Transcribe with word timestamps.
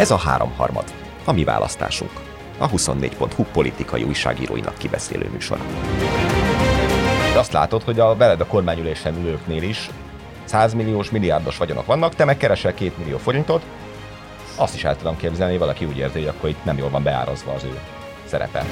Ez 0.00 0.10
a 0.10 0.16
háromharmad, 0.16 0.84
a 1.24 1.32
mi 1.32 1.44
választásunk. 1.44 2.10
A 2.58 2.70
24.hu 2.70 3.44
politikai 3.52 4.02
újságíróinak 4.02 4.78
kibeszélő 4.78 5.28
műsora. 5.32 5.62
Azt 7.36 7.52
látod, 7.52 7.82
hogy 7.82 8.00
a 8.00 8.16
veled 8.16 8.40
a 8.40 8.46
kormányülésen 8.46 9.16
ülőknél 9.16 9.62
is 9.62 9.90
100 10.44 10.74
milliós, 10.74 11.10
milliárdos 11.10 11.56
vagyonok 11.56 11.86
vannak, 11.86 12.14
te 12.14 12.24
meg 12.24 12.36
keresel 12.36 12.74
2 12.74 12.92
millió 12.98 13.18
forintot, 13.18 13.62
azt 14.56 14.74
is 14.74 14.84
el 14.84 14.96
tudom 14.96 15.16
képzelni, 15.16 15.52
hogy 15.52 15.60
valaki 15.60 15.84
úgy 15.84 15.96
érzi, 15.96 16.18
hogy 16.18 16.28
akkor 16.28 16.48
itt 16.48 16.64
nem 16.64 16.78
jól 16.78 16.90
van 16.90 17.02
beárazva 17.02 17.52
az 17.52 17.64
ő 17.64 17.78
szerepe. 18.24 18.64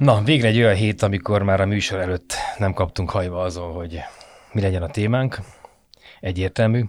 Na, 0.00 0.22
végre 0.22 0.48
egy 0.48 0.56
olyan 0.56 0.74
hét, 0.74 1.02
amikor 1.02 1.42
már 1.42 1.60
a 1.60 1.66
műsor 1.66 1.98
előtt 1.98 2.34
nem 2.58 2.72
kaptunk 2.72 3.10
hajva 3.10 3.42
azon, 3.42 3.72
hogy 3.72 4.00
mi 4.52 4.60
legyen 4.60 4.82
a 4.82 4.88
témánk. 4.88 5.38
Egyértelmű. 6.20 6.84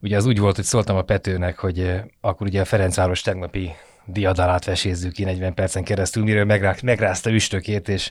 Ugye 0.00 0.16
az 0.16 0.26
úgy 0.26 0.38
volt, 0.38 0.56
hogy 0.56 0.64
szóltam 0.64 0.96
a 0.96 1.02
Petőnek, 1.02 1.58
hogy 1.58 1.80
eh, 1.80 2.02
akkor 2.20 2.46
ugye 2.46 2.60
a 2.60 2.64
Ferencváros 2.64 3.20
tegnapi 3.20 3.72
diadalát 4.04 4.64
vesézzük 4.64 5.12
ki 5.12 5.24
40 5.24 5.54
percen 5.54 5.84
keresztül, 5.84 6.24
miről 6.24 6.44
megrá, 6.44 6.74
megrázta 6.82 7.30
üstökét, 7.30 7.88
és 7.88 8.10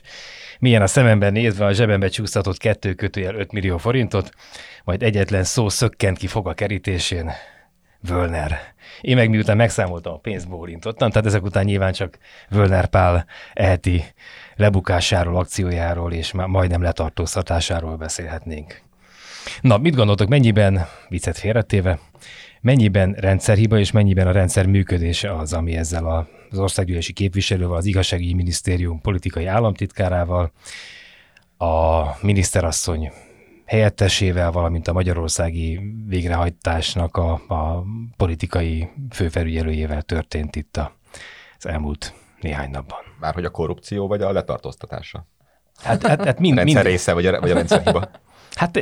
milyen 0.58 0.82
a 0.82 0.86
szememben 0.86 1.32
nézve 1.32 1.64
a 1.64 1.72
zsebembe 1.72 2.08
csúsztatott 2.08 2.58
kettő 2.58 2.94
kötőjel 2.94 3.34
5 3.34 3.52
millió 3.52 3.78
forintot, 3.78 4.30
majd 4.84 5.02
egyetlen 5.02 5.44
szó 5.44 5.68
szökkent 5.68 6.18
ki 6.18 6.26
fog 6.26 6.48
a 6.48 6.54
kerítésén. 6.54 7.32
Völner. 8.08 8.58
Én 9.00 9.16
meg 9.16 9.30
miután 9.30 9.56
megszámoltam 9.56 10.12
a 10.12 10.18
pénzt, 10.18 10.48
bólintottam, 10.48 11.10
tehát 11.10 11.26
ezek 11.26 11.42
után 11.42 11.64
nyilván 11.64 11.92
csak 11.92 12.18
Völner 12.48 12.86
Pál 12.86 13.26
eheti 13.52 14.04
lebukásáról, 14.56 15.36
akciójáról 15.36 16.12
és 16.12 16.32
majdnem 16.32 16.82
letartóztatásáról 16.82 17.96
beszélhetnénk. 17.96 18.82
Na, 19.60 19.78
mit 19.78 19.94
gondoltok, 19.94 20.28
mennyiben, 20.28 20.86
viccet 21.08 21.38
félretéve, 21.38 21.98
mennyiben 22.60 23.12
rendszerhiba 23.12 23.78
és 23.78 23.90
mennyiben 23.90 24.26
a 24.26 24.32
rendszer 24.32 24.66
működése 24.66 25.34
az, 25.34 25.52
ami 25.52 25.76
ezzel 25.76 26.28
az 26.50 26.58
országgyűlési 26.58 27.12
képviselővel, 27.12 27.76
az 27.76 27.84
igazságügyi 27.84 28.34
minisztérium 28.34 29.00
politikai 29.00 29.46
államtitkárával, 29.46 30.52
a 31.56 32.02
miniszterasszony 32.20 33.12
helyettesével, 33.64 34.50
valamint 34.50 34.88
a 34.88 34.92
magyarországi 34.92 35.80
végrehajtásnak 36.06 37.16
a, 37.16 37.32
a 37.32 37.84
politikai 38.16 38.88
főfelügyelőjével 39.10 40.02
történt 40.02 40.56
itt 40.56 40.76
az 41.58 41.66
elmúlt 41.66 42.14
néhány 42.40 42.70
napban. 42.70 42.98
Már 43.20 43.34
hogy 43.34 43.44
a 43.44 43.50
korrupció 43.50 44.06
vagy 44.06 44.22
a 44.22 44.32
letartóztatása? 44.32 45.26
Hát, 45.82 46.06
hát, 46.06 46.24
hát 46.24 46.38
mind, 46.38 46.56
rendszer 46.56 46.82
mind... 46.82 46.86
része, 46.86 47.12
vagy 47.12 47.26
a, 47.26 47.40
vagy 47.40 47.50
a 47.50 47.54
rendszerhiba? 47.54 48.10
Hát 48.54 48.80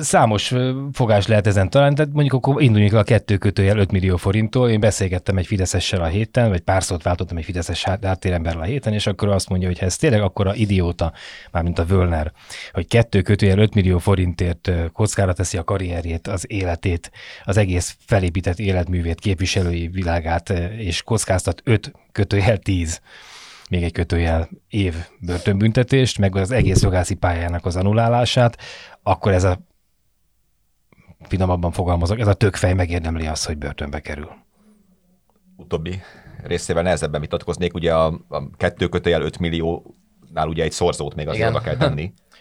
számos 0.00 0.54
fogás 0.92 1.26
lehet 1.26 1.46
ezen 1.46 1.70
talán, 1.70 1.94
tehát 1.94 2.12
mondjuk 2.12 2.34
akkor 2.34 2.62
induljunk 2.62 2.92
a 2.94 3.02
kettő 3.02 3.36
kötőjel 3.36 3.78
5 3.78 3.92
millió 3.92 4.16
forinttól. 4.16 4.70
Én 4.70 4.80
beszélgettem 4.80 5.36
egy 5.36 5.46
Fideszessel 5.46 6.02
a 6.02 6.06
héten, 6.06 6.48
vagy 6.48 6.60
pár 6.60 6.82
szót 6.82 7.02
váltottam 7.02 7.36
egy 7.36 7.44
Fideszes 7.44 7.84
háttéremberrel 7.84 8.60
a 8.60 8.64
héten, 8.64 8.92
és 8.92 9.06
akkor 9.06 9.28
azt 9.28 9.48
mondja, 9.48 9.68
hogy 9.68 9.78
ez 9.80 9.96
tényleg 9.96 10.20
akkor 10.22 10.46
a 10.46 10.54
idióta, 10.54 11.12
mármint 11.50 11.78
a 11.78 11.84
Völner, 11.84 12.32
hogy 12.72 12.86
kettő 12.86 13.22
kötőjel 13.22 13.58
5 13.58 13.74
millió 13.74 13.98
forintért 13.98 14.70
kockára 14.92 15.32
teszi 15.32 15.58
a 15.58 15.64
karrierjét, 15.64 16.28
az 16.28 16.44
életét, 16.48 17.10
az 17.44 17.56
egész 17.56 17.96
felépített 18.06 18.58
életművét, 18.58 19.20
képviselői 19.20 19.88
világát, 19.88 20.50
és 20.78 21.02
kockáztat 21.02 21.60
5 21.64 21.92
kötőjel 22.12 22.56
10 22.58 23.00
még 23.72 23.82
egy 23.82 23.92
kötőjel 23.92 24.48
év 24.68 24.94
börtönbüntetést, 25.18 26.18
meg 26.18 26.36
az 26.36 26.50
egész 26.50 26.82
jogászi 26.82 27.14
pályának 27.14 27.66
az 27.66 27.76
anulálását, 27.76 28.58
akkor 29.02 29.32
ez 29.32 29.44
a 29.44 29.58
finomabban 31.20 31.72
fogalmazok, 31.72 32.18
ez 32.18 32.26
a 32.26 32.34
tökfej 32.34 32.74
megérdemli 32.74 33.26
azt, 33.26 33.46
hogy 33.46 33.58
börtönbe 33.58 34.00
kerül. 34.00 34.30
Utóbbi 35.56 36.00
részével 36.42 36.82
nehezebben 36.82 37.20
vitatkoznék, 37.20 37.74
ugye 37.74 37.94
a, 37.94 38.20
a 38.28 38.50
kettő 38.56 38.88
kötőjel 38.88 39.22
5 39.22 39.38
milliónál 39.38 40.48
ugye 40.48 40.62
egy 40.62 40.72
szorzót 40.72 41.14
még 41.14 41.28
azért 41.28 41.50
oda 41.50 41.60
kell 41.60 41.76
tenni. 41.76 42.12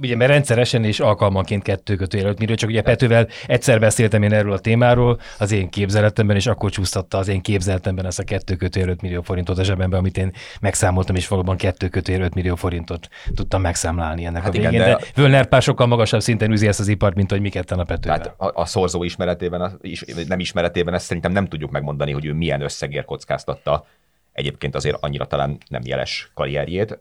ugye, 0.00 0.16
mert 0.16 0.30
rendszeresen 0.30 0.84
és 0.84 1.00
alkalmanként 1.00 1.62
kettő 1.62 1.96
kötőjel 1.96 2.28
öt 2.28 2.38
millió, 2.38 2.54
csak 2.54 2.68
ugye 2.68 2.82
Petővel 2.82 3.28
egyszer 3.46 3.80
beszéltem 3.80 4.22
én 4.22 4.32
erről 4.32 4.52
a 4.52 4.58
témáról, 4.58 5.20
az 5.38 5.52
én 5.52 5.70
képzeletemben, 5.70 6.36
és 6.36 6.46
akkor 6.46 6.70
csúsztatta 6.70 7.18
az 7.18 7.28
én 7.28 7.40
képzeletemben 7.40 8.06
ezt 8.06 8.18
a 8.18 8.22
kettő 8.22 8.54
kötőjel 8.56 8.88
5 8.88 9.02
millió 9.02 9.22
forintot 9.22 9.58
a 9.58 9.64
zsebembe, 9.64 9.96
amit 9.96 10.18
én 10.18 10.32
megszámoltam, 10.60 11.16
és 11.16 11.28
valóban 11.28 11.56
kettő 11.56 11.88
kötőjel 11.88 12.22
5 12.22 12.34
millió 12.34 12.54
forintot 12.54 13.08
tudtam 13.34 13.60
megszámlálni 13.60 14.24
ennek 14.24 14.42
hát 14.42 14.48
a 14.48 14.52
végén. 14.52 14.72
Igen, 14.72 14.84
de, 14.84 14.94
de 14.94 15.04
Völner 15.14 15.46
pár 15.46 15.62
sokkal 15.62 15.86
magasabb 15.86 16.20
szinten 16.20 16.52
üzi 16.52 16.66
ezt 16.66 16.80
az 16.80 16.88
ipart, 16.88 17.14
mint 17.14 17.30
hogy 17.30 17.40
mi 17.40 17.48
ketten 17.48 17.78
a 17.78 17.84
Petővel. 17.84 18.18
Tehát 18.18 18.40
a, 18.40 18.60
a 18.60 18.64
szorzó 18.64 19.02
ismeretében, 19.02 19.60
a, 19.60 19.72
is, 19.80 20.04
nem 20.28 20.40
ismeretében 20.40 20.94
ezt 20.94 21.04
szerintem 21.06 21.32
nem 21.32 21.46
tudjuk 21.46 21.70
megmondani, 21.70 22.12
hogy 22.12 22.24
ő 22.24 22.32
milyen 22.32 22.60
összegért 22.60 23.04
kockáztatta 23.04 23.86
egyébként 24.32 24.74
azért 24.74 24.96
annyira 25.00 25.26
talán 25.26 25.58
nem 25.68 25.82
jeles 25.84 26.30
karrierjét 26.34 26.98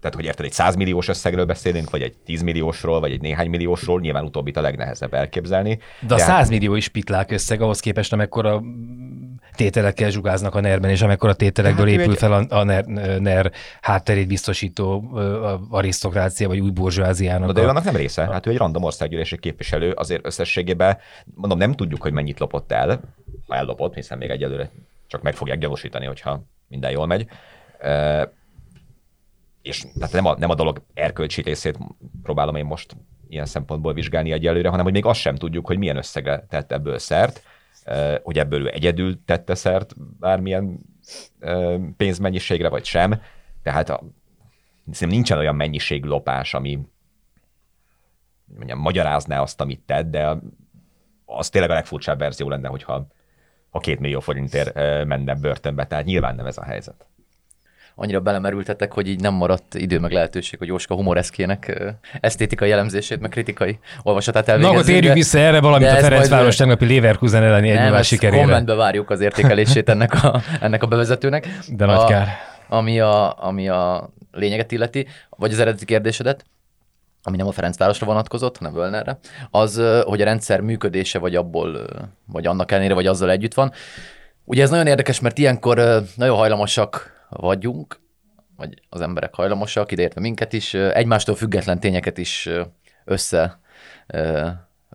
tehát 0.00 0.16
hogy 0.16 0.24
érted, 0.24 0.44
egy 0.44 0.52
100 0.52 0.76
milliós 0.76 1.08
összegről 1.08 1.44
beszélünk, 1.44 1.90
vagy 1.90 2.02
egy 2.02 2.16
10 2.24 2.42
milliósról, 2.42 3.00
vagy 3.00 3.12
egy 3.12 3.20
néhány 3.20 3.48
milliósról, 3.48 4.00
nyilván 4.00 4.24
utóbbit 4.24 4.56
a 4.56 4.60
legnehezebb 4.60 5.14
elképzelni. 5.14 5.78
De 6.00 6.14
a 6.14 6.18
100 6.18 6.28
hát... 6.28 6.48
millió 6.48 6.74
is 6.74 6.88
pitlák 6.88 7.30
összeg 7.30 7.60
ahhoz 7.60 7.80
képest, 7.80 8.12
amekkora 8.12 8.62
tételekkel 9.56 10.10
zsugáznak 10.10 10.54
a 10.54 10.60
NER-ben, 10.60 10.90
és 10.90 11.02
amekkora 11.02 11.34
tételekből 11.34 11.86
hát, 11.86 11.94
épül 11.94 12.12
egy... 12.12 12.18
fel 12.18 12.32
a, 12.32 12.46
a 12.48 12.62
NER, 12.64 12.84
NER 13.20 13.52
hátterét 13.80 14.28
biztosító 14.28 15.10
arisztokrácia, 15.70 16.48
vagy 16.48 16.58
új 16.58 16.70
burzsóáziának. 16.70 17.52
De 17.52 17.60
a... 17.60 17.64
ő 17.64 17.68
annak 17.68 17.84
nem 17.84 17.96
része. 17.96 18.26
Hát 18.26 18.46
ő 18.46 18.50
egy 18.50 18.56
random 18.56 18.82
országgyűlési 18.82 19.38
képviselő, 19.38 19.90
azért 19.90 20.26
összességében, 20.26 20.98
mondom, 21.34 21.58
nem 21.58 21.72
tudjuk, 21.72 22.02
hogy 22.02 22.12
mennyit 22.12 22.38
lopott 22.38 22.72
el, 22.72 23.00
ha 23.46 23.56
ellopott, 23.56 23.94
hiszen 23.94 24.18
még 24.18 24.30
egyelőre 24.30 24.70
csak 25.06 25.22
meg 25.22 25.34
fogják 25.34 25.58
gyanúsítani, 25.58 26.06
hogyha 26.06 26.42
minden 26.68 26.90
jól 26.90 27.06
megy 27.06 27.28
és 29.66 29.84
tehát 29.98 30.12
nem 30.12 30.26
a, 30.26 30.36
nem 30.38 30.50
a 30.50 30.54
dolog 30.54 30.82
erkölcsi 30.94 31.42
részét 31.42 31.78
próbálom 32.22 32.54
én 32.54 32.64
most 32.64 32.96
ilyen 33.28 33.46
szempontból 33.46 33.94
vizsgálni 33.94 34.32
egyelőre, 34.32 34.68
hanem 34.68 34.84
hogy 34.84 34.92
még 34.92 35.04
azt 35.04 35.20
sem 35.20 35.36
tudjuk, 35.36 35.66
hogy 35.66 35.78
milyen 35.78 35.96
összegre 35.96 36.46
tett 36.48 36.72
ebből 36.72 36.98
szert, 36.98 37.42
hogy 38.22 38.38
ebből 38.38 38.60
ő 38.60 38.70
egyedül 38.70 39.24
tette 39.24 39.54
szert 39.54 39.94
bármilyen 40.18 40.78
pénzmennyiségre, 41.96 42.68
vagy 42.68 42.84
sem. 42.84 43.20
Tehát 43.62 43.90
a, 43.90 44.02
nincsen 44.98 45.38
olyan 45.38 45.56
mennyiség 45.56 46.04
lopás, 46.04 46.54
ami 46.54 46.78
mondjam, 48.44 48.78
magyarázná 48.78 49.40
azt, 49.40 49.60
amit 49.60 49.80
tett, 49.80 50.10
de 50.10 50.38
az 51.24 51.48
tényleg 51.48 51.70
a 51.70 51.74
legfurcsább 51.74 52.18
verzió 52.18 52.48
lenne, 52.48 52.68
hogyha 52.68 53.06
a 53.70 53.80
két 53.80 54.00
millió 54.00 54.20
forintért 54.20 54.74
menne 55.04 55.34
börtönbe, 55.34 55.86
tehát 55.86 56.04
nyilván 56.04 56.34
nem 56.34 56.46
ez 56.46 56.58
a 56.58 56.64
helyzet 56.64 57.06
annyira 57.98 58.20
belemerültetek, 58.20 58.92
hogy 58.92 59.08
így 59.08 59.20
nem 59.20 59.34
maradt 59.34 59.74
idő 59.74 59.98
meg 59.98 60.12
lehetőség, 60.12 60.58
hogy 60.58 60.68
Jóska 60.68 60.94
humoreszkének 60.94 61.82
esztétikai 62.20 62.68
jellemzését, 62.68 63.20
meg 63.20 63.30
kritikai 63.30 63.78
olvasatát 64.02 64.48
elvégezzünk. 64.48 64.74
Na, 64.74 64.80
akkor 64.80 64.92
térjünk 64.92 65.16
vissza 65.16 65.38
erre, 65.38 65.60
valamint 65.60 65.90
a 65.90 65.94
Ferencváros 65.96 66.56
tegnapi 66.56 66.94
Leverkusen 66.94 67.42
elleni 67.42 67.70
egy 67.70 68.04
sikerére. 68.04 68.42
kommentbe 68.42 68.74
várjuk 68.74 69.10
az 69.10 69.20
értékelését 69.20 69.88
ennek 69.94 70.24
a, 70.24 70.40
ennek 70.60 70.82
a 70.82 70.86
bevezetőnek. 70.86 71.48
De 71.68 71.84
nagy 71.84 71.98
a, 71.98 72.04
kár. 72.04 72.28
Ami 72.68 73.00
a, 73.00 73.44
ami 73.44 73.68
a 73.68 74.10
lényeget 74.32 74.72
illeti, 74.72 75.06
vagy 75.30 75.52
az 75.52 75.58
eredeti 75.58 75.84
kérdésedet, 75.84 76.44
ami 77.22 77.36
nem 77.36 77.46
a 77.46 77.52
Ferencvárosra 77.52 78.06
vonatkozott, 78.06 78.58
hanem 78.58 78.72
Völnerre, 78.72 79.18
az, 79.50 79.82
hogy 80.04 80.20
a 80.20 80.24
rendszer 80.24 80.60
működése, 80.60 81.18
vagy 81.18 81.34
abból, 81.34 81.86
vagy 82.26 82.46
annak 82.46 82.72
ellenére, 82.72 82.94
vagy 82.94 83.06
azzal 83.06 83.30
együtt 83.30 83.54
van. 83.54 83.72
Ugye 84.44 84.62
ez 84.62 84.70
nagyon 84.70 84.86
érdekes, 84.86 85.20
mert 85.20 85.38
ilyenkor 85.38 86.02
nagyon 86.16 86.36
hajlamosak 86.36 87.15
vagyunk, 87.28 88.00
vagy 88.56 88.74
az 88.88 89.00
emberek 89.00 89.34
hajlamosak, 89.34 89.92
ideértve 89.92 90.20
minket 90.20 90.52
is, 90.52 90.74
egymástól 90.74 91.34
független 91.34 91.80
tényeket 91.80 92.18
is 92.18 92.48
össze 93.04 93.60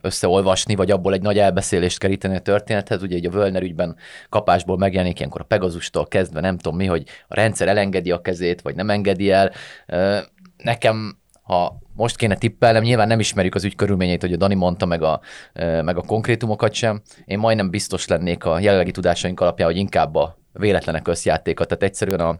összeolvasni, 0.00 0.74
vagy 0.74 0.90
abból 0.90 1.12
egy 1.12 1.22
nagy 1.22 1.38
elbeszélést 1.38 1.98
keríteni 1.98 2.36
a 2.36 2.40
történethez. 2.40 3.02
Ugye 3.02 3.16
így 3.16 3.26
a 3.26 3.30
Völner 3.30 3.62
ügyben 3.62 3.96
kapásból 4.28 4.76
megjelenik 4.76 5.18
ilyenkor 5.18 5.40
a 5.40 5.44
Pegazustól 5.44 6.06
kezdve, 6.06 6.40
nem 6.40 6.58
tudom 6.58 6.78
mi, 6.78 6.86
hogy 6.86 7.04
a 7.28 7.34
rendszer 7.34 7.68
elengedi 7.68 8.10
a 8.10 8.20
kezét, 8.20 8.60
vagy 8.60 8.74
nem 8.74 8.90
engedi 8.90 9.30
el. 9.30 9.50
Nekem, 10.56 11.18
ha 11.42 11.78
most 11.94 12.16
kéne 12.16 12.34
tippelnem, 12.34 12.82
nyilván 12.82 13.08
nem 13.08 13.20
ismerjük 13.20 13.54
az 13.54 13.64
ügy 13.64 13.76
körülményeit, 13.76 14.20
hogy 14.20 14.32
a 14.32 14.36
Dani 14.36 14.54
mondta, 14.54 14.86
meg 14.86 15.02
a, 15.02 15.20
meg 15.54 15.96
a 15.96 16.02
konkrétumokat 16.02 16.72
sem. 16.72 17.02
Én 17.24 17.38
majdnem 17.38 17.70
biztos 17.70 18.06
lennék 18.06 18.44
a 18.44 18.58
jelenlegi 18.58 18.90
tudásaink 18.90 19.40
alapján, 19.40 19.68
hogy 19.68 19.78
inkább 19.78 20.14
a 20.14 20.40
véletlenek 20.52 21.08
összjátéka. 21.08 21.64
Tehát 21.64 21.82
egyszerűen 21.82 22.20
a, 22.20 22.38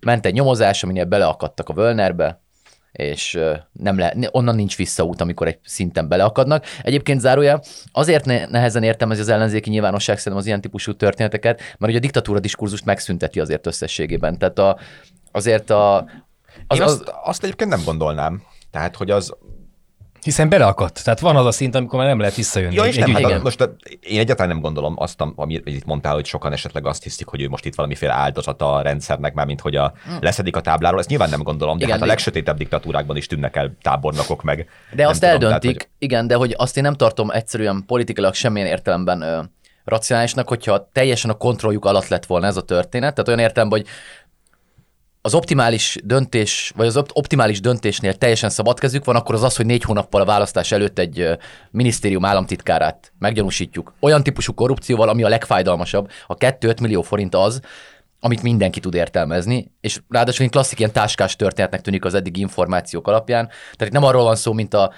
ment 0.00 0.26
egy 0.26 0.32
nyomozás, 0.32 0.82
aminél 0.82 1.04
beleakadtak 1.04 1.68
a 1.68 1.72
Völnerbe, 1.72 2.42
és 2.92 3.38
nem 3.72 3.98
le, 3.98 4.14
onnan 4.30 4.54
nincs 4.54 4.76
visszaút, 4.76 5.20
amikor 5.20 5.46
egy 5.46 5.58
szinten 5.64 6.08
beleakadnak. 6.08 6.64
Egyébként 6.82 7.20
zárója, 7.20 7.60
azért 7.92 8.24
ne, 8.24 8.46
nehezen 8.46 8.82
értem 8.82 9.10
ez 9.10 9.18
az 9.18 9.28
ellenzéki 9.28 9.70
nyilvánosság 9.70 10.16
szerintem 10.16 10.40
az 10.40 10.46
ilyen 10.46 10.60
típusú 10.60 10.92
történeteket, 10.92 11.58
mert 11.58 11.92
ugye 11.92 11.96
a 11.96 12.00
diktatúra 12.00 12.40
diskurzust 12.40 12.84
megszünteti 12.84 13.40
azért 13.40 13.66
összességében. 13.66 14.38
Tehát 14.38 14.58
a, 14.58 14.78
azért 15.32 15.70
a... 15.70 15.96
Az, 16.66 16.76
Én 16.76 16.82
azt, 16.82 17.00
az, 17.00 17.14
azt 17.24 17.44
egyébként 17.44 17.70
nem 17.70 17.82
gondolnám. 17.84 18.42
Tehát, 18.70 18.96
hogy 18.96 19.10
az, 19.10 19.36
Hiszen 20.24 20.48
beleakadt. 20.48 21.04
Tehát 21.04 21.20
van 21.20 21.36
az 21.36 21.46
a 21.46 21.52
szint, 21.52 21.74
amikor 21.74 21.98
már 21.98 22.08
nem 22.08 22.18
lehet 22.18 22.34
visszajönni. 22.34 22.74
Ja, 22.74 22.84
és 22.84 22.96
nem, 22.96 23.14
hát 23.14 23.42
most 23.42 23.70
én 24.00 24.18
egyáltalán 24.18 24.52
nem 24.52 24.60
gondolom 24.60 24.94
azt, 24.98 25.20
amit 25.36 25.66
itt 25.66 25.84
mondtál, 25.84 26.14
hogy 26.14 26.26
sokan 26.26 26.52
esetleg 26.52 26.86
azt 26.86 27.02
hiszik, 27.02 27.26
hogy 27.26 27.40
ő 27.42 27.48
most 27.48 27.64
itt 27.64 27.74
valamiféle 27.74 28.12
áldozata 28.12 28.74
a 28.74 28.82
rendszernek, 28.82 29.34
már 29.34 29.46
mint 29.46 29.60
hogy 29.60 29.76
a, 29.76 29.92
leszedik 30.20 30.56
a 30.56 30.60
tábláról. 30.60 30.98
Ezt 30.98 31.08
nyilván 31.08 31.30
nem 31.30 31.42
gondolom, 31.42 31.78
de 31.78 31.84
Igen, 31.84 31.96
hát 31.96 32.04
a 32.04 32.08
legsötétebb 32.08 32.56
diktatúrákban 32.56 33.16
is 33.16 33.26
tűnnek 33.26 33.56
el 33.56 33.76
tábornokok 33.82 34.42
meg. 34.42 34.68
De 34.92 35.06
azt 35.06 35.20
tudom, 35.20 35.34
eldöntik, 35.34 35.60
tehát, 35.60 35.76
hogy- 35.76 35.88
igen, 35.98 36.26
de 36.26 36.34
hogy 36.34 36.54
azt 36.56 36.76
én 36.76 36.82
nem 36.82 36.94
tartom 36.94 37.30
egyszerűen 37.30 37.84
politikailag 37.86 38.34
semmilyen 38.34 38.68
értelemben 38.68 39.20
ö, 39.20 39.42
racionálisnak, 39.84 40.48
hogyha 40.48 40.88
teljesen 40.92 41.30
a 41.30 41.34
kontrolljuk 41.34 41.84
alatt 41.84 42.08
lett 42.08 42.26
volna 42.26 42.46
ez 42.46 42.56
a 42.56 42.62
történet. 42.62 43.14
Tehát 43.14 43.28
olyan 43.28 43.40
értelemben, 43.40 43.78
hogy 43.78 43.88
az 45.26 45.34
optimális 45.34 45.98
döntés, 46.02 46.72
vagy 46.76 46.86
az 46.86 46.96
opt- 46.96 47.10
optimális 47.14 47.60
döntésnél 47.60 48.14
teljesen 48.14 48.50
szabad 48.50 48.78
kezük 48.78 49.04
van, 49.04 49.16
akkor 49.16 49.34
az 49.34 49.42
az, 49.42 49.56
hogy 49.56 49.66
négy 49.66 49.82
hónappal 49.82 50.20
a 50.20 50.24
választás 50.24 50.72
előtt 50.72 50.98
egy 50.98 51.28
minisztérium 51.70 52.24
államtitkárát 52.24 53.12
meggyanúsítjuk. 53.18 53.94
Olyan 54.00 54.22
típusú 54.22 54.54
korrupcióval, 54.54 55.08
ami 55.08 55.22
a 55.22 55.28
legfájdalmasabb. 55.28 56.10
A 56.26 56.34
2-5 56.34 56.80
millió 56.80 57.02
forint 57.02 57.34
az, 57.34 57.60
amit 58.20 58.42
mindenki 58.42 58.80
tud 58.80 58.94
értelmezni, 58.94 59.72
és 59.80 60.00
ráadásul 60.08 60.48
klasszik 60.48 60.78
ilyen 60.78 60.92
táskás 60.92 61.36
történetnek 61.36 61.80
tűnik 61.80 62.04
az 62.04 62.14
eddigi 62.14 62.40
információk 62.40 63.08
alapján. 63.08 63.48
Tehát 63.76 63.92
nem 63.92 64.04
arról 64.04 64.22
van 64.22 64.36
szó, 64.36 64.52
mint 64.52 64.74
a 64.74 64.92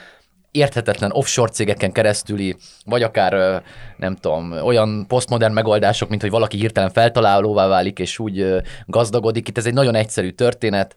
érthetetlen 0.51 1.11
offshore 1.13 1.51
cégeken 1.51 1.93
keresztüli, 1.93 2.57
vagy 2.85 3.03
akár 3.03 3.63
nem 3.97 4.17
tudom, 4.17 4.53
olyan 4.53 5.05
posztmodern 5.09 5.53
megoldások, 5.53 6.09
mint 6.09 6.21
hogy 6.21 6.31
valaki 6.31 6.57
hirtelen 6.57 6.91
feltalálóvá 6.91 7.67
válik, 7.67 7.99
és 7.99 8.19
úgy 8.19 8.63
gazdagodik. 8.87 9.49
Itt 9.49 9.59
ez 9.59 9.67
egy 9.67 9.75
nagyon 9.75 9.95
egyszerű 9.95 10.31
történet, 10.31 10.97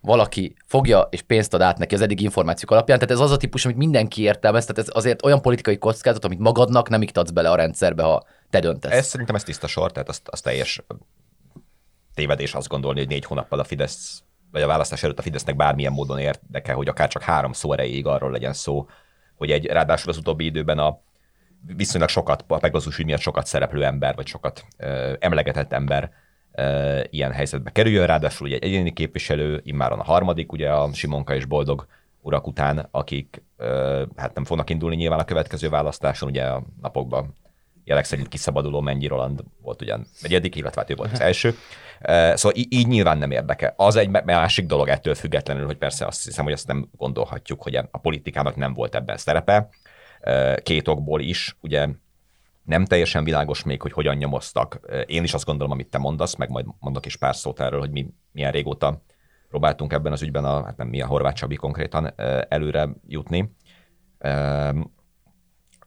valaki 0.00 0.54
fogja 0.66 1.08
és 1.10 1.22
pénzt 1.22 1.54
ad 1.54 1.60
át 1.60 1.78
neki 1.78 1.94
az 1.94 2.00
eddig 2.00 2.20
információk 2.20 2.70
alapján. 2.70 2.98
Tehát 2.98 3.14
ez 3.14 3.20
az 3.20 3.30
a 3.30 3.36
típus, 3.36 3.64
amit 3.64 3.76
mindenki 3.76 4.22
értelmez, 4.22 4.64
tehát 4.64 4.88
ez 4.88 4.96
azért 4.96 5.24
olyan 5.24 5.42
politikai 5.42 5.78
kockázat, 5.78 6.24
amit 6.24 6.38
magadnak 6.38 6.88
nem 6.88 7.02
iktatsz 7.02 7.30
bele 7.30 7.50
a 7.50 7.54
rendszerbe, 7.54 8.02
ha 8.02 8.22
te 8.50 8.60
döntesz. 8.60 8.92
Ez 8.92 9.06
szerintem 9.06 9.34
ez 9.34 9.42
tiszta 9.42 9.66
sor, 9.66 9.92
tehát 9.92 10.08
az, 10.08 10.20
az 10.24 10.40
teljes 10.40 10.82
tévedés 12.14 12.54
azt 12.54 12.68
gondolni, 12.68 12.98
hogy 12.98 13.08
négy 13.08 13.24
hónappal 13.24 13.58
a 13.58 13.64
Fidesz, 13.64 14.22
vagy 14.54 14.62
a 14.62 14.66
választás 14.66 15.02
előtt 15.02 15.18
a 15.18 15.22
Fidesznek 15.22 15.56
bármilyen 15.56 15.92
módon 15.92 16.18
érdeke, 16.18 16.72
hogy 16.72 16.88
akár 16.88 17.08
csak 17.08 17.22
három 17.22 17.52
szó 17.52 17.72
erejéig 17.72 18.06
arról 18.06 18.30
legyen 18.30 18.52
szó, 18.52 18.86
hogy 19.36 19.50
egy, 19.50 19.66
ráadásul 19.66 20.10
az 20.10 20.16
utóbbi 20.16 20.44
időben 20.44 20.78
a 20.78 21.00
viszonylag 21.76 22.08
sokat, 22.08 22.44
a 22.48 22.58
Pegasus 22.58 22.98
ügy 22.98 23.04
miatt 23.04 23.20
sokat 23.20 23.46
szereplő 23.46 23.84
ember, 23.84 24.14
vagy 24.14 24.26
sokat 24.26 24.64
ö, 24.76 25.12
emlegetett 25.18 25.72
ember 25.72 26.10
ö, 26.52 27.00
ilyen 27.10 27.32
helyzetbe 27.32 27.70
kerüljön, 27.70 28.06
ráadásul 28.06 28.46
ugye 28.46 28.56
egy 28.56 28.64
egyéni 28.64 28.92
képviselő, 28.92 29.60
immáron 29.64 29.98
a 29.98 30.04
harmadik, 30.04 30.52
ugye 30.52 30.72
a 30.72 30.92
Simonka 30.92 31.34
és 31.34 31.44
Boldog 31.44 31.86
urak 32.20 32.46
után, 32.46 32.88
akik 32.90 33.42
ö, 33.56 34.02
hát 34.16 34.34
nem 34.34 34.44
fognak 34.44 34.70
indulni 34.70 34.96
nyilván 34.96 35.18
a 35.18 35.24
következő 35.24 35.68
választáson, 35.68 36.28
ugye 36.28 36.44
a 36.44 36.62
napokban 36.80 37.34
jelek 37.84 38.04
szerint 38.04 38.28
kiszabaduló 38.28 38.80
Mennyi 38.80 39.06
Roland 39.06 39.44
volt 39.62 39.82
ugyan 39.82 40.06
negyedik, 40.20 40.56
illetve 40.56 40.80
hát 40.80 40.90
ő 40.90 40.94
volt 40.94 41.12
az 41.12 41.20
első. 41.20 41.54
Szóval 42.34 42.52
í- 42.54 42.74
így 42.74 42.86
nyilván 42.86 43.18
nem 43.18 43.30
érdeke. 43.30 43.74
Az 43.76 43.96
egy 43.96 44.08
másik 44.08 44.66
dolog 44.66 44.88
ettől 44.88 45.14
függetlenül, 45.14 45.66
hogy 45.66 45.76
persze 45.76 46.06
azt 46.06 46.24
hiszem, 46.24 46.44
hogy 46.44 46.52
ezt 46.52 46.66
nem 46.66 46.88
gondolhatjuk, 46.96 47.62
hogy 47.62 47.74
a 47.74 47.98
politikának 48.02 48.56
nem 48.56 48.74
volt 48.74 48.94
ebben 48.94 49.16
szerepe. 49.16 49.68
Két 50.62 50.88
okból 50.88 51.20
is, 51.20 51.56
ugye 51.60 51.88
nem 52.64 52.84
teljesen 52.84 53.24
világos 53.24 53.62
még, 53.62 53.82
hogy 53.82 53.92
hogyan 53.92 54.16
nyomoztak. 54.16 54.80
Én 55.06 55.22
is 55.22 55.34
azt 55.34 55.44
gondolom, 55.44 55.72
amit 55.72 55.88
te 55.88 55.98
mondasz, 55.98 56.34
meg 56.34 56.50
majd 56.50 56.66
mondok 56.78 57.06
is 57.06 57.16
pár 57.16 57.36
szót 57.36 57.60
erről, 57.60 57.80
hogy 57.80 57.90
mi 57.90 58.06
milyen 58.32 58.52
régóta 58.52 59.02
próbáltunk 59.48 59.92
ebben 59.92 60.12
az 60.12 60.22
ügyben, 60.22 60.44
a, 60.44 60.64
hát 60.64 60.76
nem 60.76 60.88
mi 60.88 61.00
a 61.00 61.06
Horváth 61.06 61.36
Csabi 61.36 61.54
konkrétan 61.54 62.12
előre 62.48 62.88
jutni. 63.06 63.54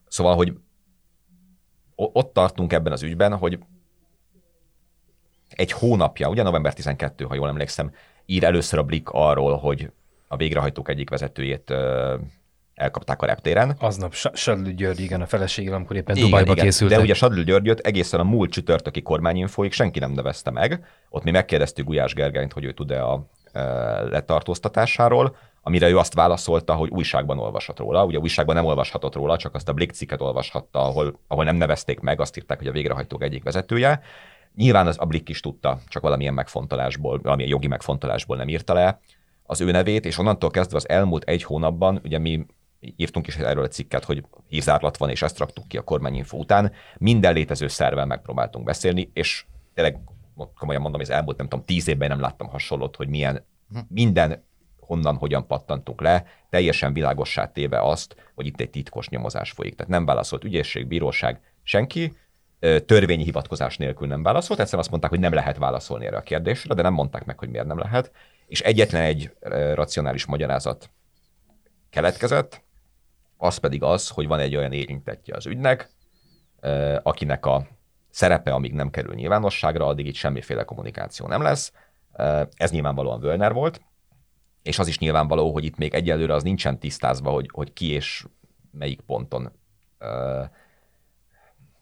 Szóval, 0.07 0.35
hogy 0.35 0.53
ott 1.97 2.33
tartunk 2.33 2.73
ebben 2.73 2.91
az 2.91 3.03
ügyben, 3.03 3.37
hogy 3.37 3.59
egy 5.49 5.71
hónapja, 5.71 6.29
ugye 6.29 6.43
november 6.43 6.73
12, 6.73 7.25
ha 7.25 7.35
jól 7.35 7.47
emlékszem, 7.47 7.91
ír 8.25 8.43
először 8.43 8.79
a 8.79 8.83
Blik 8.83 9.09
arról, 9.09 9.57
hogy 9.57 9.91
a 10.27 10.35
végrehajtók 10.35 10.89
egyik 10.89 11.09
vezetőjét 11.09 11.73
elkapták 12.75 13.21
a 13.21 13.25
reptéren. 13.25 13.75
Aznap 13.79 14.13
Sa- 14.13 14.35
Sadlő 14.35 14.73
György, 14.73 14.99
igen, 14.99 15.21
a 15.21 15.25
feleségem, 15.25 15.73
amikor 15.73 15.95
éppen 15.95 16.15
Dubajba 16.15 16.53
készültek. 16.53 16.97
De 16.97 17.03
ugye 17.03 17.13
Sadlő 17.13 17.43
Györgyöt 17.43 17.79
egészen 17.79 18.19
a 18.19 18.23
múlt 18.23 18.51
csütörtöki 18.51 19.01
kormányinfóig 19.01 19.71
senki 19.71 19.99
nem 19.99 20.11
nevezte 20.11 20.51
meg. 20.51 20.85
Ott 21.09 21.23
mi 21.23 21.31
megkérdeztük 21.31 21.85
Gulyás 21.85 22.13
Gergányt, 22.13 22.53
hogy 22.53 22.63
ő 22.63 22.73
tud-e 22.73 23.03
a 23.03 23.25
letartóztatásáról, 24.09 25.35
amire 25.67 25.89
ő 25.89 25.97
azt 25.97 26.13
válaszolta, 26.13 26.73
hogy 26.73 26.89
újságban 26.89 27.39
olvashat 27.39 27.79
róla. 27.79 28.05
Ugye 28.05 28.17
újságban 28.17 28.55
nem 28.55 28.65
olvashatott 28.65 29.15
róla, 29.15 29.37
csak 29.37 29.55
azt 29.55 29.69
a 29.69 29.73
Blick 29.73 29.93
cikket 29.93 30.21
olvashatta, 30.21 30.79
ahol, 30.79 31.19
ahol 31.27 31.43
nem 31.43 31.55
nevezték 31.55 31.99
meg, 31.99 32.21
azt 32.21 32.37
írták, 32.37 32.57
hogy 32.57 32.67
a 32.67 32.71
végrehajtók 32.71 33.23
egyik 33.23 33.43
vezetője. 33.43 34.01
Nyilván 34.55 34.87
az 34.87 34.95
a 34.99 35.05
Blick 35.05 35.29
is 35.29 35.39
tudta, 35.39 35.79
csak 35.87 36.01
valamilyen 36.01 36.33
megfontolásból, 36.33 37.19
valamilyen 37.21 37.51
jogi 37.51 37.67
megfontolásból 37.67 38.37
nem 38.37 38.47
írta 38.47 38.73
le 38.73 38.99
az 39.43 39.61
ő 39.61 39.71
nevét, 39.71 40.05
és 40.05 40.17
onnantól 40.17 40.49
kezdve 40.49 40.77
az 40.77 40.89
elmúlt 40.89 41.23
egy 41.23 41.43
hónapban, 41.43 41.99
ugye 42.03 42.17
mi 42.17 42.45
írtunk 42.79 43.27
is 43.27 43.35
erről 43.35 43.63
a 43.63 43.67
cikket, 43.67 44.03
hogy 44.03 44.23
hírzárlat 44.47 44.97
van, 44.97 45.09
és 45.09 45.21
ezt 45.21 45.37
raktuk 45.37 45.67
ki 45.67 45.77
a 45.77 45.81
kormányinfo 45.81 46.37
után, 46.37 46.71
minden 46.97 47.33
létező 47.33 47.67
szervel 47.67 48.05
megpróbáltunk 48.05 48.65
beszélni, 48.65 49.09
és 49.13 49.45
tényleg 49.73 49.99
komolyan 50.35 50.81
mondom, 50.81 50.99
hogy 50.99 51.09
az 51.09 51.15
elmúlt 51.15 51.37
nem 51.37 51.47
tudom, 51.47 51.65
tíz 51.65 51.87
évben 51.87 52.09
nem 52.09 52.19
láttam 52.19 52.47
hasonlót, 52.47 52.95
hogy 52.95 53.07
milyen 53.07 53.45
minden 53.87 54.45
honnan, 54.87 55.15
hogyan 55.15 55.47
pattantunk 55.47 56.01
le, 56.01 56.25
teljesen 56.49 56.93
világossá 56.93 57.51
téve 57.51 57.81
azt, 57.81 58.15
hogy 58.35 58.45
itt 58.45 58.59
egy 58.59 58.69
titkos 58.69 59.09
nyomozás 59.09 59.51
folyik. 59.51 59.75
Tehát 59.75 59.91
nem 59.91 60.05
válaszolt 60.05 60.43
ügyészség, 60.43 60.87
bíróság, 60.87 61.41
senki, 61.63 62.13
törvényi 62.85 63.23
hivatkozás 63.23 63.77
nélkül 63.77 64.07
nem 64.07 64.23
válaszolt, 64.23 64.59
egyszerűen 64.59 64.81
azt 64.81 64.89
mondták, 64.89 65.11
hogy 65.11 65.19
nem 65.19 65.33
lehet 65.33 65.57
válaszolni 65.57 66.05
erre 66.05 66.17
a 66.17 66.21
kérdésre, 66.21 66.73
de 66.73 66.81
nem 66.81 66.93
mondták 66.93 67.25
meg, 67.25 67.39
hogy 67.39 67.49
miért 67.49 67.65
nem 67.65 67.79
lehet, 67.79 68.11
és 68.47 68.61
egyetlen 68.61 69.01
egy 69.01 69.35
racionális 69.73 70.25
magyarázat 70.25 70.89
keletkezett, 71.89 72.63
az 73.37 73.57
pedig 73.57 73.83
az, 73.83 74.09
hogy 74.09 74.27
van 74.27 74.39
egy 74.39 74.55
olyan 74.55 74.71
érintettje 74.71 75.35
az 75.35 75.45
ügynek, 75.45 75.89
akinek 77.03 77.45
a 77.45 77.67
szerepe, 78.09 78.51
amíg 78.51 78.73
nem 78.73 78.89
kerül 78.89 79.13
nyilvánosságra, 79.13 79.85
addig 79.85 80.05
itt 80.05 80.15
semmiféle 80.15 80.63
kommunikáció 80.63 81.27
nem 81.27 81.41
lesz. 81.41 81.73
Ez 82.55 82.71
nyilvánvalóan 82.71 83.19
Völner 83.19 83.53
volt, 83.53 83.81
és 84.61 84.79
az 84.79 84.87
is 84.87 84.99
nyilvánvaló, 84.99 85.53
hogy 85.53 85.63
itt 85.65 85.77
még 85.77 85.93
egyelőre 85.93 86.33
az 86.33 86.43
nincsen 86.43 86.79
tisztázva, 86.79 87.31
hogy, 87.31 87.49
hogy 87.53 87.73
ki 87.73 87.91
és 87.91 88.25
melyik 88.71 89.01
ponton 89.01 89.51
ö, 89.97 90.43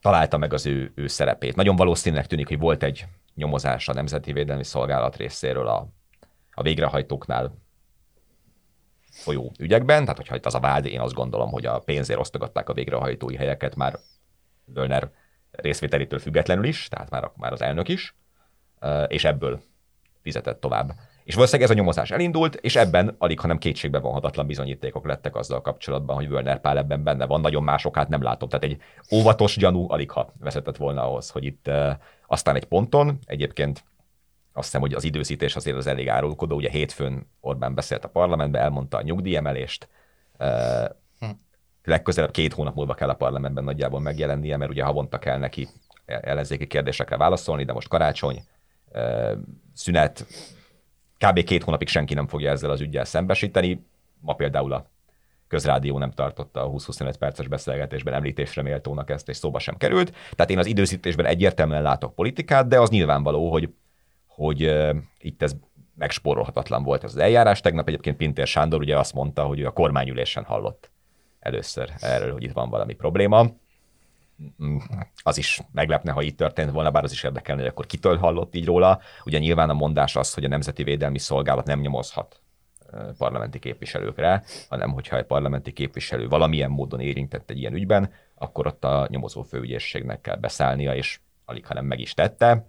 találta 0.01 0.37
meg 0.37 0.53
az 0.53 0.65
ő, 0.65 0.91
ő 0.95 1.07
szerepét. 1.07 1.55
Nagyon 1.55 1.75
valószínűleg 1.75 2.27
tűnik, 2.27 2.47
hogy 2.47 2.59
volt 2.59 2.83
egy 2.83 3.05
nyomozás 3.35 3.87
a 3.87 3.93
Nemzeti 3.93 4.33
Védelmi 4.33 4.63
Szolgálat 4.63 5.15
részéről 5.15 5.67
a, 5.67 5.87
a 6.51 6.61
végrehajtóknál 6.61 7.57
folyó 9.11 9.51
ügyekben, 9.59 10.01
tehát 10.01 10.17
hogyha 10.17 10.35
itt 10.35 10.45
az 10.45 10.55
a 10.55 10.59
vád, 10.59 10.85
én 10.85 10.99
azt 10.99 11.13
gondolom, 11.13 11.51
hogy 11.51 11.65
a 11.65 11.79
pénzért 11.79 12.19
osztogatták 12.19 12.69
a 12.69 12.73
végrehajtói 12.73 13.35
helyeket 13.35 13.75
már 13.75 13.99
Völner 14.65 15.11
részvételétől 15.51 16.19
függetlenül 16.19 16.65
is, 16.65 16.87
tehát 16.87 17.09
már, 17.09 17.31
már 17.35 17.51
az 17.51 17.61
elnök 17.61 17.87
is, 17.87 18.15
és 19.07 19.23
ebből 19.23 19.61
fizetett 20.21 20.59
tovább. 20.59 20.93
És 21.25 21.33
valószínűleg 21.33 21.69
ez 21.69 21.75
a 21.75 21.79
nyomozás 21.79 22.11
elindult, 22.11 22.55
és 22.55 22.75
ebben 22.75 23.15
alig, 23.17 23.39
hanem 23.39 23.57
kétségbe 23.57 23.99
vonhatatlan 23.99 24.47
bizonyítékok 24.47 25.05
lettek 25.05 25.35
azzal 25.35 25.61
kapcsolatban, 25.61 26.15
hogy 26.15 26.29
Völner 26.29 26.61
Pál 26.61 26.77
ebben 26.77 27.03
benne 27.03 27.25
van, 27.25 27.41
nagyon 27.41 27.63
másokát 27.63 28.07
nem 28.07 28.21
látom. 28.21 28.49
Tehát 28.49 28.63
egy 28.63 28.81
óvatos 29.11 29.57
gyanú 29.57 29.91
alig 29.91 30.11
ha 30.11 30.33
vezetett 30.39 30.77
volna 30.77 31.03
ahhoz, 31.03 31.29
hogy 31.29 31.43
itt 31.43 31.67
uh, 31.67 31.91
aztán 32.27 32.55
egy 32.55 32.65
ponton, 32.65 33.19
egyébként 33.25 33.83
azt 34.53 34.65
hiszem, 34.65 34.81
hogy 34.81 34.93
az 34.93 35.03
időzítés 35.03 35.55
azért 35.55 35.77
az 35.77 35.87
elég 35.87 36.09
árulkodó. 36.09 36.55
Ugye 36.55 36.69
hétfőn 36.69 37.29
Orbán 37.39 37.75
beszélt 37.75 38.05
a 38.05 38.09
parlamentben, 38.09 38.61
elmondta 38.61 38.97
a 38.97 39.01
nyugdíjemelést, 39.01 39.89
uh, 40.39 40.85
legközelebb 41.83 42.31
két 42.31 42.53
hónap 42.53 42.75
múlva 42.75 42.93
kell 42.93 43.09
a 43.09 43.13
parlamentben 43.13 43.63
nagyjából 43.63 43.99
megjelennie, 43.99 44.57
mert 44.57 44.71
ugye 44.71 44.83
havonta 44.83 45.19
kell 45.19 45.37
neki 45.37 45.67
ellenzéki 46.05 46.67
kérdésekre 46.67 47.17
válaszolni, 47.17 47.63
de 47.63 47.73
most 47.73 47.87
karácsony, 47.87 48.43
uh, 48.93 49.31
szünet, 49.73 50.25
kb. 51.17 51.43
két 51.43 51.63
hónapig 51.63 51.87
senki 51.87 52.13
nem 52.13 52.27
fogja 52.27 52.51
ezzel 52.51 52.69
az 52.69 52.81
ügyel 52.81 53.05
szembesíteni. 53.05 53.85
Ma 54.19 54.33
például 54.33 54.73
a 54.73 54.89
közrádió 55.47 55.97
nem 55.97 56.11
tartotta 56.11 56.63
a 56.63 56.69
20-25 56.69 57.13
perces 57.19 57.47
beszélgetésben 57.47 58.13
említésre 58.13 58.61
méltónak 58.61 59.09
ezt, 59.09 59.29
és 59.29 59.37
szóba 59.37 59.59
sem 59.59 59.77
került. 59.77 60.11
Tehát 60.31 60.51
én 60.51 60.57
az 60.57 60.65
időzítésben 60.65 61.25
egyértelműen 61.25 61.81
látok 61.81 62.15
politikát, 62.15 62.67
de 62.67 62.79
az 62.79 62.89
nyilvánvaló, 62.89 63.51
hogy, 63.51 63.69
hogy 64.27 64.63
uh, 64.63 64.95
itt 65.19 65.41
ez 65.41 65.55
megspórolhatatlan 65.95 66.83
volt 66.83 67.03
ez 67.03 67.11
az 67.13 67.17
eljárás. 67.17 67.61
Tegnap 67.61 67.87
egyébként 67.87 68.17
Pintér 68.17 68.47
Sándor 68.47 68.79
ugye 68.79 68.97
azt 68.97 69.13
mondta, 69.13 69.43
hogy 69.43 69.59
ő 69.59 69.65
a 69.65 69.71
kormányülésen 69.71 70.43
hallott 70.43 70.89
először 71.39 71.89
erről, 71.99 72.31
hogy 72.31 72.43
itt 72.43 72.51
van 72.51 72.69
valami 72.69 72.93
probléma. 72.93 73.45
Az 75.23 75.37
is 75.37 75.61
meglepne, 75.71 76.11
ha 76.11 76.21
így 76.21 76.35
történt 76.35 76.71
volna, 76.71 76.91
bár 76.91 77.03
az 77.03 77.11
is 77.11 77.23
érdekelne, 77.23 77.61
hogy 77.61 77.69
akkor 77.69 77.85
kitől 77.85 78.17
hallott 78.17 78.55
így 78.55 78.65
róla. 78.65 78.99
Ugye 79.25 79.39
nyilván 79.39 79.69
a 79.69 79.73
mondás 79.73 80.15
az, 80.15 80.33
hogy 80.33 80.43
a 80.43 80.47
Nemzeti 80.47 80.83
Védelmi 80.83 81.19
Szolgálat 81.19 81.65
nem 81.65 81.79
nyomozhat 81.79 82.39
parlamenti 83.17 83.59
képviselőkre, 83.59 84.43
hanem 84.69 84.91
hogyha 84.91 85.17
egy 85.17 85.25
parlamenti 85.25 85.71
képviselő 85.71 86.27
valamilyen 86.27 86.69
módon 86.69 86.99
érintett 86.99 87.49
egy 87.49 87.57
ilyen 87.57 87.73
ügyben, 87.73 88.11
akkor 88.35 88.67
ott 88.67 88.83
a 88.83 89.07
nyomozó 89.09 89.41
főügyészségnek 89.41 90.21
kell 90.21 90.35
beszállnia, 90.35 90.95
és 90.95 91.19
alig, 91.45 91.65
hanem 91.65 91.85
meg 91.85 91.99
is 91.99 92.13
tette. 92.13 92.65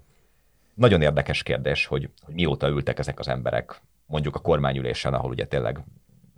Nagyon 0.74 1.02
érdekes 1.02 1.42
kérdés, 1.42 1.86
hogy, 1.86 2.10
hogy 2.22 2.34
mióta 2.34 2.68
ültek 2.68 2.98
ezek 2.98 3.18
az 3.18 3.28
emberek, 3.28 3.80
mondjuk 4.06 4.36
a 4.36 4.40
kormányülésen, 4.40 5.14
ahol 5.14 5.30
ugye 5.30 5.46
tényleg 5.46 5.84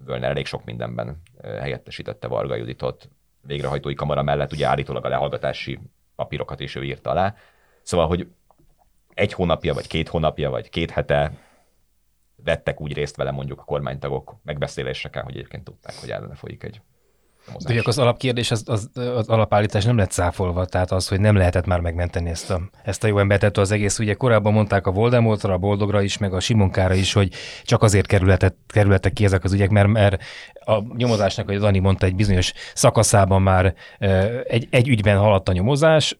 Völner 0.05 0.31
elég 0.31 0.47
sok 0.47 0.65
mindenben 0.65 1.23
helyettesítette 1.43 2.27
Varga 2.27 2.55
Juditot, 2.55 3.11
végrehajtói 3.41 3.95
kamara 3.95 4.23
mellett 4.23 4.53
ugye 4.53 4.67
állítólag 4.67 5.05
a 5.05 5.09
lehallgatási 5.09 5.79
papírokat 6.15 6.61
is 6.61 6.75
ő 6.75 6.85
írta 6.85 7.11
alá. 7.11 7.35
Szóval, 7.83 8.07
hogy 8.07 8.29
egy 9.15 9.33
hónapja, 9.33 9.75
vagy 9.75 9.87
két 9.87 10.09
hónapja, 10.09 10.51
vagy 10.51 10.69
két 10.69 10.91
hete 10.91 11.33
vettek 12.45 12.81
úgy 12.81 12.93
részt 12.93 13.17
vele 13.17 13.31
mondjuk 13.31 13.61
a 13.61 13.65
kormánytagok 13.65 14.37
megbeszéléseken, 14.43 15.25
hogy 15.25 15.35
egyébként 15.35 15.65
tudták, 15.65 15.95
hogy 16.01 16.11
ellene 16.11 16.35
folyik 16.35 16.63
egy 16.63 16.81
nyomozás. 17.49 17.75
De 17.75 17.83
az 17.85 17.99
alapkérdés, 17.99 18.51
az, 18.51 18.63
az, 18.67 18.91
az 18.95 19.29
alapállítás 19.29 19.85
nem 19.85 19.97
lett 19.97 20.11
száfolva, 20.11 20.65
tehát 20.65 20.93
az, 20.93 21.09
hogy 21.09 21.21
nem 21.21 21.37
lehetett 21.37 21.67
már 21.67 21.81
megmenteni 21.81 22.31
ezt 22.31 22.51
a, 22.51 22.61
ezt 22.85 23.05
a 23.05 23.07
jó 23.07 23.19
embert 23.19 23.43
ettől 23.43 23.65
az 23.65 23.71
egész. 23.71 23.99
Ugye 23.99 24.15
korábban 24.15 24.53
mondták 24.53 24.87
a 24.87 24.91
Voldemortra, 24.91 25.53
a 25.53 25.59
Boldogra 25.59 26.03
is, 26.03 26.19
meg 26.19 26.33
a 26.33 26.41
Simonkára 26.41 26.95
is, 26.95 27.13
hogy 27.13 27.33
csak 27.65 27.83
azért 27.83 28.07
kerületet, 28.07 28.55
kerületek 28.67 29.13
ki 29.13 29.25
ezek 29.25 29.45
az 29.45 29.53
ügyek, 29.53 29.71
mert, 29.71 29.89
mert 29.89 30.23
a 30.69 30.83
nyomozásnak, 30.97 31.47
hogy 31.47 31.59
Dani 31.59 31.79
mondta, 31.79 32.07
egy 32.07 32.15
bizonyos 32.15 32.53
szakaszában 32.75 33.43
már 33.43 33.75
egy, 34.45 34.69
egy 34.71 34.89
ügyben 34.89 35.19
haladt 35.19 35.49
a 35.49 35.53
nyomozás, 35.53 36.17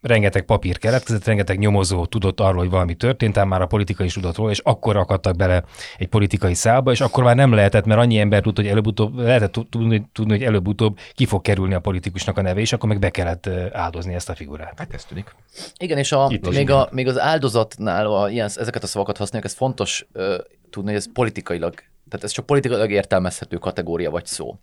rengeteg 0.00 0.42
papír 0.42 0.78
keletkezett, 0.78 1.24
rengeteg 1.24 1.58
nyomozó 1.58 2.06
tudott 2.06 2.40
arról, 2.40 2.58
hogy 2.58 2.70
valami 2.70 2.94
történt, 2.94 3.38
ám 3.38 3.48
már 3.48 3.62
a 3.62 3.66
politika 3.66 4.04
is 4.04 4.12
tudott 4.12 4.36
róla, 4.36 4.50
és 4.50 4.58
akkor 4.58 4.96
akadtak 4.96 5.36
bele 5.36 5.62
egy 5.98 6.08
politikai 6.08 6.54
szálba, 6.54 6.90
és 6.90 7.00
akkor 7.00 7.24
már 7.24 7.36
nem 7.36 7.52
lehetett, 7.52 7.84
mert 7.84 8.00
annyi 8.00 8.18
ember 8.18 8.42
tudta, 8.42 8.60
hogy 8.60 8.70
előbb-utóbb, 8.70 9.18
lehetett 9.18 9.58
tudni, 9.70 10.08
tudni, 10.20 10.38
hogy 10.38 10.46
előbb-utóbb 10.46 10.98
ki 11.12 11.26
fog 11.26 11.42
kerülni 11.42 11.74
a 11.74 11.80
politikusnak 11.80 12.38
a 12.38 12.42
neve, 12.42 12.60
és 12.60 12.72
akkor 12.72 12.88
meg 12.88 12.98
be 12.98 13.10
kellett 13.10 13.46
áldozni 13.72 14.14
ezt 14.14 14.28
a 14.28 14.34
figurát. 14.34 14.78
Hát 14.78 14.94
ez 14.94 15.04
tűnik. 15.04 15.34
Igen, 15.76 15.98
és 15.98 16.12
a, 16.12 16.30
még, 16.50 16.70
a, 16.70 16.88
még 16.92 17.08
az 17.08 17.18
áldozatnál 17.18 18.06
a, 18.06 18.30
ilyen, 18.30 18.50
ezeket 18.56 18.82
a 18.82 18.86
szavakat 18.86 19.16
használjuk, 19.16 19.50
ez 19.50 19.56
fontos 19.56 20.06
uh, 20.14 20.34
tudni, 20.70 20.88
hogy 20.88 20.98
ez 20.98 21.12
politikailag 21.12 21.74
tehát 22.08 22.24
ez 22.24 22.32
csak 22.32 22.46
politikailag 22.46 22.90
értelmezhető 22.90 23.56
kategória 23.56 24.10
vagy 24.10 24.26
szó. 24.26 24.58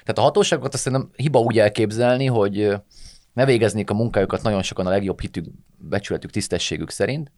Tehát 0.00 0.18
a 0.18 0.20
hatóságokat 0.20 0.74
azt 0.74 0.82
szerintem 0.82 1.10
hiba 1.16 1.38
úgy 1.38 1.58
elképzelni, 1.58 2.26
hogy 2.26 2.74
ne 3.32 3.44
végeznék 3.44 3.90
a 3.90 3.94
munkájukat 3.94 4.42
nagyon 4.42 4.62
sokan 4.62 4.86
a 4.86 4.90
legjobb 4.90 5.20
hitük, 5.20 5.46
becsületük, 5.76 6.30
tisztességük 6.30 6.90
szerint. 6.90 7.32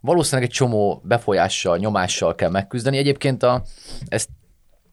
Valószínűleg 0.00 0.48
egy 0.48 0.54
csomó 0.54 1.00
befolyással, 1.04 1.78
nyomással 1.78 2.34
kell 2.34 2.50
megküzdeni. 2.50 2.96
Egyébként 2.96 3.42
a, 3.42 3.62
ezt 4.08 4.28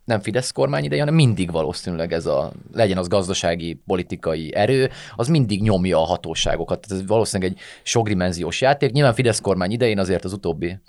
nem 0.09 0.19
Fidesz 0.19 0.51
kormány 0.51 0.83
ideje, 0.83 1.01
hanem 1.01 1.15
mindig 1.15 1.51
valószínűleg 1.51 2.13
ez 2.13 2.25
a, 2.25 2.51
legyen 2.73 2.97
az 2.97 3.07
gazdasági, 3.07 3.81
politikai 3.85 4.55
erő, 4.55 4.89
az 5.15 5.27
mindig 5.27 5.61
nyomja 5.61 6.01
a 6.01 6.05
hatóságokat. 6.05 6.79
Tehát 6.79 7.01
ez 7.01 7.07
valószínűleg 7.07 7.51
egy 7.51 7.59
sokdimenziós 7.83 8.61
játék. 8.61 8.91
Nyilván 8.91 9.13
Fidesz 9.13 9.39
kormány 9.39 9.71
idején 9.71 9.99
azért 9.99 10.25
az 10.25 10.33
utóbbi 10.33 10.79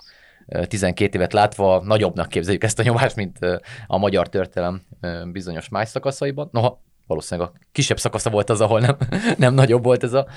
12 0.67 1.17
évet 1.17 1.33
látva 1.33 1.81
nagyobbnak 1.85 2.29
képzeljük 2.29 2.63
ezt 2.63 2.79
a 2.79 2.83
nyomást, 2.83 3.15
mint 3.15 3.39
a 3.87 3.97
magyar 3.97 4.29
történelem 4.29 4.81
bizonyos 5.31 5.69
más 5.69 5.89
szakaszaiban. 5.89 6.49
Noha 6.51 6.81
valószínűleg 7.11 7.49
a 7.49 7.59
kisebb 7.71 7.99
szakasza 7.99 8.29
volt 8.29 8.49
az, 8.49 8.61
ahol 8.61 8.79
nem, 8.79 8.97
nem 9.37 9.53
nagyobb 9.53 9.83
volt 9.83 10.03
ez 10.03 10.13
a 10.13 10.27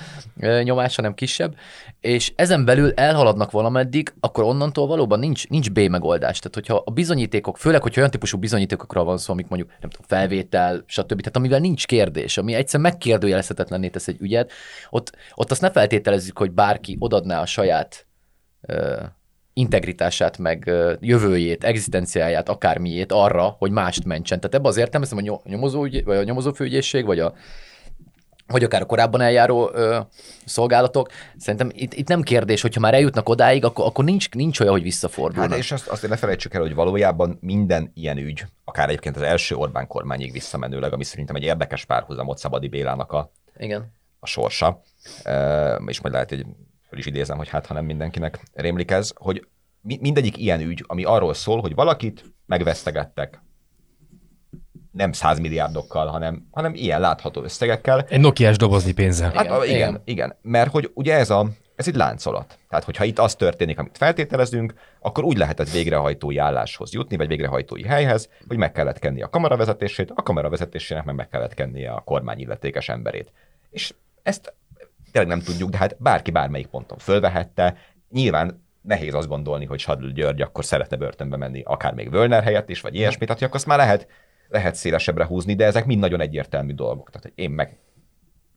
nyomás, 0.63 0.95
hanem 0.95 1.13
kisebb, 1.13 1.55
és 1.99 2.33
ezen 2.35 2.65
belül 2.65 2.91
elhaladnak 2.93 3.51
valameddig, 3.51 4.13
akkor 4.19 4.43
onnantól 4.43 4.87
valóban 4.87 5.19
nincs, 5.19 5.47
nincs 5.47 5.71
B 5.71 5.79
megoldás. 5.79 6.39
Tehát, 6.39 6.53
hogyha 6.53 6.81
a 6.85 6.91
bizonyítékok, 6.91 7.57
főleg, 7.57 7.81
hogyha 7.81 7.99
olyan 7.99 8.11
típusú 8.11 8.37
bizonyítékokra 8.37 9.03
van 9.03 9.17
szó, 9.17 9.33
amik 9.33 9.47
mondjuk, 9.47 9.69
nem 9.81 9.89
tudom, 9.89 10.07
felvétel, 10.07 10.83
stb., 10.87 11.19
tehát 11.19 11.35
amivel 11.35 11.59
nincs 11.59 11.85
kérdés, 11.85 12.37
ami 12.37 12.53
egyszer 12.53 12.79
megkérdőjelezhetetlenné 12.79 13.89
tesz 13.89 14.07
egy 14.07 14.21
ügyet, 14.21 14.51
ott, 14.89 15.15
ott 15.33 15.51
azt 15.51 15.61
ne 15.61 15.71
feltételezzük, 15.71 16.37
hogy 16.37 16.51
bárki 16.51 16.95
odadná 16.99 17.41
a 17.41 17.45
saját 17.45 18.05
integritását, 19.57 20.37
meg 20.37 20.71
jövőjét, 20.99 21.63
egzisztenciáját, 21.63 22.49
akármiét 22.49 23.11
arra, 23.11 23.55
hogy 23.57 23.71
mást 23.71 24.05
mentsen. 24.05 24.39
Tehát 24.39 24.55
ebben 24.55 24.69
az 24.71 24.77
értelmezem, 24.77 25.17
hogy 25.17 25.27
a 25.27 25.41
nyomozó, 25.43 25.79
vagy 25.79 26.17
a 26.17 26.23
nyomozófőügyészség, 26.23 27.05
vagy 27.05 27.19
a 27.19 27.33
vagy 28.47 28.63
akár 28.63 28.81
a 28.81 28.85
korábban 28.85 29.21
eljáró 29.21 29.69
ö, 29.73 29.99
szolgálatok. 30.45 31.09
Szerintem 31.37 31.69
itt, 31.73 31.93
itt 31.93 32.07
nem 32.07 32.21
kérdés, 32.21 32.61
hogyha 32.61 32.79
már 32.79 32.93
eljutnak 32.93 33.29
odáig, 33.29 33.65
akkor, 33.65 33.85
akkor 33.85 34.03
nincs, 34.03 34.29
nincs 34.31 34.59
olyan, 34.59 34.73
hogy 34.73 34.83
visszafordulnak. 34.83 35.49
Hát 35.49 35.59
és 35.59 35.71
azt, 35.71 35.87
azt 35.87 36.07
ne 36.07 36.15
felejtsük 36.15 36.53
el, 36.53 36.61
hogy 36.61 36.75
valójában 36.75 37.37
minden 37.41 37.91
ilyen 37.93 38.17
ügy, 38.17 38.45
akár 38.63 38.87
egyébként 38.87 39.15
az 39.15 39.21
első 39.21 39.55
Orbán 39.55 39.87
kormányig 39.87 40.31
visszamenőleg, 40.31 40.93
ami 40.93 41.03
szerintem 41.03 41.35
egy 41.35 41.43
érdekes 41.43 41.85
párhuzamot 41.85 42.37
Szabadi 42.37 42.67
Bélának 42.67 43.11
a, 43.11 43.31
Igen. 43.57 43.91
a 44.19 44.25
sorsa, 44.25 44.81
e, 45.23 45.75
és 45.85 46.01
majd 46.01 46.13
lehet, 46.13 46.29
hogy 46.29 46.45
föl 46.89 46.99
is 46.99 47.05
idézem, 47.05 47.37
hogy 47.37 47.49
hát 47.49 47.65
ha 47.65 47.73
nem 47.73 47.85
mindenkinek 47.85 48.39
rémlik 48.53 48.91
ez, 48.91 49.11
hogy 49.15 49.47
mindegyik 49.81 50.37
ilyen 50.37 50.61
ügy, 50.61 50.83
ami 50.87 51.03
arról 51.03 51.33
szól, 51.33 51.61
hogy 51.61 51.75
valakit 51.75 52.33
megvesztegettek, 52.45 53.39
nem 54.91 55.11
százmilliárdokkal, 55.11 56.07
hanem, 56.07 56.47
hanem 56.51 56.73
ilyen 56.73 56.99
látható 56.99 57.43
összegekkel. 57.43 58.05
Egy 58.09 58.19
Nokiás 58.19 58.57
dobozni 58.57 58.91
pénzzel. 58.91 59.31
Hát, 59.33 59.45
igen, 59.45 59.63
igen, 59.63 59.75
igen, 59.75 60.01
igen, 60.05 60.35
mert 60.41 60.71
hogy 60.71 60.91
ugye 60.93 61.15
ez, 61.15 61.29
a, 61.29 61.47
ez 61.75 61.87
egy 61.87 61.95
láncolat. 61.95 62.57
Tehát, 62.69 62.85
hogyha 62.85 63.03
itt 63.03 63.19
az 63.19 63.35
történik, 63.35 63.79
amit 63.79 63.97
feltételezünk, 63.97 64.73
akkor 64.99 65.23
úgy 65.23 65.37
lehetett 65.37 65.71
végrehajtói 65.71 66.37
álláshoz 66.37 66.93
jutni, 66.93 67.17
vagy 67.17 67.27
végrehajtói 67.27 67.83
helyhez, 67.83 68.29
hogy 68.47 68.57
meg 68.57 68.71
kellett 68.71 68.99
kenni 68.99 69.21
a 69.21 69.29
kamera 69.29 69.57
vezetését, 69.57 70.11
a 70.15 70.21
kamera 70.21 70.49
vezetésének 70.49 71.03
meg 71.03 71.15
meg 71.15 71.27
kellett 71.27 71.53
kennie 71.53 71.91
a 71.91 72.01
kormány 72.01 72.39
illetékes 72.39 72.89
emberét. 72.89 73.31
És 73.69 73.93
ezt 74.23 74.53
tényleg 75.15 75.37
nem 75.37 75.45
tudjuk, 75.45 75.69
de 75.69 75.77
hát 75.77 75.95
bárki 75.99 76.31
bármelyik 76.31 76.67
ponton 76.67 76.97
fölvehette. 76.97 77.77
Nyilván 78.09 78.63
nehéz 78.81 79.13
azt 79.13 79.27
gondolni, 79.27 79.65
hogy 79.65 79.79
Sadl 79.79 80.07
György 80.07 80.41
akkor 80.41 80.65
szeretne 80.65 80.97
börtönbe 80.97 81.37
menni, 81.37 81.61
akár 81.65 81.93
még 81.93 82.09
Völner 82.09 82.43
helyett 82.43 82.69
is, 82.69 82.81
vagy 82.81 82.95
ilyesmit, 82.95 83.27
tehát 83.27 83.41
akkor 83.41 83.55
azt 83.55 83.65
már 83.65 83.77
lehet, 83.77 84.07
lehet 84.47 84.75
szélesebbre 84.75 85.25
húzni, 85.25 85.53
de 85.53 85.65
ezek 85.65 85.85
mind 85.85 85.99
nagyon 85.99 86.21
egyértelmű 86.21 86.73
dolgok. 86.73 87.09
Tehát, 87.09 87.31
én 87.35 87.49
meg 87.49 87.77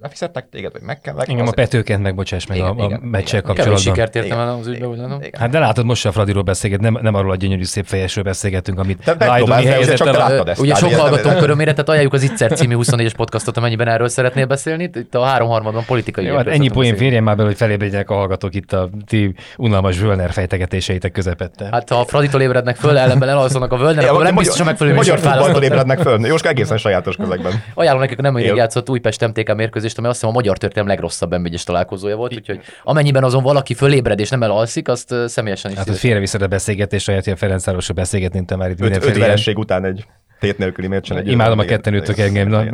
lefizettek 0.01 0.49
téged, 0.51 0.73
vagy 0.73 0.83
meg 0.83 1.01
kell 1.01 1.15
Igen, 1.25 1.47
a 1.47 1.51
Petőkent 1.51 2.03
megbocsáss 2.03 2.47
meg 2.47 2.57
igen, 2.57 2.69
a, 2.69 2.85
a 2.85 2.99
meccsel 3.03 3.43
kapcsolatban. 3.43 3.65
Kevés 3.65 3.81
sikert 3.81 4.17
értem 4.17 4.39
el 4.39 4.49
az 4.49 4.67
ügybe, 4.67 4.87
úgy 4.87 4.97
nem? 4.97 5.21
Hát 5.39 5.51
de 5.51 5.59
látod, 5.59 5.85
most 5.85 6.07
a 6.07 6.13
Fradiról 6.13 6.43
beszélget, 6.43 6.81
nem, 6.81 6.99
nem 7.03 7.15
arról 7.15 7.31
a 7.31 7.37
gyönyörű 7.37 7.65
szép 7.65 7.87
fejesről 7.87 8.25
beszélgetünk, 8.25 8.79
amit 8.79 9.15
Lajdoni 9.19 9.65
helyzettel. 9.65 10.55
Ugye 10.59 10.75
sok 10.75 10.93
hallgatónk 10.93 11.37
körömére, 11.37 11.71
tehát 11.71 11.89
ajánljuk 11.89 12.13
az 12.13 12.23
Itzer 12.23 12.53
című 12.53 12.75
24-es 12.79 13.13
podcastot, 13.17 13.57
amennyiben 13.57 13.89
erről 13.89 14.09
szeretnél 14.09 14.47
beszélni. 14.47 14.91
Itt 14.95 15.15
a 15.15 15.25
három 15.25 15.49
harmadban 15.49 15.85
politikai 15.87 16.25
Jó, 16.25 16.37
hát 16.37 16.47
ennyi 16.47 16.69
poén 16.69 16.97
férjen 16.97 17.23
már 17.23 17.37
bele, 17.37 17.49
hogy 17.49 17.57
felébredjenek 17.57 18.11
a 18.11 18.15
hallgatók 18.15 18.55
itt 18.55 18.73
a 18.73 18.89
ti 19.07 19.35
unalmas 19.57 19.99
Völner 19.99 20.31
fejtegetéseitek 20.31 21.13
közepette. 21.13 21.69
Hát 21.71 21.89
ha 21.89 22.01
a 22.01 22.05
Fraditól 22.05 22.41
ébrednek 22.41 22.77
föl, 22.77 22.99
ellenben 22.99 23.29
elalszanak 23.29 23.73
a 23.73 23.77
Völner, 23.77 24.05
akkor 24.05 24.23
nem 24.23 24.35
biztos, 24.35 24.57
hogy 24.57 24.67
megfelelő 24.67 24.97
Magyar 24.97 25.19
futballtól 25.19 25.63
ébrednek 25.63 25.99
föl. 25.99 26.27
Jóska 26.27 26.49
egészen 26.49 26.77
sajátos 26.77 27.17
közegben. 27.17 27.63
Ajánlom 27.75 28.03
nekik, 28.03 28.19
nem 28.19 28.39
játszott 28.39 28.91
Újpest 28.91 29.27
MTK 29.27 29.55
mérkőzést, 29.89 29.99
ami 29.99 30.07
azt 30.07 30.17
hiszem 30.17 30.31
a 30.31 30.39
magyar 30.39 30.59
történelem 30.59 30.89
legrosszabb 30.89 31.35
m 31.35 31.55
találkozója 31.65 32.17
volt, 32.17 32.35
úgyhogy 32.35 32.61
amennyiben 32.83 33.25
azon 33.25 33.43
valaki 33.43 33.75
fölébred 33.75 34.21
és 34.21 34.31
nem 34.31 34.43
elalszik, 34.43 34.89
azt 34.89 35.15
személyesen 35.27 35.71
is. 35.71 35.77
Hát, 35.77 35.87
hogy 35.87 35.99
félreviszed 35.99 36.43
a 36.43 36.47
beszélgetés, 36.47 37.07
ahelyett, 37.07 37.25
hogy 37.25 37.33
a 37.33 37.37
Ferencvárosra 37.37 37.95
beszélgetni, 37.95 38.45
te 38.45 38.57
már 38.57 38.71
itt 38.71 38.79
mindenféle. 38.79 39.33
Öt 39.33 39.57
után 39.57 39.85
egy 39.85 40.07
tét 40.41 40.59
nélküli 40.59 40.87
meccsen 40.87 41.17
egy 41.17 41.29
Imádom 41.29 41.59
a 41.59 41.65
ketten 41.65 41.95
ütök 41.95 42.19
engem. 42.19 42.49
Na, 42.49 42.65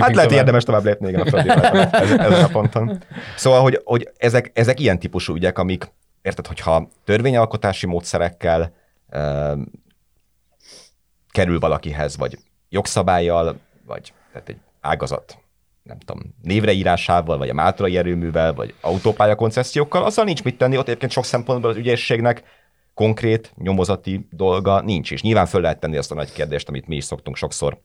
hát 0.00 0.14
lehet 0.14 0.32
érdemes 0.32 0.64
tovább 0.64 0.84
lépni 0.84 1.08
igen, 1.08 1.20
a 1.20 1.38
ezen 2.24 2.44
a 2.44 2.48
ponton. 2.48 3.02
Szóval, 3.36 3.60
hogy, 3.60 3.80
hogy 3.84 4.10
ezek, 4.16 4.50
ezek 4.54 4.80
ilyen 4.80 4.98
típusú 4.98 5.34
ügyek, 5.34 5.58
amik, 5.58 5.92
érted, 6.22 6.46
hogyha 6.46 6.88
törvényalkotási 7.04 7.86
módszerekkel 7.86 8.72
kerül 11.30 11.58
valakihez, 11.58 12.16
vagy 12.16 12.38
jogszabályjal, 12.68 13.58
vagy 13.86 14.12
tehát 14.32 14.48
egy 14.48 14.56
ágazat 14.80 15.38
nem 15.90 15.98
tudom, 15.98 16.34
névreírásával, 16.42 17.38
vagy 17.38 17.48
a 17.48 17.54
mátrai 17.54 17.96
erőművel, 17.96 18.54
vagy 18.54 18.74
autópálya 18.80 19.34
koncesziókkal, 19.34 20.04
azzal 20.04 20.24
nincs 20.24 20.44
mit 20.44 20.58
tenni, 20.58 20.76
ott 20.76 20.88
egyébként 20.88 21.12
sok 21.12 21.24
szempontból 21.24 21.70
az 21.70 21.76
ügyészségnek 21.76 22.42
konkrét 22.94 23.52
nyomozati 23.56 24.28
dolga 24.30 24.80
nincs. 24.80 25.12
És 25.12 25.22
nyilván 25.22 25.46
föl 25.46 25.60
lehet 25.60 25.80
tenni 25.80 25.96
azt 25.96 26.10
a 26.10 26.14
nagy 26.14 26.32
kérdést, 26.32 26.68
amit 26.68 26.86
mi 26.86 26.96
is 26.96 27.04
szoktunk 27.04 27.36
sokszor 27.36 27.80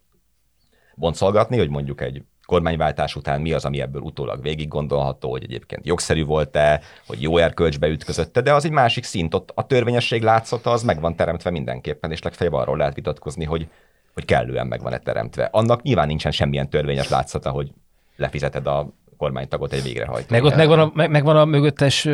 boncolgatni, 0.95 1.57
hogy 1.57 1.69
mondjuk 1.69 2.01
egy 2.01 2.24
kormányváltás 2.45 3.15
után 3.15 3.41
mi 3.41 3.51
az, 3.51 3.65
ami 3.65 3.81
ebből 3.81 4.01
utólag 4.01 4.41
végig 4.41 4.67
gondolható, 4.67 5.29
hogy 5.29 5.43
egyébként 5.43 5.85
jogszerű 5.85 6.25
volt-e, 6.25 6.81
hogy 7.07 7.21
jó 7.21 7.38
erkölcsbe 7.38 7.88
ütközötte, 7.88 8.41
de 8.41 8.53
az 8.53 8.65
egy 8.65 8.71
másik 8.71 9.03
szint, 9.03 9.33
ott 9.33 9.51
a 9.55 9.65
törvényesség 9.65 10.21
látszata 10.21 10.71
az 10.71 10.83
meg 10.83 11.00
van 11.00 11.15
teremtve 11.15 11.50
mindenképpen, 11.50 12.12
és 12.12 12.21
legfeljebb 12.21 12.55
arról 12.55 12.77
lehet 12.77 12.95
vitatkozni, 12.95 13.45
hogy, 13.45 13.67
hogy 14.13 14.25
kellően 14.25 14.67
meg 14.67 14.81
van-e 14.81 14.97
teremtve. 14.97 15.50
Annak 15.51 15.81
nyilván 15.81 16.07
nincsen 16.07 16.31
semmilyen 16.31 16.69
törvényes 16.69 17.09
látszata, 17.09 17.50
hogy 17.50 17.71
lefizeted 18.17 18.67
a 18.67 18.88
kormánytagot 19.17 19.74
egy 19.74 19.84
végrehajtó. 19.84 20.27
Meg 20.29 20.43
ott 20.43 20.55
megvan 20.55 20.79
a, 20.79 20.91
meg, 20.93 21.10
megvan 21.10 21.38
a 21.38 21.45
mögöttes 21.45 22.07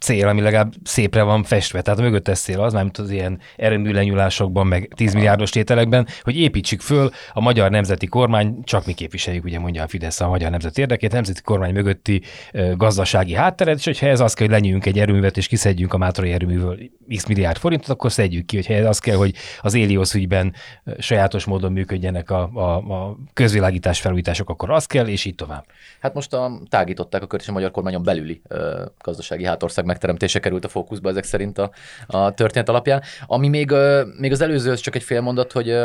cél, 0.00 0.28
ami 0.28 0.40
legalább 0.40 0.72
szépre 0.82 1.22
van 1.22 1.42
festve. 1.42 1.82
Tehát 1.82 1.98
a 1.98 2.02
mögöttes 2.02 2.38
cél 2.38 2.60
az, 2.60 2.72
mármint 2.72 2.98
az 2.98 3.10
ilyen 3.10 3.38
erőműlenyúlásokban, 3.56 4.66
meg 4.66 4.92
10 4.96 5.14
milliárdos 5.14 5.50
tételekben, 5.50 6.06
hogy 6.22 6.36
építsük 6.36 6.80
föl 6.80 7.10
a 7.32 7.40
magyar 7.40 7.70
nemzeti 7.70 8.06
kormány, 8.06 8.64
csak 8.64 8.86
mi 8.86 8.92
képviseljük, 8.92 9.44
ugye 9.44 9.58
mondja 9.58 9.82
a 9.82 9.88
Fidesz 9.88 10.20
a 10.20 10.28
magyar 10.28 10.50
nemzeti 10.50 10.80
érdekét, 10.80 11.12
nemzeti 11.12 11.42
kormány 11.42 11.72
mögötti 11.72 12.22
gazdasági 12.76 13.34
hátteret, 13.34 13.78
és 13.78 13.84
hogyha 13.84 14.06
ez 14.06 14.20
az 14.20 14.34
kell, 14.34 14.46
hogy 14.46 14.54
lenyűjünk 14.54 14.86
egy 14.86 14.98
erőművet, 14.98 15.36
és 15.36 15.46
kiszedjünk 15.46 15.94
a 15.94 15.98
Mátrai 15.98 16.32
erőművől 16.32 16.78
x 17.16 17.26
milliárd 17.26 17.56
forintot, 17.56 17.88
akkor 17.88 18.12
szedjük 18.12 18.46
ki, 18.46 18.56
hogyha 18.56 18.74
ez 18.74 18.86
az 18.86 18.98
kell, 18.98 19.16
hogy 19.16 19.34
az 19.60 19.74
Éliosz 19.74 20.14
ügyben 20.14 20.54
sajátos 20.98 21.44
módon 21.44 21.72
működjenek 21.72 22.30
a, 22.30 22.50
a, 22.54 22.76
a 22.76 23.16
közvilágítás 23.32 24.00
felújítások, 24.00 24.50
akkor 24.50 24.70
az 24.70 24.86
kell, 24.86 25.06
és 25.06 25.24
így 25.24 25.34
tovább. 25.34 25.64
Hát 26.00 26.09
most 26.14 26.34
a, 26.34 26.60
tágították 26.68 27.22
a 27.22 27.26
kört, 27.26 27.42
és 27.42 27.48
a 27.48 27.52
magyar 27.52 27.70
kormányon 27.70 28.02
belüli 28.02 28.42
ö, 28.48 28.84
gazdasági 28.98 29.44
hátország 29.44 29.84
megteremtése 29.84 30.40
került 30.40 30.64
a 30.64 30.68
fókuszba 30.68 31.08
ezek 31.08 31.24
szerint 31.24 31.58
a, 31.58 31.70
a 32.06 32.34
történet 32.34 32.68
alapján. 32.68 33.02
Ami 33.26 33.48
még, 33.48 33.70
ö, 33.70 34.04
még 34.18 34.32
az 34.32 34.40
előző, 34.40 34.74
csak 34.74 34.94
egy 34.94 35.02
fél 35.02 35.20
mondat, 35.20 35.52
hogy 35.52 35.68
ö, 35.68 35.84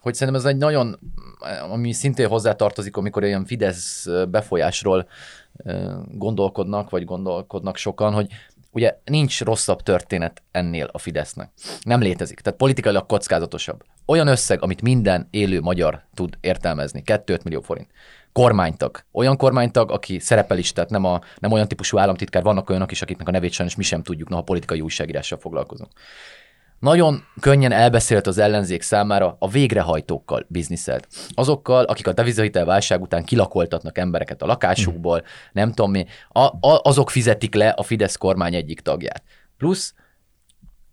hogy 0.00 0.14
szerintem 0.14 0.42
ez 0.42 0.48
egy 0.48 0.56
nagyon, 0.56 0.98
ami 1.70 1.92
szintén 1.92 2.28
hozzátartozik, 2.28 2.96
amikor 2.96 3.24
ilyen 3.24 3.44
Fidesz 3.44 4.06
befolyásról 4.28 5.08
gondolkodnak, 6.06 6.90
vagy 6.90 7.04
gondolkodnak 7.04 7.76
sokan, 7.76 8.12
hogy 8.12 8.26
ugye 8.70 8.98
nincs 9.04 9.42
rosszabb 9.44 9.82
történet 9.82 10.42
ennél 10.50 10.88
a 10.92 10.98
Fidesznek. 10.98 11.50
Nem 11.82 12.00
létezik. 12.00 12.40
Tehát 12.40 12.58
politikailag 12.58 13.06
kockázatosabb. 13.06 13.82
Olyan 14.06 14.26
összeg, 14.26 14.62
amit 14.62 14.82
minden 14.82 15.28
élő 15.30 15.60
magyar 15.60 16.02
tud 16.14 16.38
értelmezni. 16.40 17.02
2 17.02 17.38
millió 17.44 17.60
forint. 17.60 17.90
Kormánytag. 18.32 19.00
Olyan 19.12 19.36
kormánytag, 19.36 19.90
aki 19.90 20.18
szerepel 20.18 20.58
is, 20.58 20.72
tehát 20.72 20.90
nem, 20.90 21.04
a, 21.04 21.20
nem 21.38 21.52
olyan 21.52 21.68
típusú 21.68 21.98
államtitkár, 21.98 22.42
vannak 22.42 22.70
olyanok 22.70 22.90
is, 22.90 23.02
akiknek 23.02 23.28
a 23.28 23.30
nevét 23.30 23.52
sajnos 23.52 23.76
mi 23.76 23.82
sem 23.82 24.02
tudjuk, 24.02 24.32
ha 24.32 24.42
politikai 24.42 24.80
újságírással 24.80 25.38
foglalkozunk. 25.38 25.90
Nagyon 26.78 27.24
könnyen 27.40 27.72
elbeszélt 27.72 28.26
az 28.26 28.38
ellenzék 28.38 28.82
számára 28.82 29.36
a 29.38 29.48
végrehajtókkal 29.48 30.46
bizniszelt. 30.48 31.08
Azokkal, 31.34 31.84
akik 31.84 32.06
a 32.06 32.12
devizahitel 32.12 32.64
válság 32.64 33.02
után 33.02 33.24
kilakoltatnak 33.24 33.98
embereket 33.98 34.42
a 34.42 34.46
lakásukból, 34.46 35.22
nem 35.52 35.68
tudom 35.72 35.90
mi, 35.90 36.06
a, 36.28 36.40
a, 36.40 36.80
azok 36.82 37.10
fizetik 37.10 37.54
le 37.54 37.68
a 37.68 37.82
Fidesz 37.82 38.16
kormány 38.16 38.54
egyik 38.54 38.80
tagját. 38.80 39.22
Plusz 39.56 39.94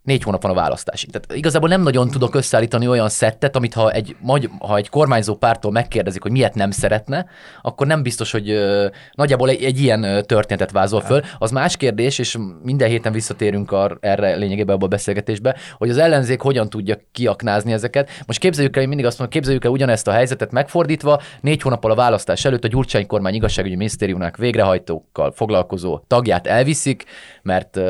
négy 0.06 0.22
hónap 0.22 0.42
van 0.42 0.50
a 0.50 0.54
választásig. 0.54 1.10
Tehát 1.10 1.32
igazából 1.34 1.68
nem 1.68 1.82
nagyon 1.82 2.08
tudok 2.08 2.34
összeállítani 2.34 2.88
olyan 2.88 3.08
szettet, 3.08 3.56
amit 3.56 3.74
ha 3.74 3.90
egy, 3.90 4.16
ha 4.58 4.76
egy 4.76 4.88
kormányzó 4.88 5.36
pártól 5.36 5.70
megkérdezik, 5.72 6.22
hogy 6.22 6.30
miért 6.30 6.54
nem 6.54 6.70
szeretne, 6.70 7.26
akkor 7.62 7.86
nem 7.86 8.02
biztos, 8.02 8.30
hogy 8.30 8.50
uh, 8.50 8.84
nagyjából 9.12 9.48
egy, 9.48 9.62
egy 9.62 9.80
ilyen 9.80 10.24
történetet 10.26 10.70
vázol 10.70 11.00
föl. 11.00 11.20
Az 11.38 11.50
más 11.50 11.76
kérdés, 11.76 12.18
és 12.18 12.38
minden 12.62 12.88
héten 12.88 13.12
visszatérünk 13.12 13.72
ar, 13.72 13.98
erre 14.00 14.34
lényegében 14.34 14.74
abba 14.74 14.84
a 14.84 14.88
beszélgetésbe, 14.88 15.56
hogy 15.78 15.90
az 15.90 15.98
ellenzék 15.98 16.40
hogyan 16.40 16.68
tudja 16.68 16.96
kiaknázni 17.12 17.72
ezeket. 17.72 18.10
Most 18.26 18.38
képzeljük 18.38 18.76
el, 18.76 18.82
én 18.82 18.88
mindig 18.88 19.06
azt 19.06 19.18
mondom, 19.18 19.36
képzeljük 19.36 19.64
el 19.64 19.70
ugyanezt 19.70 20.08
a 20.08 20.12
helyzetet 20.12 20.52
megfordítva, 20.52 21.20
négy 21.40 21.62
hónappal 21.62 21.90
a 21.90 21.94
választás 21.94 22.44
előtt 22.44 22.64
a 22.64 22.68
Gyurcsány 22.68 23.06
kormány 23.06 23.34
igazságügyi 23.34 23.76
minisztériumnak 23.76 24.36
végrehajtókkal 24.36 25.32
foglalkozó 25.32 25.98
tagját 26.06 26.46
elviszik, 26.46 27.04
mert 27.42 27.80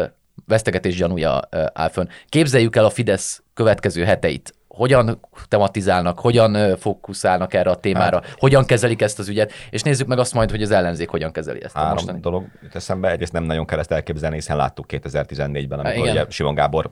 vesztegetés 0.46 0.96
gyanúja 0.96 1.40
áll 1.72 1.88
fönn. 1.88 2.06
Képzeljük 2.28 2.76
el 2.76 2.84
a 2.84 2.90
Fidesz 2.90 3.42
következő 3.54 4.04
heteit. 4.04 4.54
Hogyan 4.68 5.20
tematizálnak, 5.48 6.20
hogyan 6.20 6.76
fókuszálnak 6.76 7.54
erre 7.54 7.70
a 7.70 7.76
témára, 7.76 8.20
hát, 8.22 8.34
hogyan 8.38 8.64
kezelik 8.64 9.02
ezt 9.02 9.18
az 9.18 9.28
ügyet, 9.28 9.52
és 9.70 9.82
nézzük 9.82 10.06
meg 10.06 10.18
azt 10.18 10.34
majd, 10.34 10.50
hogy 10.50 10.62
az 10.62 10.70
ellenzék 10.70 11.08
hogyan 11.08 11.32
kezeli 11.32 11.62
ezt. 11.62 11.74
Három 11.74 11.92
mostani. 11.92 12.20
dolog 12.20 12.46
jut 12.62 12.74
eszembe, 12.74 13.10
egyrészt 13.10 13.32
nem 13.32 13.44
nagyon 13.44 13.66
kell 13.66 13.78
ezt 13.78 13.92
elképzelni, 13.92 14.36
hiszen 14.36 14.56
láttuk 14.56 14.86
2014-ben, 14.88 15.78
amikor 15.78 16.08
ugye 16.08 16.24
Simon 16.28 16.54
Gábor 16.54 16.90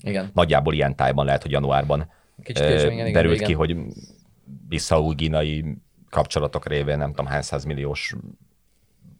igen. 0.00 0.30
nagyjából 0.34 0.74
ilyen 0.74 0.96
tájban 0.96 1.24
lehet, 1.24 1.42
hogy 1.42 1.50
januárban 1.50 2.10
Kicsit 2.42 2.90
igen, 2.90 3.12
derült 3.12 3.34
igen, 3.34 3.46
ki, 3.46 3.52
hogy 3.52 3.76
bissau 4.68 5.14
kapcsolatok 6.10 6.66
révén 6.66 6.98
nem 6.98 7.08
tudom 7.08 7.26
hány 7.26 7.42
milliós 7.66 8.14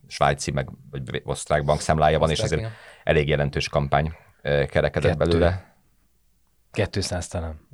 svájci, 0.07 0.51
meg 0.51 0.69
vagy 0.91 1.21
osztrák 1.23 1.65
bankszámlája 1.65 2.19
van, 2.19 2.29
és 2.29 2.39
ezért 2.39 2.61
igen. 2.61 2.71
Elég 3.03 3.27
jelentős 3.27 3.69
kampány 3.69 4.13
kerekedett 4.41 5.17
Kettő. 5.17 5.29
belőle. 5.29 5.75
200 6.89 7.27
talán. 7.27 7.67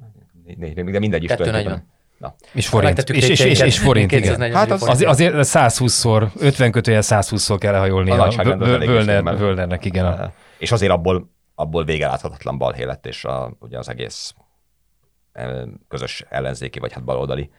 De 0.86 1.00
mindegy 1.00 1.24
is 1.24 1.30
Kettő 1.30 1.52
nagyon. 1.52 1.94
Na. 2.18 2.36
És 2.54 2.68
forint. 2.68 3.10
És, 3.10 3.30
és, 3.30 3.40
és, 3.40 3.60
és 3.60 3.80
forint, 3.80 4.12
igen. 4.12 4.54
Hát 4.54 4.72
az, 4.72 4.84
az, 4.84 5.02
azért 5.02 5.34
120-szor, 5.38 6.28
50 6.40 6.72
kötőjel 6.72 7.02
120-szor 7.04 7.56
kell 7.60 7.72
lehajolni 7.72 8.12
a, 8.12 8.28
a 8.28 8.44
Völner, 8.58 9.38
Völnernek, 9.38 9.86
igen. 9.86 10.34
És 10.58 10.72
azért 10.72 10.92
abból, 10.92 11.32
abból 11.56 11.84
végeláthatatlan 11.86 12.58
balhé 12.58 12.84
lett, 12.84 13.06
és 13.06 13.26
a, 13.26 13.56
ugye 13.60 13.78
az 13.78 13.90
egész 13.90 14.34
közös 15.88 16.26
ellenzéki, 16.30 16.80
vagy 16.80 16.94
hát 16.94 17.04
baloldali 17.04 17.50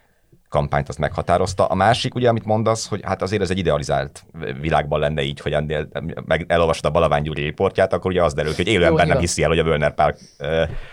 kampányt 0.57 0.89
azt 0.89 0.99
meghatározta. 0.99 1.65
A 1.67 1.75
másik, 1.75 2.15
ugye, 2.15 2.29
amit 2.29 2.45
mondasz, 2.45 2.89
hogy 2.89 3.01
hát 3.05 3.23
azért 3.23 3.43
ez 3.43 3.51
egy 3.51 3.59
idealizált 3.59 4.25
világban 4.61 5.01
lenne 5.01 5.23
így, 5.23 5.41
hogy 5.41 5.53
ennél 5.53 5.89
meg 6.27 6.45
elolvasod 6.49 6.85
a 6.85 6.91
Balavány 6.91 7.23
Gyuri 7.23 7.43
riportját, 7.43 7.93
akkor 7.93 8.11
ugye 8.11 8.23
az 8.23 8.35
derül 8.35 8.55
hogy 8.55 8.67
élő 8.67 8.85
ember 8.85 9.07
nem 9.07 9.19
hiszi 9.19 9.43
el, 9.43 9.49
hogy 9.49 9.59
a 9.59 9.65
Völner 9.65 9.95
Pál 9.95 10.17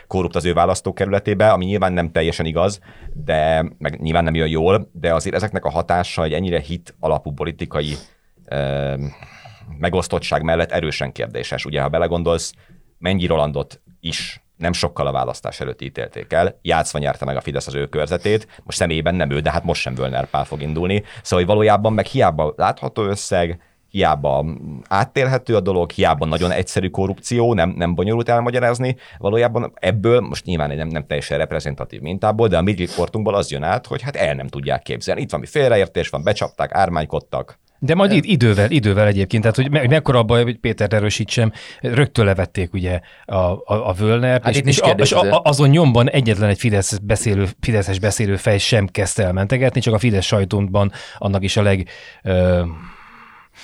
korrupt 0.08 0.36
az 0.36 0.46
ő 0.46 0.54
választókerületébe, 0.54 1.52
ami 1.52 1.66
nyilván 1.66 1.94
nem 1.94 2.12
teljesen 2.12 2.46
igaz, 2.46 2.80
de 3.14 3.66
meg 3.78 4.02
nyilván 4.02 4.24
nem 4.24 4.36
jön 4.36 4.48
jól, 4.48 4.90
de 4.92 5.14
azért 5.14 5.36
ezeknek 5.36 5.66
a 5.66 5.70
hatása 5.70 6.24
egy 6.24 6.34
ennyire 6.34 6.60
hit 6.60 6.96
alapú 7.00 7.32
politikai 7.32 7.94
megosztottság 9.78 10.44
mellett 10.44 10.72
erősen 10.72 11.12
kérdéses. 11.12 11.66
Ugye, 11.66 11.82
ha 11.82 11.90
belegondolsz, 11.90 12.54
Mennyi 12.98 13.26
Rolandot 13.26 13.82
is 14.00 14.43
nem 14.64 14.74
sokkal 14.74 15.08
a 15.08 15.12
választás 15.12 15.60
előtt 15.60 15.82
ítélték 15.82 16.34
el. 16.34 16.60
Játszva 16.62 17.00
nyerte 17.00 17.26
meg 17.26 17.36
a 17.36 17.42
Fidesz 17.42 17.68
az 17.68 17.76
ő 17.76 17.88
körzetét, 17.88 18.48
most 18.64 18.78
személyében 18.78 19.16
nem 19.16 19.30
ő, 19.30 19.40
de 19.40 19.52
hát 19.52 19.64
most 19.64 19.82
sem 19.82 19.96
Völner 19.96 20.30
Pál 20.30 20.46
fog 20.46 20.62
indulni. 20.62 21.04
Szóval 21.22 21.46
hogy 21.46 21.56
valójában 21.56 21.94
meg 21.94 22.06
hiába 22.06 22.54
látható 22.58 23.04
összeg, 23.04 23.62
hiába 23.90 24.46
áttérhető 24.88 25.56
a 25.56 25.60
dolog, 25.60 25.92
hiába 25.92 26.26
nagyon 26.26 26.52
egyszerű 26.52 26.90
korrupció, 26.90 27.54
nem, 27.54 27.70
nem 27.70 27.96
bonyolult 27.96 28.30
elmagyarázni, 28.30 28.96
valójában 29.18 29.74
ebből, 29.76 30.20
most 30.20 30.46
nyilván 30.46 30.76
nem, 30.76 30.88
nem 30.88 31.06
teljesen 31.06 31.38
reprezentatív 31.38 32.02
mintából, 32.02 32.48
de 32.48 32.58
a 32.58 32.62
mi 32.62 32.88
az 33.24 33.52
jön 33.52 33.64
át, 33.64 33.88
hogy 33.88 34.02
hát 34.02 34.16
el 34.16 34.34
nem 34.34 34.48
tudják 34.48 34.82
képzelni. 34.82 35.22
Itt 35.22 35.30
valami 35.30 35.50
félreértés 35.50 36.10
van, 36.10 36.24
becsapták, 36.24 36.74
ármánykodtak, 36.74 37.60
de 37.84 37.96
majd 37.96 38.12
id- 38.12 38.26
idővel, 38.26 38.72
idővel 38.72 39.08
egyébként, 39.08 39.42
tehát 39.42 39.58
hogy 39.58 39.72
me- 39.72 39.88
mekkora 39.88 40.20
a 40.20 40.24
baj, 40.24 40.44
hogy 40.44 40.58
Péter 40.58 40.94
erősítsem, 40.94 41.52
rögtön 41.82 42.26
levették 42.26 42.74
ugye 42.74 43.00
a, 43.26 43.36
a, 43.36 43.64
a 43.66 43.94
Völnert, 43.94 44.44
hát 44.44 44.56
és, 44.56 44.62
és, 44.66 44.80
a, 44.80 44.90
és 44.90 45.12
a, 45.12 45.42
azon 45.44 45.70
nyomban 45.70 46.10
egyetlen 46.10 46.50
egy 46.50 46.60
Fidesz 46.60 46.98
beszélő, 46.98 47.48
Fideszes 47.60 48.00
beszélő 48.00 48.36
fej 48.36 48.58
sem 48.58 48.88
kezdte 48.88 49.24
el 49.24 49.34
mentegetni, 49.34 49.82
csak 49.82 49.94
a 49.94 49.98
Fidesz 49.98 50.26
sajtónban 50.26 50.92
annak 51.18 51.44
is 51.44 51.58
a 51.58 51.62
leg... 51.62 51.90
Ö, 52.24 52.62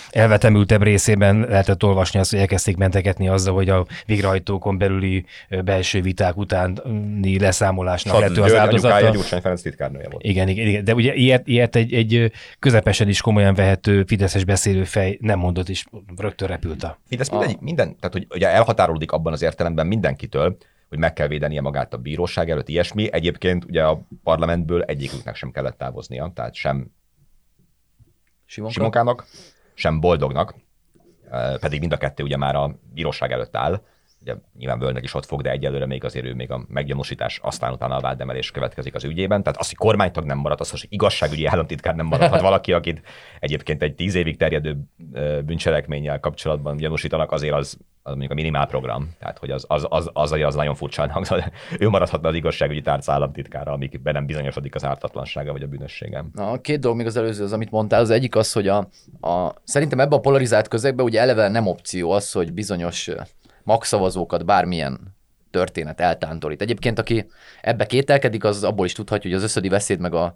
elvetemültebb 0.10 0.84
részében 0.84 1.40
lehetett 1.40 1.84
olvasni 1.84 2.20
azt, 2.20 2.32
hogy 2.32 2.40
elkezdték 2.40 2.78
mentegetni 2.78 3.28
azzal, 3.28 3.54
hogy 3.54 3.70
a 3.70 3.86
végrehajtókon 4.06 4.78
belüli 4.78 5.26
belső 5.64 6.02
viták 6.02 6.38
utáni 6.38 7.40
leszámolásnak 7.40 8.20
lett 8.20 8.38
az 8.38 8.54
áldozata. 8.54 9.10
Gyurcsány 9.10 9.42
Ferenc 9.42 9.62
titkárnője 9.62 10.10
volt. 10.10 10.24
Igen, 10.24 10.48
igen, 10.48 10.68
igen, 10.68 10.84
de 10.84 10.94
ugye 10.94 11.14
ilyet, 11.14 11.48
ilyet 11.48 11.76
egy, 11.76 11.94
egy 11.94 12.32
közepesen 12.60 13.08
is 13.08 13.22
komolyan 13.22 13.54
vehető 13.54 14.04
fideszes 14.08 14.44
beszélőfej 14.44 15.18
nem 15.22 15.40
mondott, 15.40 15.70
és 15.70 15.86
rögtön 16.18 16.48
repült 16.48 16.84
a... 16.84 17.00
Fidesz 17.08 17.30
minden, 17.30 17.58
minden, 17.60 17.96
tehát 18.00 18.14
hogy 18.14 18.28
ugye 18.30 18.50
elhatárolódik 18.50 19.12
abban 19.12 19.34
az 19.34 19.42
értelemben 19.42 19.88
mindenkitől, 19.88 20.58
hogy 20.90 20.98
meg 20.98 21.14
kell 21.14 21.28
védenie 21.28 21.62
magát 21.62 21.94
a 21.94 21.98
bíróság 21.98 22.50
előtt, 22.50 22.70
ilyesmi. 22.70 23.14
Egyébként 23.14 23.66
ugye 23.66 23.84
a 23.84 24.02
parlamentből 24.24 24.82
egyiküknek 24.82 25.36
sem 25.36 25.52
kellett 25.52 25.78
távoznia, 25.78 26.32
tehát 26.36 26.54
sem 26.54 26.92
Simonka? 28.46 28.74
Simonkának, 28.74 29.26
sem 29.80 30.00
boldognak, 30.00 30.56
pedig 31.60 31.80
mind 31.80 31.92
a 31.92 31.98
kettő 31.98 32.24
ugye 32.24 32.38
már 32.38 32.56
a 32.56 32.80
bíróság 32.94 33.32
előtt 33.32 33.56
áll, 33.56 33.82
ugye 34.22 34.36
nyilván 34.58 34.80
Völner 34.80 35.04
is 35.04 35.14
ott 35.14 35.26
fog, 35.26 35.42
de 35.42 35.52
egyelőre 35.52 35.86
még 35.86 36.04
azért 36.04 36.26
ő 36.26 36.34
még 36.34 36.52
a 36.52 36.66
meggyanúsítás, 36.68 37.40
aztán 37.44 37.72
utána 37.72 37.96
a 37.96 38.00
vádemelés 38.00 38.52
következik 38.52 38.96
az 38.96 39.04
ügyében. 39.04 39.44
Tehát 39.44 39.60
az, 39.60 39.68
hogy 39.68 39.78
kormánytag 39.78 40.26
nem 40.26 40.38
marad, 40.38 40.60
az, 40.60 40.70
hogy 40.70 40.86
igazságügyi 40.90 41.46
államtitkár 41.46 41.96
nem 41.96 42.06
maradhat 42.06 42.42
valaki, 42.50 42.74
akit 42.74 43.02
egyébként 43.40 43.82
egy 43.82 43.96
tíz 43.96 44.16
évig 44.16 44.38
terjedő 44.38 44.78
bűncselekménnyel 45.46 46.20
kapcsolatban 46.20 46.78
gyanúsítanak, 46.78 47.32
azért 47.32 47.54
az, 47.54 47.78
az 48.10 48.16
mondjuk 48.16 48.32
a 48.32 48.42
minimál 48.42 48.68
program. 48.68 49.10
Tehát, 49.20 49.38
hogy 49.38 49.52
az, 49.52 49.66
az, 49.68 49.86
az, 49.90 50.10
az, 50.14 50.32
az, 50.32 50.56
nagyon 50.56 50.76
furcsán 50.76 51.10
hangzott. 51.10 51.44
Ő 51.80 51.90
maradhatna 51.90 52.30
az 52.30 52.36
igazságügyi 52.36 52.82
tárca 52.82 53.12
államtitkára, 53.12 53.72
amíg 53.72 54.02
be 54.02 54.12
nem 54.12 54.26
bizonyosodik 54.26 54.76
az 54.76 54.86
ártatlansága 54.86 55.52
vagy 55.52 55.64
a 55.64 55.68
bűnössége. 55.68 56.26
Na, 56.34 56.62
két 56.62 56.80
dolog 56.80 56.98
még 56.98 57.06
az 57.06 57.18
előző, 57.18 57.44
az, 57.44 57.54
amit 57.54 57.72
mondtál, 57.72 58.02
az 58.02 58.10
egyik 58.10 58.36
az, 58.36 58.52
hogy 58.52 58.68
a, 58.68 58.78
a, 59.22 59.54
szerintem 59.64 60.00
ebbe 60.00 60.16
a 60.16 60.20
polarizált 60.20 60.68
közegbe 60.68 61.04
ugye 61.04 61.20
eleve 61.20 61.48
nem 61.48 61.68
opció 61.68 62.12
az, 62.12 62.32
hogy 62.32 62.54
bizonyos 62.54 63.10
magszavazókat 63.64 64.46
bármilyen 64.46 65.18
történet 65.52 66.00
eltántorít. 66.02 66.62
Egyébként, 66.62 67.00
aki 67.00 67.30
ebbe 67.62 67.86
kételkedik, 67.86 68.44
az 68.44 68.64
abból 68.64 68.86
is 68.86 68.94
tudhatja, 68.94 69.30
hogy 69.30 69.40
az 69.40 69.46
összödi 69.46 69.70
beszéd 69.70 70.00
meg 70.00 70.14
a 70.14 70.34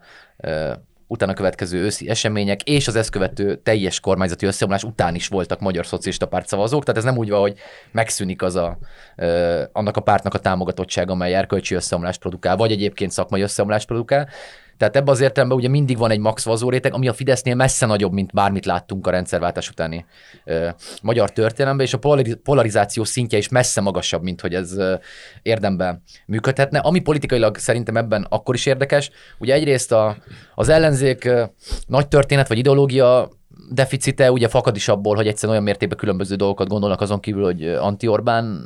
utána 1.07 1.33
következő 1.33 1.83
őszi 1.83 2.09
események 2.09 2.63
és 2.63 2.87
az 2.87 2.95
ezt 2.95 3.09
követő 3.09 3.55
teljes 3.55 3.99
kormányzati 3.99 4.45
összeomlás 4.45 4.83
után 4.83 5.15
is 5.15 5.27
voltak 5.27 5.59
magyar 5.59 5.85
szocialista 5.85 6.25
párt 6.25 6.47
szavazók, 6.47 6.83
tehát 6.83 6.99
ez 6.99 7.05
nem 7.05 7.17
úgy 7.17 7.29
van, 7.29 7.39
hogy 7.39 7.57
megszűnik 7.91 8.41
az 8.41 8.55
a, 8.55 8.77
ö, 9.15 9.63
annak 9.71 9.97
a 9.97 10.01
pártnak 10.01 10.33
a 10.33 10.39
támogatottsága, 10.39 11.11
amely 11.11 11.35
erkölcsi 11.35 11.75
összeomlást 11.75 12.19
produkál, 12.19 12.55
vagy 12.55 12.71
egyébként 12.71 13.11
szakmai 13.11 13.41
összeomlást 13.41 13.87
produkál, 13.87 14.29
tehát 14.77 14.95
ebben 14.95 15.13
az 15.13 15.21
értelemben 15.21 15.57
ugye 15.57 15.67
mindig 15.67 15.97
van 15.97 16.11
egy 16.11 16.19
max 16.19 16.61
réteg, 16.67 16.93
ami 16.93 17.07
a 17.07 17.13
Fidesznél 17.13 17.55
messze 17.55 17.85
nagyobb, 17.85 18.11
mint 18.11 18.33
bármit 18.33 18.65
láttunk 18.65 19.07
a 19.07 19.11
rendszerváltás 19.11 19.69
utáni 19.69 20.05
ö, 20.45 20.69
magyar 21.01 21.31
történelemben, 21.31 21.85
és 21.85 21.93
a 21.93 21.99
polarizáció 22.43 23.03
szintje 23.03 23.37
is 23.37 23.49
messze 23.49 23.81
magasabb, 23.81 24.23
mint 24.23 24.41
hogy 24.41 24.53
ez 24.53 24.77
ö, 24.77 24.95
érdemben 25.41 26.03
működhetne. 26.25 26.79
Ami 26.79 26.99
politikailag 26.99 27.57
szerintem 27.57 27.97
ebben 27.97 28.25
akkor 28.29 28.55
is 28.55 28.65
érdekes, 28.65 29.11
ugye 29.39 29.53
egyrészt 29.53 29.91
a, 29.91 30.17
az 30.55 30.69
ellenzék 30.69 31.25
ö, 31.25 31.43
nagy 31.87 32.07
történet 32.07 32.47
vagy 32.47 32.57
ideológia 32.57 33.29
deficite 33.71 34.31
ugye 34.31 34.47
fakad 34.47 34.75
is 34.75 34.87
abból, 34.87 35.15
hogy 35.15 35.27
egyszerűen 35.27 35.51
olyan 35.51 35.63
mértékben 35.63 35.97
különböző 35.97 36.35
dolgokat 36.35 36.67
gondolnak 36.67 37.01
azon 37.01 37.19
kívül, 37.19 37.43
hogy 37.43 37.67
anti-Orbán 37.67 38.61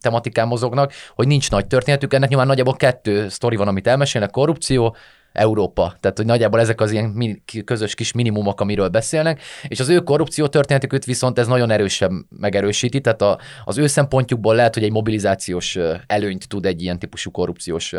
tematikán 0.00 0.46
mozognak, 0.46 0.92
hogy 1.14 1.26
nincs 1.26 1.50
nagy 1.50 1.66
történetük. 1.66 2.14
Ennek 2.14 2.28
nyilván 2.28 2.46
nagyjából 2.46 2.76
kettő 2.76 3.28
sztori 3.28 3.56
van, 3.56 3.68
amit 3.68 3.86
elmesélnek, 3.86 4.30
korrupció, 4.30 4.96
Európa. 5.34 5.96
Tehát, 6.00 6.16
hogy 6.16 6.26
nagyjából 6.26 6.60
ezek 6.60 6.80
az 6.80 6.90
ilyen 6.90 7.42
közös 7.64 7.94
kis 7.94 8.12
minimumok, 8.12 8.60
amiről 8.60 8.88
beszélnek, 8.88 9.40
és 9.68 9.80
az 9.80 9.88
ő 9.88 10.00
korrupció 10.00 10.46
történetüket 10.46 11.04
viszont 11.04 11.38
ez 11.38 11.46
nagyon 11.46 11.70
erősen 11.70 12.26
megerősíti, 12.38 13.00
tehát 13.00 13.22
a, 13.22 13.38
az 13.64 13.78
ő 13.78 13.86
szempontjukból 13.86 14.54
lehet, 14.54 14.74
hogy 14.74 14.82
egy 14.82 14.92
mobilizációs 14.92 15.78
előnyt 16.06 16.48
tud 16.48 16.66
egy 16.66 16.82
ilyen 16.82 16.98
típusú 16.98 17.30
korrupciós 17.30 17.94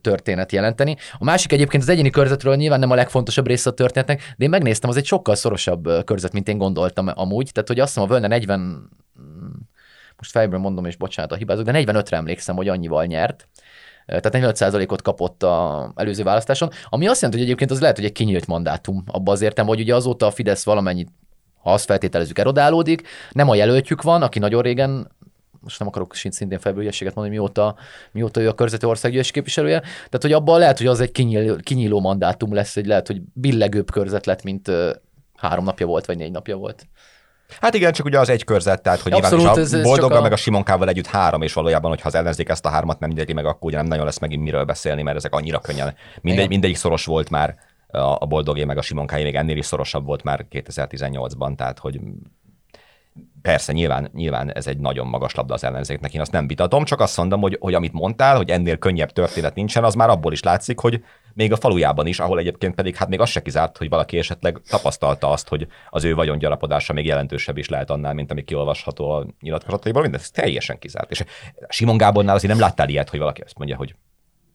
történet 0.00 0.52
jelenteni. 0.52 0.96
A 1.18 1.24
másik 1.24 1.52
egyébként 1.52 1.82
az 1.82 1.88
egyéni 1.88 2.10
körzetről 2.10 2.56
nyilván 2.56 2.78
nem 2.78 2.90
a 2.90 2.94
legfontosabb 2.94 3.46
része 3.46 3.70
a 3.70 3.72
történetnek, 3.72 4.34
de 4.36 4.44
én 4.44 4.50
megnéztem, 4.50 4.90
az 4.90 4.96
egy 4.96 5.06
sokkal 5.06 5.34
szorosabb 5.34 6.04
körzet, 6.04 6.32
mint 6.32 6.48
én 6.48 6.58
gondoltam 6.58 7.10
amúgy, 7.14 7.50
tehát 7.52 7.68
hogy 7.68 7.80
azt 7.80 7.88
hiszem 7.88 8.08
a 8.08 8.12
Völne 8.12 8.26
40 8.26 8.88
most 10.16 10.32
fejből 10.32 10.58
mondom, 10.58 10.84
és 10.84 10.96
bocsánat 10.96 11.32
a 11.32 11.34
hibázok, 11.34 11.64
de 11.64 11.82
45-re 11.84 12.16
emlékszem, 12.16 12.56
hogy 12.56 12.68
annyival 12.68 13.04
nyert 13.04 13.48
tehát 14.06 14.56
45%-ot 14.58 15.02
kapott 15.02 15.42
a 15.42 15.92
előző 15.96 16.22
választáson, 16.22 16.70
ami 16.88 17.06
azt 17.06 17.20
jelenti, 17.20 17.36
hogy 17.38 17.46
egyébként 17.46 17.70
az 17.70 17.80
lehet, 17.80 17.96
hogy 17.96 18.04
egy 18.04 18.12
kinyílt 18.12 18.46
mandátum 18.46 19.02
abban 19.06 19.34
az 19.34 19.40
értem, 19.40 19.66
hogy 19.66 19.80
ugye 19.80 19.94
azóta 19.94 20.26
a 20.26 20.30
Fidesz 20.30 20.64
valamennyit, 20.64 21.08
ha 21.62 21.72
azt 21.72 21.84
feltételezzük, 21.84 22.38
erodálódik, 22.38 23.08
nem 23.30 23.48
a 23.48 23.54
jelöltjük 23.54 24.02
van, 24.02 24.22
aki 24.22 24.38
nagyon 24.38 24.62
régen 24.62 25.10
most 25.60 25.78
nem 25.78 25.88
akarok 25.88 26.14
szintén 26.14 26.58
felbőljességet 26.58 27.14
mondani, 27.14 27.36
mióta, 27.36 27.76
mióta 28.12 28.40
ő 28.40 28.48
a 28.48 28.54
körzeti 28.54 28.86
országgyűlési 28.86 29.32
képviselője. 29.32 29.80
Tehát, 29.80 30.20
hogy 30.20 30.32
abban 30.32 30.58
lehet, 30.58 30.78
hogy 30.78 30.86
az 30.86 31.00
egy 31.00 31.12
kinyíló, 31.12 31.56
kinyíló 31.56 32.00
mandátum 32.00 32.54
lesz, 32.54 32.76
egy 32.76 32.86
lehet, 32.86 33.06
hogy 33.06 33.20
billegőbb 33.32 33.90
körzet 33.90 34.26
lett, 34.26 34.42
mint 34.42 34.70
három 35.36 35.64
napja 35.64 35.86
volt, 35.86 36.06
vagy 36.06 36.16
négy 36.16 36.30
napja 36.30 36.56
volt. 36.56 36.86
Hát 37.60 37.74
igen, 37.74 37.92
csak 37.92 38.06
ugye 38.06 38.18
az 38.18 38.28
egy 38.28 38.44
körzet, 38.44 38.82
tehát 38.82 39.00
hogy 39.00 39.12
Abszolút, 39.12 39.44
nyilván 39.44 39.64
is 39.64 39.72
a 39.72 39.82
boldoggal 39.82 40.18
a... 40.18 40.22
meg 40.22 40.32
a 40.32 40.36
Simonkával 40.36 40.88
együtt 40.88 41.06
három, 41.06 41.42
és 41.42 41.52
valójában, 41.52 41.90
hogyha 41.90 42.08
az 42.08 42.14
ellenzék 42.14 42.48
ezt 42.48 42.66
a 42.66 42.68
hármat 42.68 42.98
nem 42.98 43.10
nyeri 43.10 43.32
meg, 43.32 43.44
akkor 43.44 43.68
ugye 43.68 43.76
nem 43.76 43.86
nagyon 43.86 44.04
lesz 44.04 44.18
megint 44.18 44.42
miről 44.42 44.64
beszélni, 44.64 45.02
mert 45.02 45.16
ezek 45.16 45.34
annyira 45.34 45.58
könnyen. 45.58 45.94
Mindegy, 46.20 46.48
mindegyik 46.48 46.76
szoros 46.76 47.04
volt 47.04 47.30
már 47.30 47.56
a 47.92 48.26
boldogé 48.26 48.64
meg 48.64 48.78
a 48.78 48.82
Simonkáé, 48.82 49.22
még 49.22 49.34
ennél 49.34 49.56
is 49.56 49.66
szorosabb 49.66 50.04
volt 50.06 50.22
már 50.22 50.46
2018-ban, 50.50 51.56
tehát 51.56 51.78
hogy 51.78 52.00
Persze, 53.42 53.72
nyilván, 53.72 54.10
nyilván 54.14 54.52
ez 54.52 54.66
egy 54.66 54.78
nagyon 54.78 55.06
magas 55.06 55.34
labda 55.34 55.54
az 55.54 55.64
ellenzéknek, 55.64 56.14
én 56.14 56.20
azt 56.20 56.32
nem 56.32 56.46
vitatom, 56.46 56.84
csak 56.84 57.00
azt 57.00 57.16
mondom, 57.16 57.40
hogy, 57.40 57.56
hogy 57.60 57.74
amit 57.74 57.92
mondtál, 57.92 58.36
hogy 58.36 58.50
ennél 58.50 58.76
könnyebb 58.76 59.10
történet 59.10 59.54
nincsen, 59.54 59.84
az 59.84 59.94
már 59.94 60.08
abból 60.08 60.32
is 60.32 60.42
látszik, 60.42 60.78
hogy 60.78 61.04
még 61.34 61.52
a 61.52 61.56
falujában 61.56 62.06
is, 62.06 62.20
ahol 62.20 62.38
egyébként 62.38 62.74
pedig 62.74 62.96
hát 62.96 63.08
még 63.08 63.20
az 63.20 63.28
se 63.28 63.42
kizárt, 63.42 63.76
hogy 63.76 63.88
valaki 63.88 64.18
esetleg 64.18 64.60
tapasztalta 64.68 65.30
azt, 65.30 65.48
hogy 65.48 65.66
az 65.90 66.04
ő 66.04 66.14
vagyongyarapodása 66.14 66.92
még 66.92 67.06
jelentősebb 67.06 67.56
is 67.56 67.68
lehet 67.68 67.90
annál, 67.90 68.14
mint 68.14 68.30
ami 68.30 68.44
kiolvasható 68.44 69.10
a 69.10 69.26
nyilatkozataiból, 69.40 70.02
mindez 70.02 70.30
teljesen 70.30 70.78
kizárt. 70.78 71.10
És 71.10 71.24
Simon 71.68 71.96
Gábornál 71.96 72.34
azért 72.34 72.52
nem 72.52 72.62
láttál 72.62 72.88
ilyet, 72.88 73.10
hogy 73.10 73.18
valaki 73.18 73.40
azt 73.40 73.58
mondja, 73.58 73.76
hogy 73.76 73.94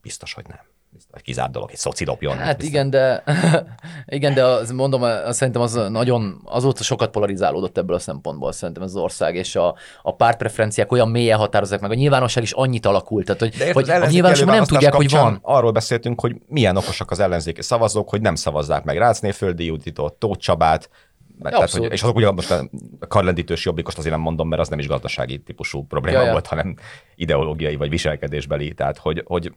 biztos, 0.02 0.34
hogy 0.34 0.44
nem 0.48 0.75
kizárt 1.22 1.50
dolog, 1.52 1.70
egy 1.70 1.76
szoci 1.76 2.04
dobjon. 2.04 2.36
Hát 2.36 2.62
igen, 2.62 2.90
de, 2.90 3.22
igen, 4.06 4.34
de 4.34 4.44
az, 4.44 4.70
mondom, 4.70 5.02
az, 5.02 5.36
szerintem 5.36 5.62
az 5.62 5.80
nagyon, 5.88 6.40
azóta 6.44 6.82
sokat 6.82 7.10
polarizálódott 7.10 7.78
ebből 7.78 7.96
a 7.96 7.98
szempontból 7.98 8.52
szerintem 8.52 8.82
ez 8.82 8.90
az 8.90 9.02
ország, 9.02 9.34
és 9.34 9.56
a, 9.56 9.74
a 10.02 10.14
pártpreferenciák 10.14 10.92
olyan 10.92 11.08
mélyen 11.08 11.38
határozzák 11.38 11.80
meg, 11.80 11.90
a 11.90 11.94
nyilvánosság 11.94 12.42
is 12.42 12.52
annyit 12.52 12.86
alakult, 12.86 13.24
tehát 13.24 13.40
hogy, 13.40 13.72
hogy 13.72 13.90
a 13.90 14.06
nyilvánosság 14.06 14.46
nem 14.46 14.64
tudják, 14.64 14.94
hogy 14.94 15.10
van. 15.10 15.38
Arról 15.42 15.72
beszéltünk, 15.72 16.20
hogy 16.20 16.36
milyen 16.46 16.76
okosak 16.76 17.10
az 17.10 17.20
ellenzéki 17.20 17.62
szavazók, 17.62 18.08
hogy 18.08 18.20
nem 18.20 18.34
szavazzák 18.34 18.84
meg 18.84 18.96
Rácné 18.96 19.30
Földi 19.30 19.64
Juditot, 19.64 20.14
Tóth 20.14 20.38
Csabát, 20.38 20.90
mert, 21.38 21.54
tehát, 21.54 21.70
hogy, 21.70 21.92
és 21.92 22.02
azok 22.02 22.16
ugye 22.16 22.30
most 22.30 22.50
a 22.50 22.68
karlendítős 23.08 23.64
jobbikost 23.64 23.98
azért 23.98 24.14
nem 24.14 24.22
mondom, 24.22 24.48
mert 24.48 24.62
az 24.62 24.68
nem 24.68 24.78
is 24.78 24.86
gazdasági 24.86 25.38
típusú 25.38 25.86
probléma 25.86 26.22
ja, 26.22 26.30
volt, 26.30 26.46
hanem 26.46 26.76
ideológiai 27.14 27.76
vagy 27.76 27.88
viselkedésbeli. 27.88 28.74
Tehát, 28.74 28.98
hogy, 28.98 29.22
hogy 29.26 29.52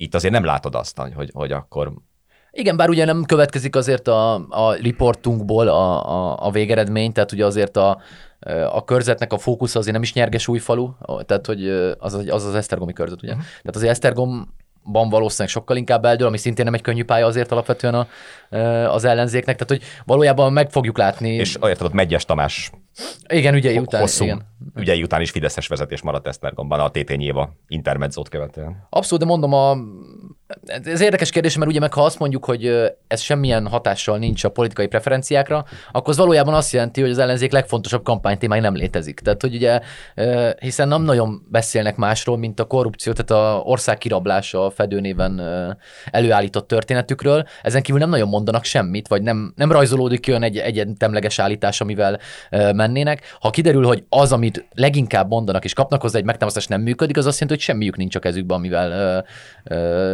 itt 0.00 0.14
azért 0.14 0.32
nem 0.32 0.44
látod 0.44 0.74
azt, 0.74 0.98
hogy, 1.14 1.30
hogy 1.32 1.52
akkor 1.52 1.92
igen, 2.52 2.76
bár 2.76 2.88
ugye 2.88 3.04
nem 3.04 3.24
következik 3.24 3.76
azért 3.76 4.08
a, 4.08 4.34
a 4.48 4.74
riportunkból 4.74 5.68
a, 5.68 6.10
a, 6.10 6.46
a 6.46 6.50
végeredmény, 6.50 7.12
tehát 7.12 7.32
ugye 7.32 7.44
azért 7.44 7.76
a, 7.76 8.00
a 8.70 8.84
körzetnek 8.84 9.32
a 9.32 9.38
fókusz 9.38 9.74
azért 9.74 9.92
nem 9.92 10.02
is 10.02 10.12
nyerges 10.12 10.48
új 10.48 10.58
falu, 10.58 10.90
tehát 11.26 11.46
hogy 11.46 11.68
az 11.98 12.14
az, 12.14 12.26
az, 12.28 12.44
az 12.44 12.54
Esztergomi 12.54 12.92
körzet, 12.92 13.22
ugye? 13.22 13.32
Uh-huh. 13.32 13.46
Tehát 13.46 13.76
azért 13.76 13.90
Esztergom 13.90 14.54
ban 14.84 15.08
valószínűleg 15.08 15.52
sokkal 15.52 15.76
inkább 15.76 16.04
eldől, 16.04 16.26
ami 16.26 16.38
szintén 16.38 16.64
nem 16.64 16.74
egy 16.74 16.80
könnyű 16.80 17.04
pálya 17.04 17.26
azért 17.26 17.52
alapvetően 17.52 17.94
a, 17.94 18.06
az 18.86 19.04
ellenzéknek, 19.04 19.56
tehát 19.56 19.82
hogy 19.82 20.02
valójában 20.04 20.52
meg 20.52 20.70
fogjuk 20.70 20.98
látni. 20.98 21.34
És 21.34 21.58
érted, 21.62 21.92
Megyes 21.92 22.24
Tamás 22.24 22.70
igen, 23.28 23.54
ügyei 23.54 23.78
után. 23.78 24.00
Hosszú 24.00 24.24
igen. 24.24 24.42
ügyei 24.76 25.02
után 25.02 25.20
is 25.20 25.30
Fideszes 25.30 25.66
vezetés 25.66 26.02
maradt 26.02 26.26
Esztergomban 26.26 26.80
a 26.80 26.90
TT 26.90 27.16
Nyéva 27.16 27.52
intermedzót 27.68 28.28
követően. 28.28 28.86
Abszolút, 28.90 29.24
de 29.24 29.30
mondom, 29.30 29.52
a, 29.52 29.76
ez 30.66 31.00
érdekes 31.00 31.30
kérdés, 31.30 31.56
mert 31.56 31.70
ugye 31.70 31.80
meg 31.80 31.92
ha 31.92 32.04
azt 32.04 32.18
mondjuk, 32.18 32.44
hogy 32.44 32.92
ez 33.06 33.20
semmilyen 33.20 33.66
hatással 33.66 34.18
nincs 34.18 34.44
a 34.44 34.48
politikai 34.48 34.86
preferenciákra, 34.86 35.64
akkor 35.92 36.08
az 36.08 36.16
valójában 36.16 36.54
azt 36.54 36.72
jelenti, 36.72 37.00
hogy 37.00 37.10
az 37.10 37.18
ellenzék 37.18 37.52
legfontosabb 37.52 38.02
kampánytémája 38.02 38.62
nem 38.62 38.74
létezik. 38.74 39.20
Tehát, 39.20 39.40
hogy 39.40 39.54
ugye, 39.54 39.80
hiszen 40.58 40.88
nem 40.88 41.02
nagyon 41.02 41.46
beszélnek 41.50 41.96
másról, 41.96 42.36
mint 42.38 42.60
a 42.60 42.64
korrupció, 42.64 43.12
tehát 43.12 43.44
a 43.44 43.60
ország 43.60 43.98
kirablása 43.98 44.64
a 44.64 44.70
fedőnéven 44.70 45.40
előállított 46.10 46.68
történetükről. 46.68 47.46
Ezen 47.62 47.82
kívül 47.82 48.00
nem 48.00 48.10
nagyon 48.10 48.28
mondanak 48.28 48.64
semmit, 48.64 49.08
vagy 49.08 49.22
nem, 49.22 49.52
nem 49.56 49.72
rajzolódik 49.72 50.24
olyan 50.28 50.42
egy 50.42 50.58
egyetemleges 50.58 51.38
állítás, 51.38 51.80
amivel 51.80 52.20
mennének. 52.90 53.36
Ha 53.40 53.50
kiderül, 53.50 53.84
hogy 53.86 54.04
az, 54.08 54.32
amit 54.32 54.68
leginkább 54.74 55.28
mondanak 55.28 55.64
és 55.64 55.72
kapnak 55.72 56.02
hozzá 56.02 56.18
egy 56.18 56.24
megtámasztást 56.24 56.68
nem 56.68 56.80
működik, 56.80 57.16
az 57.16 57.26
azt 57.26 57.40
jelenti, 57.40 57.62
hogy 57.62 57.74
semmiük 57.74 57.96
nincs 57.96 58.16
a 58.16 58.18
kezükben, 58.18 58.56
amivel, 58.56 59.24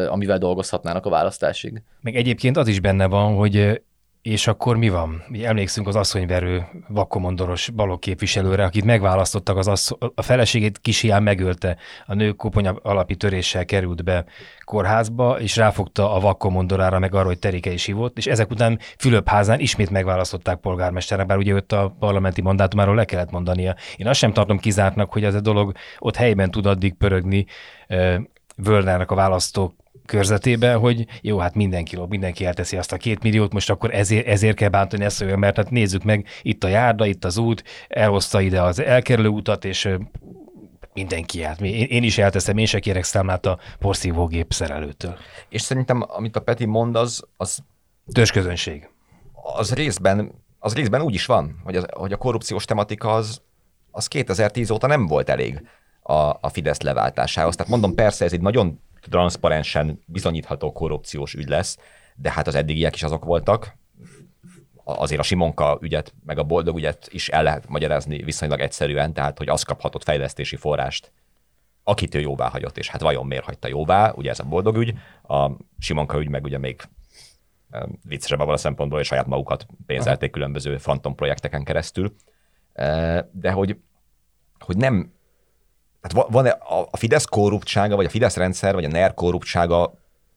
amivel 0.09 0.39
dolgozhatnának 0.39 1.07
a 1.07 1.11
választásig. 1.11 1.83
Meg 2.01 2.17
egyébként 2.17 2.57
az 2.57 2.69
is 2.69 2.81
benne 2.81 3.07
van, 3.07 3.35
hogy 3.35 3.81
és 4.27 4.47
akkor 4.47 4.77
mi 4.77 4.89
van? 4.89 5.23
Mi 5.29 5.45
emlékszünk 5.45 5.87
az 5.87 5.97
asszonyverő 5.97 6.67
vakkomondoros 6.89 7.71
balok 7.71 8.01
képviselőre, 8.01 8.65
akit 8.65 8.85
megválasztottak, 8.85 9.57
az 9.57 9.69
assz- 9.69 9.97
a 10.15 10.23
feleségét 10.23 10.79
kisián 10.79 11.23
megölte, 11.23 11.77
a 12.07 12.15
nő 12.15 12.33
koponya 12.33 12.75
alapi 12.83 13.17
töréssel 13.17 13.65
került 13.65 14.05
be 14.05 14.25
kórházba, 14.65 15.41
és 15.41 15.57
ráfogta 15.57 16.15
a 16.15 16.21
vakkomondorára, 16.21 16.99
meg 16.99 17.15
arra, 17.15 17.27
hogy 17.27 17.39
terike 17.39 17.71
is 17.71 17.85
hívott, 17.85 18.17
és 18.19 18.27
ezek 18.27 18.51
után 18.51 18.79
Fülöp-házán 18.99 19.61
ismét 19.61 19.91
megválasztották 19.91 20.57
polgármesternek, 20.57 21.27
bár 21.27 21.39
ugye 21.39 21.55
ott 21.55 21.73
a 21.73 21.97
parlamenti 21.99 22.43
mandátumáról 22.43 22.95
le 22.95 23.05
kellett 23.05 23.31
mondania. 23.31 23.75
Én 23.97 24.07
azt 24.07 24.19
sem 24.19 24.33
tartom 24.33 24.59
kizártnak, 24.59 25.13
hogy 25.13 25.25
ez 25.25 25.35
a 25.35 25.41
dolog 25.41 25.73
ott 25.99 26.17
helyben 26.17 26.51
tud 26.51 26.67
addig 26.67 26.95
pörögni 26.95 27.47
Völnernek 28.57 29.11
a 29.11 29.15
választók 29.15 29.75
körzetébe, 30.07 30.75
hogy 30.75 31.07
jó, 31.21 31.39
hát 31.39 31.55
mindenki 31.55 31.97
lop, 31.97 32.11
mindenki 32.11 32.45
elteszi 32.45 32.77
azt 32.77 32.93
a 32.93 32.97
két 32.97 33.23
milliót, 33.23 33.53
most 33.53 33.71
akkor 33.71 33.95
ezért, 33.95 34.27
ezért 34.27 34.57
kell 34.57 34.69
bántani 34.69 35.05
ezt 35.05 35.23
olyan, 35.23 35.39
mert 35.39 35.57
hát 35.57 35.71
nézzük 35.71 36.03
meg, 36.03 36.27
itt 36.43 36.65
a 36.65 36.69
járda, 36.69 37.07
itt 37.07 37.25
az 37.25 37.37
út, 37.37 37.65
elhozta 37.89 38.41
ide 38.41 38.63
az 38.63 38.81
elkerülő 38.81 39.29
utat, 39.29 39.65
és 39.65 39.89
mindenki 40.93 41.39
járt. 41.39 41.61
Én, 41.61 41.87
én 41.87 42.03
is 42.03 42.19
elteszem, 42.19 42.59
én 42.59 42.67
se 42.67 42.79
kérek 42.79 43.05
számlát 43.05 43.47
a 43.47 43.59
porszívógép 43.79 44.53
szerelőtől. 44.53 45.17
És 45.49 45.63
szerintem, 45.63 46.05
amit 46.07 46.37
a 46.37 46.41
Peti 46.41 46.65
mond, 46.65 46.97
az... 46.97 47.25
az 47.37 47.59
Törzsközönség. 48.13 48.89
Az 49.33 49.75
részben, 49.75 50.33
az 50.59 50.75
részben 50.75 51.01
úgy 51.01 51.15
is 51.15 51.27
van, 51.27 51.61
hogy, 51.65 51.77
az, 51.77 51.87
hogy 51.91 52.13
a 52.13 52.17
korrupciós 52.17 52.65
tematika 52.65 53.15
az, 53.15 53.43
az 53.91 54.07
2010 54.07 54.71
óta 54.71 54.87
nem 54.87 55.07
volt 55.07 55.29
elég 55.29 55.63
a, 56.03 56.13
a 56.41 56.49
Fidesz 56.49 56.81
leváltásához. 56.81 57.57
Tehát 57.57 57.71
mondom, 57.71 57.95
persze 57.95 58.25
ez 58.25 58.33
egy 58.33 58.41
nagyon 58.41 58.81
transzparensen 59.11 60.03
bizonyítható 60.05 60.73
korrupciós 60.73 61.35
ügy 61.35 61.49
lesz, 61.49 61.79
de 62.15 62.33
hát 62.33 62.47
az 62.47 62.55
eddigiek 62.55 62.95
is 62.95 63.03
azok 63.03 63.25
voltak. 63.25 63.77
Azért 64.85 65.21
a 65.21 65.25
Simonka 65.25 65.79
ügyet, 65.81 66.15
meg 66.25 66.39
a 66.39 66.43
Boldog 66.43 66.77
ügyet 66.77 67.09
is 67.11 67.29
el 67.29 67.43
lehet 67.43 67.69
magyarázni 67.69 68.23
viszonylag 68.23 68.61
egyszerűen, 68.61 69.13
tehát 69.13 69.39
hogy 69.39 69.49
az 69.49 69.63
kaphatott 69.63 70.03
fejlesztési 70.05 70.57
forrást, 70.57 71.13
akit 71.83 72.15
ő 72.15 72.21
jóvá 72.21 72.49
hagyott, 72.49 72.79
és 72.79 72.89
hát 72.89 73.01
vajon 73.01 73.27
miért 73.27 73.45
hagyta 73.45 73.69
jóvá, 73.69 74.13
ugye 74.13 74.31
ez 74.31 74.41
a 74.41 74.45
Boldog 74.45 74.77
ügy, 74.77 74.95
a 75.23 75.51
Simonka 75.79 76.21
ügy 76.21 76.29
meg 76.29 76.45
ugye 76.45 76.59
még 76.59 76.83
viccesebb 78.03 78.41
abban 78.41 78.55
a 78.55 78.57
szempontból, 78.57 78.99
hogy 78.99 79.07
saját 79.07 79.27
magukat 79.27 79.67
pénzelték 79.87 80.31
különböző 80.31 80.77
fronton 80.77 81.17
projekteken 81.17 81.65
keresztül. 81.65 82.15
De 83.33 83.51
hogy, 83.51 83.77
hogy 84.59 84.77
nem, 84.77 85.13
hát 86.15 86.27
van 86.31 86.47
a 86.91 86.97
Fidesz 86.97 87.25
korruptsága, 87.25 87.97
vagy 87.97 88.05
a 88.05 88.09
Fidesz 88.09 88.37
rendszer, 88.37 88.75
vagy 88.75 88.85
a 88.85 88.89
NER 88.89 89.15
korruptsága 89.15 89.93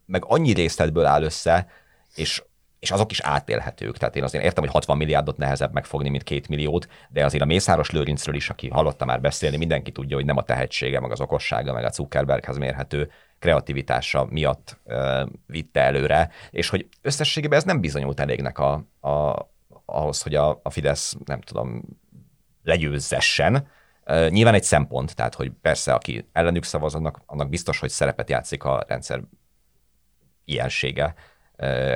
meg 0.05 0.23
annyi 0.27 0.53
részletből 0.53 1.05
áll 1.05 1.23
össze, 1.23 1.67
és 2.15 2.43
és 2.79 2.91
azok 2.91 3.11
is 3.11 3.19
átélhetők. 3.19 3.97
Tehát 3.97 4.15
én 4.15 4.23
azért 4.23 4.43
értem, 4.43 4.63
hogy 4.63 4.73
60 4.73 4.97
milliárdot 4.97 5.37
nehezebb 5.37 5.73
megfogni, 5.73 6.09
mint 6.09 6.23
két 6.23 6.47
milliót, 6.47 6.87
de 7.09 7.25
azért 7.25 7.43
a 7.43 7.45
Mészáros 7.45 7.91
Lőrincről 7.91 8.35
is, 8.35 8.49
aki 8.49 8.69
hallotta 8.69 9.05
már 9.05 9.21
beszélni, 9.21 9.57
mindenki 9.57 9.91
tudja, 9.91 10.15
hogy 10.15 10.25
nem 10.25 10.37
a 10.37 10.43
tehetsége, 10.43 10.99
meg 10.99 11.11
az 11.11 11.21
okossága, 11.21 11.73
meg 11.73 11.85
a 11.85 11.91
Zuckerberghez 11.91 12.57
mérhető 12.57 13.11
kreativitása 13.39 14.27
miatt 14.29 14.79
uh, 14.83 15.29
vitte 15.45 15.81
előre, 15.81 16.29
és 16.49 16.69
hogy 16.69 16.87
összességében 17.01 17.57
ez 17.57 17.63
nem 17.63 17.79
bizonyult 17.79 18.19
elégnek 18.19 18.57
a, 18.57 18.73
a, 18.99 19.47
ahhoz, 19.85 20.21
hogy 20.21 20.35
a, 20.35 20.59
a 20.63 20.69
Fidesz, 20.69 21.15
nem 21.25 21.41
tudom, 21.41 21.83
legyőzzessen. 22.63 23.67
Nyilván 24.29 24.53
egy 24.53 24.63
szempont, 24.63 25.15
tehát 25.15 25.35
hogy 25.35 25.51
persze, 25.61 25.93
aki 25.93 26.27
ellenük 26.31 26.63
szavaz, 26.63 26.95
annak, 26.95 27.21
annak 27.25 27.49
biztos, 27.49 27.79
hogy 27.79 27.89
szerepet 27.89 28.29
játszik 28.29 28.63
a 28.63 28.83
rendszer 28.87 29.21
ilyensége, 30.45 31.15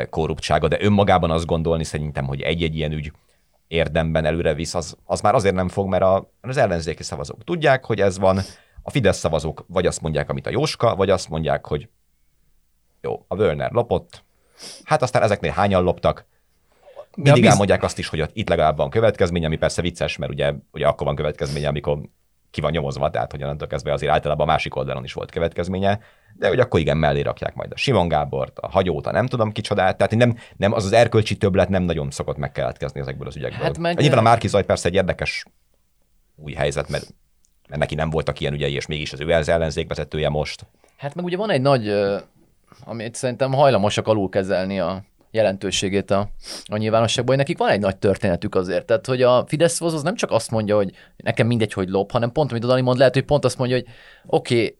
korruptsága, 0.09 0.67
de 0.67 0.77
önmagában 0.81 1.31
azt 1.31 1.45
gondolni 1.45 1.83
szerintem, 1.83 2.25
hogy 2.25 2.41
egy-egy 2.41 2.75
ilyen 2.75 2.91
ügy 2.91 3.11
érdemben 3.67 4.25
előre 4.25 4.53
visz, 4.53 4.73
az, 4.73 4.97
az 5.05 5.21
már 5.21 5.35
azért 5.35 5.55
nem 5.55 5.69
fog, 5.69 5.87
mert 5.87 6.03
a, 6.03 6.31
az 6.41 6.57
ellenzéki 6.57 7.03
szavazók 7.03 7.43
tudják, 7.43 7.85
hogy 7.85 8.01
ez 8.01 8.19
van, 8.19 8.39
a 8.81 8.89
Fidesz 8.89 9.17
szavazók 9.17 9.65
vagy 9.67 9.85
azt 9.85 10.01
mondják, 10.01 10.29
amit 10.29 10.47
a 10.47 10.49
Jóska, 10.49 10.95
vagy 10.95 11.09
azt 11.09 11.29
mondják, 11.29 11.65
hogy 11.65 11.89
jó, 13.01 13.25
a 13.27 13.35
Wörner 13.35 13.71
lopott, 13.71 14.23
hát 14.83 15.01
aztán 15.01 15.21
ezeknél 15.21 15.51
hányan 15.51 15.83
loptak, 15.83 16.25
mindig 17.15 17.41
biz... 17.41 17.51
elmondják 17.51 17.83
azt 17.83 17.99
is, 17.99 18.07
hogy 18.07 18.29
itt 18.33 18.49
legalább 18.49 18.77
van 18.77 18.89
következmény, 18.89 19.45
ami 19.45 19.57
persze 19.57 19.81
vicces, 19.81 20.17
mert 20.17 20.31
ugye, 20.31 20.53
ugye 20.71 20.87
akkor 20.87 21.05
van 21.05 21.15
következménye, 21.15 21.67
amikor 21.67 21.99
ki 22.51 22.61
van 22.61 22.71
nyomozva, 22.71 23.09
tehát 23.09 23.31
hogy 23.31 23.43
onnantól 23.43 23.67
kezdve 23.67 23.93
azért 23.93 24.11
általában 24.11 24.47
a 24.47 24.51
másik 24.51 24.75
oldalon 24.75 25.03
is 25.03 25.13
volt 25.13 25.31
következménye, 25.31 25.99
de 26.33 26.47
hogy 26.47 26.59
akkor 26.59 26.79
igen, 26.79 26.97
mellé 26.97 27.21
rakják 27.21 27.55
majd 27.55 27.71
a 27.71 27.77
Simon 27.77 28.07
Gábort, 28.07 28.59
a 28.59 28.69
Hagyót, 28.69 29.07
a 29.07 29.11
nem 29.11 29.27
tudom 29.27 29.51
kicsodát, 29.51 29.97
tehát 29.97 30.15
nem, 30.15 30.37
nem 30.57 30.73
az 30.73 30.85
az 30.85 30.91
erkölcsi 30.91 31.37
többlet 31.37 31.69
nem 31.69 31.83
nagyon 31.83 32.11
szokott 32.11 32.37
megkeletkezni 32.37 32.99
ezekből 32.99 33.27
az 33.27 33.35
ügyekből. 33.35 33.63
Hát 33.63 33.77
meg... 33.77 33.99
Nyilván 33.99 34.19
a 34.19 34.21
Márki 34.21 34.47
Zaj 34.47 34.63
persze 34.63 34.87
egy 34.87 34.93
érdekes 34.93 35.45
új 36.35 36.53
helyzet, 36.53 36.89
mert, 36.89 37.13
mert 37.67 37.79
neki 37.79 37.95
nem 37.95 38.09
voltak 38.09 38.39
ilyen 38.39 38.53
ügyei, 38.53 38.73
és 38.73 38.85
mégis 38.85 39.13
az 39.13 39.19
ő 39.19 39.31
az 39.31 39.49
ellenzék 39.49 39.87
vezetője 39.87 40.29
most. 40.29 40.65
Hát 40.97 41.15
meg 41.15 41.25
ugye 41.25 41.37
van 41.37 41.49
egy 41.49 41.61
nagy, 41.61 41.93
amit 42.85 43.15
szerintem 43.15 43.53
hajlamosak 43.53 44.07
alul 44.07 44.29
kezelni 44.29 44.79
a 44.79 45.03
jelentőségét 45.33 46.11
a, 46.11 46.29
a 46.65 46.77
nyilvánosságban, 46.77 47.35
hogy 47.35 47.45
nekik 47.45 47.57
van 47.57 47.69
egy 47.69 47.79
nagy 47.79 47.97
történetük 47.97 48.55
azért. 48.55 48.85
Tehát, 48.85 49.05
hogy 49.05 49.21
a 49.21 49.45
Fidesz 49.47 49.81
az 49.81 50.03
nem 50.03 50.15
csak 50.15 50.31
azt 50.31 50.51
mondja, 50.51 50.75
hogy 50.75 50.91
nekem 51.17 51.47
mindegy, 51.47 51.73
hogy 51.73 51.89
lop, 51.89 52.11
hanem 52.11 52.31
pont, 52.31 52.51
amit 52.51 52.63
a 52.63 52.67
Dani 52.67 52.81
mond, 52.81 52.97
lehet, 52.97 53.13
hogy 53.13 53.25
pont 53.25 53.45
azt 53.45 53.57
mondja, 53.57 53.75
hogy 53.75 53.85
oké, 54.25 54.55
okay, 54.55 54.75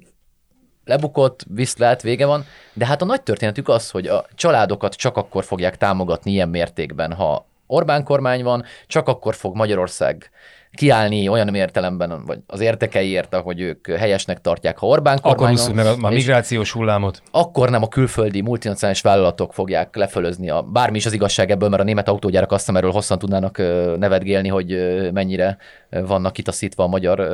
lebukott, 0.86 1.46
viszlát, 1.50 2.02
vége 2.02 2.26
van, 2.26 2.46
de 2.74 2.86
hát 2.86 3.02
a 3.02 3.06
nagy 3.06 3.22
történetük 3.22 3.70
az, 3.70 3.90
hogy 3.90 4.08
a 4.08 4.26
családokat 4.36 4.94
csak 4.94 5.18
akkor 5.18 5.44
fogják 5.44 5.78
támogatni 5.78 6.32
ilyen 6.32 6.50
mértékben, 6.50 7.14
ha 7.14 7.46
Orbán 7.68 8.04
kormány 8.04 8.44
van, 8.44 8.64
csak 8.88 9.08
akkor 9.08 9.36
fog 9.36 9.56
Magyarország 9.56 10.30
kiállni 10.76 11.28
olyan 11.28 11.56
értelemben, 11.56 12.26
vagy 12.26 12.40
az 12.48 12.60
értekeiért, 12.60 13.34
ahogy 13.34 13.60
ők 13.60 13.88
helyesnek 13.88 14.42
tartják, 14.42 14.78
ha 14.78 14.88
Orbán 14.88 15.20
kormány 15.22 15.56
Akkor 15.56 15.74
meg 15.74 15.86
a, 15.86 15.96
a 16.02 16.10
migrációs 16.10 16.72
hullámot. 16.72 17.22
Akkor 17.32 17.70
nem 17.70 17.84
a 17.84 17.88
külföldi 17.88 18.42
multinacionális 18.42 19.02
vállalatok 19.02 19.54
fogják 19.54 19.96
lefölözni 19.96 20.50
a, 20.50 20.62
bármi 20.62 20.98
is 20.98 21.06
az 21.06 21.14
igazság 21.14 21.52
ebből, 21.52 21.70
mert 21.70 21.82
a 21.82 21.86
német 21.86 22.08
autógyárak 22.08 22.52
azt 22.52 22.60
hiszem 22.60 22.76
erről 22.76 22.92
hosszan 22.92 23.20
tudnának 23.20 23.58
nevetgélni, 23.98 24.48
hogy 24.48 24.78
mennyire 25.14 25.58
vannak 25.90 26.34
kitaszítva 26.34 26.84
a 26.84 26.88
magyar 26.88 27.30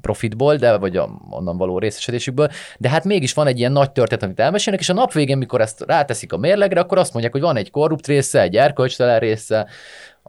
profitból, 0.00 0.56
de 0.56 0.76
vagy 0.76 0.96
a, 0.96 1.08
onnan 1.30 1.56
való 1.56 1.78
részesedésükből. 1.78 2.48
De 2.78 2.88
hát 2.88 3.04
mégis 3.04 3.32
van 3.32 3.46
egy 3.46 3.58
ilyen 3.58 3.72
nagy 3.72 3.90
történet, 3.90 4.24
amit 4.24 4.40
elmesélnek, 4.40 4.82
és 4.82 4.88
a 4.88 4.94
nap 4.94 5.12
végén, 5.12 5.38
mikor 5.38 5.60
ezt 5.60 5.84
ráteszik 5.86 6.32
a 6.32 6.36
mérlegre, 6.36 6.80
akkor 6.80 6.98
azt 6.98 7.12
mondják, 7.12 7.32
hogy 7.34 7.42
van 7.42 7.56
egy 7.56 7.70
korrupt 7.70 8.06
része, 8.06 8.40
egy 8.40 8.56
erkölcstelen 8.56 9.18
része, 9.18 9.66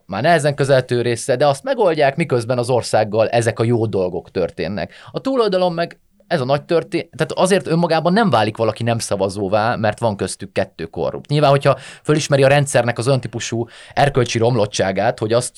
már 0.10 0.22
nehezen 0.22 0.56
közeltő 0.56 1.02
része, 1.02 1.36
de 1.36 1.48
azt 1.48 1.64
megoldják, 1.64 2.16
miközben 2.16 2.58
az 2.58 2.70
országgal 2.70 3.30
ezek 3.30 3.60
a 3.60 3.64
jó 3.64 3.86
dolgok 3.86 4.32
történnek. 4.32 4.94
A 5.12 5.20
túloldalon 5.20 5.74
meg 5.74 6.00
ez 6.30 6.42
a 6.42 6.46
nagy 6.46 6.64
történet, 6.64 7.10
tehát 7.18 7.32
azért 7.32 7.68
önmagában 7.68 8.14
nem 8.14 8.30
válik 8.30 8.58
valaki 8.58 8.84
nem 8.84 9.00
szavazóvá, 9.00 9.76
mert 9.76 10.00
van 10.00 10.16
köztük 10.18 10.52
kettő 10.52 10.86
korrupt. 10.86 11.30
Nyilván, 11.30 11.50
hogyha 11.50 11.78
fölismeri 12.04 12.44
a 12.44 12.48
rendszernek 12.48 12.98
az 12.98 13.08
olyan 13.08 13.22
típusú 13.22 13.68
erkölcsi 13.94 14.38
romlottságát, 14.38 15.20
hogy 15.20 15.34
azt 15.34 15.52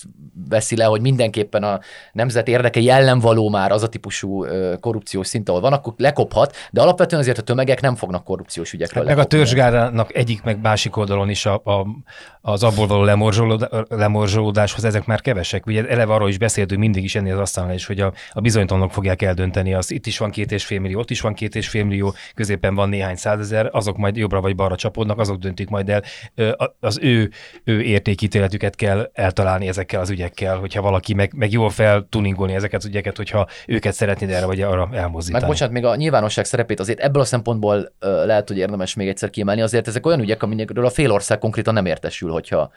veszi 0.50 0.76
le, 0.76 0.84
hogy 0.84 1.02
mindenképpen 1.02 1.64
a 1.64 1.80
nemzet 2.12 2.48
érdekei 2.48 2.90
ellen 2.90 3.20
való 3.20 3.50
már 3.50 3.72
az 3.72 3.84
a 3.84 3.88
típusú 3.88 4.46
korrupciós 4.80 5.28
szint, 5.28 5.50
ahol 5.50 5.62
van, 5.62 5.74
akkor 5.74 5.94
lekophat, 5.98 6.56
de 6.72 6.82
alapvetően 6.82 7.22
azért 7.22 7.38
a 7.38 7.42
tömegek 7.42 7.82
nem 7.82 7.96
fognak 7.96 8.24
korrupciós 8.24 8.74
ügyekről 8.74 9.04
Meg 9.04 9.16
lekopni. 9.16 9.38
a 9.38 9.40
törzsgárának 9.40 10.16
egyik, 10.16 10.44
meg 10.44 10.62
másik 10.62 10.98
oldalon 10.98 11.30
is 11.30 11.46
a, 11.46 11.54
a, 11.54 11.88
az 12.42 12.64
abból 12.64 12.88
való 12.88 13.04
lemorzsolódáshoz 13.90 14.84
ezek 14.84 15.06
már 15.06 15.22
kevesek. 15.22 15.66
Ugye 15.66 15.88
eleve 15.88 16.14
arról 16.14 16.30
is 16.30 16.38
beszéltünk 16.38 16.82
mindig 16.82 17.04
is 17.04 17.16
ennél 17.16 17.34
az 17.34 17.40
asztalnál 17.40 17.74
is, 17.74 17.86
hogy 17.86 18.00
a, 18.00 18.14
a 18.32 18.42
bizonytalanok 18.42 18.92
fogják 18.92 19.22
eldönteni. 19.22 19.74
Az 19.74 19.92
itt 19.92 20.06
is 20.06 20.18
van 20.18 20.32
két 20.32 20.52
és 20.52 20.61
fél 20.64 20.80
millió, 20.80 21.00
ott 21.00 21.10
is 21.10 21.22
van 21.22 21.34
két 21.34 21.56
és 21.56 21.68
fél 21.68 21.84
millió, 21.84 22.14
középen 22.36 22.76
van 22.76 22.90
néhány 22.90 23.16
százezer, 23.16 23.70
azok 23.72 23.98
majd 23.98 24.16
jobbra 24.16 24.42
vagy 24.42 24.56
balra 24.56 24.76
csapódnak, 24.76 25.20
azok 25.20 25.38
döntik 25.38 25.70
majd 25.70 25.90
el. 25.90 26.04
Az 26.80 27.00
ő, 27.02 27.32
ő 27.64 27.82
értékítéletüket 27.82 28.76
kell 28.76 29.10
eltalálni 29.14 29.68
ezekkel 29.68 30.00
az 30.00 30.10
ügyekkel, 30.10 30.58
hogyha 30.58 30.82
valaki 30.82 31.14
meg, 31.14 31.34
meg 31.36 31.52
jól 31.52 31.70
fel 31.70 32.08
tuningolni 32.10 32.54
ezeket 32.54 32.80
az 32.80 32.86
ügyeket, 32.86 33.18
hogyha 33.18 33.48
őket 33.68 33.94
szeretnéd 33.94 34.30
erre 34.30 34.46
vagy 34.46 34.62
arra 34.62 34.90
elmozdítani. 34.94 35.42
Meg 35.44 35.52
bocsánat, 35.52 35.74
még 35.74 35.86
a 35.86 35.96
nyilvánosság 35.96 36.46
szerepét 36.46 36.80
azért 36.80 37.00
ebből 37.00 37.22
a 37.22 37.26
szempontból 37.26 37.94
lehet, 38.00 38.48
hogy 38.48 38.58
érdemes 38.58 38.94
még 38.94 39.08
egyszer 39.08 39.30
kiemelni, 39.30 39.62
azért 39.62 39.88
ezek 39.88 40.06
olyan 40.06 40.20
ügyek, 40.20 40.44
amikről 40.44 40.86
a 40.86 40.90
fél 40.90 41.12
ország 41.12 41.40
konkrétan 41.40 41.74
nem 41.74 41.86
értesül, 41.86 42.32
hogyha 42.32 42.72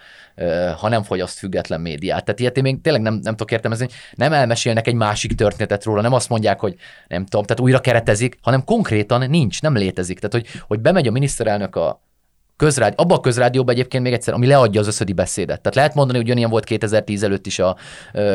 ha 0.79 0.89
nem 0.89 1.03
fogyaszt 1.03 1.39
független 1.39 1.81
médiát. 1.81 2.25
Tehát 2.25 2.41
ilyet 2.41 2.57
én 2.57 2.63
még 2.63 2.81
tényleg 2.81 3.03
nem, 3.03 3.15
nem 3.15 3.33
tudok 3.33 3.51
értelmezni, 3.51 3.89
nem 4.15 4.33
elmesélnek 4.33 4.87
egy 4.87 4.95
másik 4.95 5.35
történetet 5.35 5.85
róla, 5.85 6.01
nem 6.01 6.13
azt 6.13 6.29
mondják, 6.29 6.61
hogy 6.61 6.75
nem 7.09 7.25
tudom, 7.25 7.45
tehát 7.45 7.61
újra 7.61 7.74
keretezik, 7.81 8.39
hanem 8.43 8.65
konkrétan 8.65 9.31
nincs, 9.31 9.63
nem 9.63 9.77
létezik. 9.77 10.19
Tehát, 10.19 10.33
hogy, 10.33 10.61
hogy 10.67 10.81
bemegy 10.81 11.07
a 11.07 11.11
miniszterelnök 11.11 11.77
a, 11.77 12.03
közrádió, 12.57 12.95
abban 12.99 13.17
a 13.17 13.21
közrádióban 13.21 13.75
egyébként 13.75 14.03
még 14.03 14.13
egyszer, 14.13 14.35
ami 14.35 14.47
leadja 14.47 14.81
az 14.81 14.87
összödi 14.87 15.13
beszédet. 15.13 15.61
Tehát 15.61 15.75
lehet 15.75 15.95
mondani, 15.95 16.17
hogy 16.17 16.27
ugyanilyen 16.27 16.51
volt 16.51 16.65
2010 16.65 17.23
előtt 17.23 17.47
is 17.47 17.59
a 17.59 17.77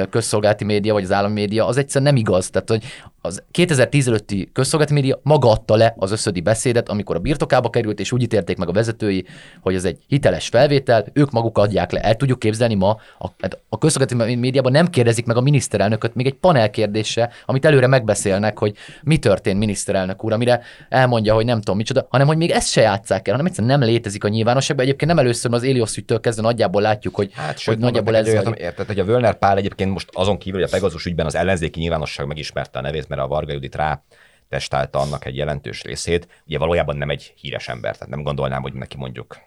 közszolgálati 0.09 0.63
média, 0.63 0.93
vagy 0.93 1.03
az 1.03 1.11
állami 1.11 1.33
média, 1.33 1.65
az 1.65 1.77
egyszer 1.77 2.01
nem 2.01 2.15
igaz. 2.15 2.49
Tehát, 2.49 2.69
hogy 2.69 2.83
az 3.21 3.43
2010 3.51 4.07
előtti 4.07 4.49
közszolgálati 4.53 4.93
média 4.93 5.19
maga 5.23 5.49
adta 5.49 5.75
le 5.75 5.93
az 5.97 6.11
összödi 6.11 6.41
beszédet, 6.41 6.89
amikor 6.89 7.15
a 7.15 7.19
birtokába 7.19 7.69
került, 7.69 7.99
és 7.99 8.11
úgy 8.11 8.21
ítélték 8.21 8.57
meg 8.57 8.69
a 8.69 8.71
vezetői, 8.71 9.25
hogy 9.61 9.75
ez 9.75 9.85
egy 9.85 9.97
hiteles 10.07 10.47
felvétel, 10.47 11.05
ők 11.13 11.31
maguk 11.31 11.57
adják 11.57 11.91
le. 11.91 11.99
El 11.99 12.15
tudjuk 12.15 12.39
képzelni 12.39 12.75
ma, 12.75 12.97
a, 13.19 13.27
hát 13.39 13.59
a 13.69 13.77
közszolgálati 13.77 14.35
médiában 14.35 14.71
nem 14.71 14.87
kérdezik 14.87 15.25
meg 15.25 15.37
a 15.37 15.41
miniszterelnököt, 15.41 16.15
még 16.15 16.25
egy 16.25 16.33
panel 16.33 16.69
kérdése, 16.69 17.29
amit 17.45 17.65
előre 17.65 17.87
megbeszélnek, 17.87 18.57
hogy 18.57 18.75
mi 19.03 19.17
történt 19.17 19.59
miniszterelnök 19.59 20.23
úr, 20.23 20.33
amire 20.33 20.61
elmondja, 20.89 21.33
hogy 21.33 21.45
nem 21.45 21.57
tudom 21.57 21.77
micsoda, 21.77 22.07
hanem 22.09 22.27
hogy 22.27 22.37
még 22.37 22.51
ezt 22.51 22.69
se 22.69 22.81
játsszák 22.81 23.27
el, 23.27 23.33
hanem 23.33 23.47
egyszerűen 23.49 23.79
nem 23.79 23.89
létezik 23.89 24.23
a 24.23 24.27
nyilvánosságban. 24.27 24.85
Egyébként 24.85 25.11
nem 25.11 25.19
először 25.19 25.53
az 25.53 25.63
Elios 25.63 25.97
ügytől 25.97 26.19
kezdve 26.19 26.43
nagyjából 26.43 26.81
látjuk, 26.81 27.15
hogy, 27.15 27.31
hát, 27.33 27.47
hogy 27.51 27.57
sőt, 27.57 27.77
nagyjából 27.77 28.15
ez. 28.15 28.27
Érted, 28.27 28.87
hogy 28.87 28.99
a 28.99 29.03
Völner 29.03 29.37
Pál 29.37 29.57
egyébként 29.57 29.91
most 29.91 30.09
azon 30.13 30.37
kívül, 30.37 30.59
hogy 30.59 30.69
a 30.69 30.71
Pegazus 30.71 31.05
ügyben 31.05 31.25
az 31.25 31.35
ellenzéki 31.35 31.79
nyilvánosság 31.79 32.27
megismerte 32.27 32.79
a 32.79 32.81
nevét, 32.81 33.07
mert 33.09 33.21
a 33.21 33.27
Varga 33.27 33.53
Judit 33.53 33.75
rá 33.75 34.03
testálta 34.49 34.99
annak 34.99 35.25
egy 35.25 35.35
jelentős 35.35 35.83
részét. 35.83 36.43
Ugye 36.45 36.57
valójában 36.57 36.97
nem 36.97 37.09
egy 37.09 37.33
híres 37.37 37.67
ember, 37.67 37.93
tehát 37.93 38.09
nem 38.09 38.23
gondolnám, 38.23 38.61
hogy 38.61 38.73
neki 38.73 38.97
mondjuk 38.97 39.37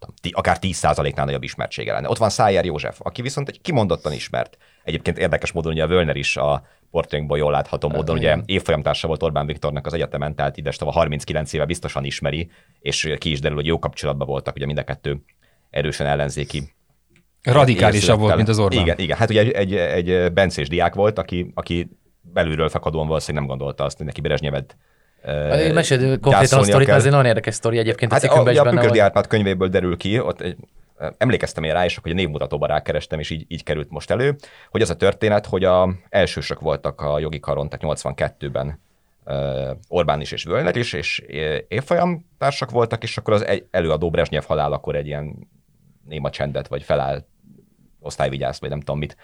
tudom, 0.00 0.16
akár 0.30 0.58
10%-nál 0.60 1.24
nagyobb 1.24 1.42
ismertsége 1.42 1.92
lenne. 1.92 2.08
Ott 2.08 2.18
van 2.18 2.30
Szájer 2.30 2.64
József, 2.64 2.98
aki 3.02 3.22
viszont 3.22 3.48
egy 3.48 3.60
kimondottan 3.60 4.12
ismert. 4.12 4.56
Egyébként 4.84 5.18
érdekes 5.18 5.52
módon 5.52 5.72
ugye 5.72 5.82
a 5.82 5.86
Völner 5.86 6.16
is 6.16 6.36
a 6.36 6.66
portrénkból 6.90 7.38
jól 7.38 7.50
látható 7.50 7.88
módon, 7.88 8.16
ugye 8.16 8.36
évfolyamtársa 8.44 9.06
volt 9.06 9.22
Orbán 9.22 9.46
Viktornak 9.46 9.86
az 9.86 9.92
egyetemen, 9.92 10.34
tehát 10.34 10.58
a 10.78 10.90
39 10.90 11.52
éve 11.52 11.64
biztosan 11.64 12.04
ismeri, 12.04 12.50
és 12.80 13.14
ki 13.18 13.30
is 13.30 13.40
derül, 13.40 13.56
hogy 13.56 13.66
jó 13.66 13.78
kapcsolatban 13.78 14.26
voltak, 14.26 14.56
ugye 14.56 14.66
mind 14.66 14.78
a 14.78 14.84
kettő 14.84 15.22
erősen 15.70 16.06
ellenzéki 16.06 16.72
Radikálisabb 17.42 18.18
volt, 18.18 18.36
mint 18.36 18.48
az 18.48 18.58
Orbán. 18.58 18.80
Igen, 18.80 18.98
igen. 18.98 19.16
hát 19.16 19.30
ugye 19.30 19.40
egy, 19.40 19.50
egy, 19.50 19.74
egy 19.74 20.32
bencés 20.32 20.68
diák 20.68 20.94
volt, 20.94 21.18
aki, 21.18 21.50
aki 21.54 21.90
belülről 22.20 22.68
fakadóan 22.68 23.06
valószínűleg 23.06 23.46
nem 23.46 23.56
gondolta 23.56 23.84
azt, 23.84 23.96
hogy 23.96 24.06
neki 24.06 24.20
Brezsnyevet 24.20 24.76
én 25.58 25.72
meséld 25.74 26.20
konkrétan 26.20 26.58
a 26.58 26.62
sztorit, 26.62 26.88
ez 26.88 27.04
egy 27.04 27.10
nagyon 27.10 27.26
érdekes 27.26 27.54
sztori 27.54 27.78
egyébként. 27.78 28.12
Hát 28.12 28.24
a, 28.24 28.44
a, 28.46 28.66
a 28.66 28.70
Pükösdi 28.70 28.98
Árpád 28.98 29.26
könyvéből 29.26 29.68
derül 29.68 29.96
ki, 29.96 30.20
ott 30.20 30.40
egy, 30.40 30.56
emlékeztem 31.18 31.64
én 31.64 31.72
rá, 31.72 31.84
és 31.84 31.98
hogy 32.02 32.10
a 32.10 32.14
névmutatóba 32.14 32.66
rákerestem, 32.66 33.18
és 33.18 33.30
így, 33.30 33.44
így 33.48 33.62
került 33.62 33.90
most 33.90 34.10
elő, 34.10 34.36
hogy 34.70 34.82
az 34.82 34.90
a 34.90 34.96
történet, 34.96 35.46
hogy 35.46 35.64
a 35.64 35.94
elsősök 36.08 36.60
voltak 36.60 37.00
a 37.00 37.18
jogi 37.18 37.40
karon, 37.40 37.68
tehát 37.68 38.00
82-ben 38.00 38.80
Orbán 39.88 40.20
is 40.20 40.32
és 40.32 40.44
Völner 40.44 40.76
is, 40.76 40.92
és 40.92 41.18
évfolyam 41.68 42.26
társak 42.38 42.70
voltak, 42.70 43.02
és 43.02 43.16
akkor 43.16 43.34
az 43.34 43.46
előadó 43.70 44.10
Brezsnyev 44.10 44.44
halál 44.44 44.72
akkor 44.72 44.96
egy 44.96 45.06
ilyen 45.06 45.48
néma 46.08 46.30
csendet, 46.30 46.68
vagy 46.68 46.82
feláll 46.82 47.24
osztályvigyász, 48.00 48.60
vagy 48.60 48.68
nem 48.70 48.78
tudom 48.78 48.98
mit 48.98 49.16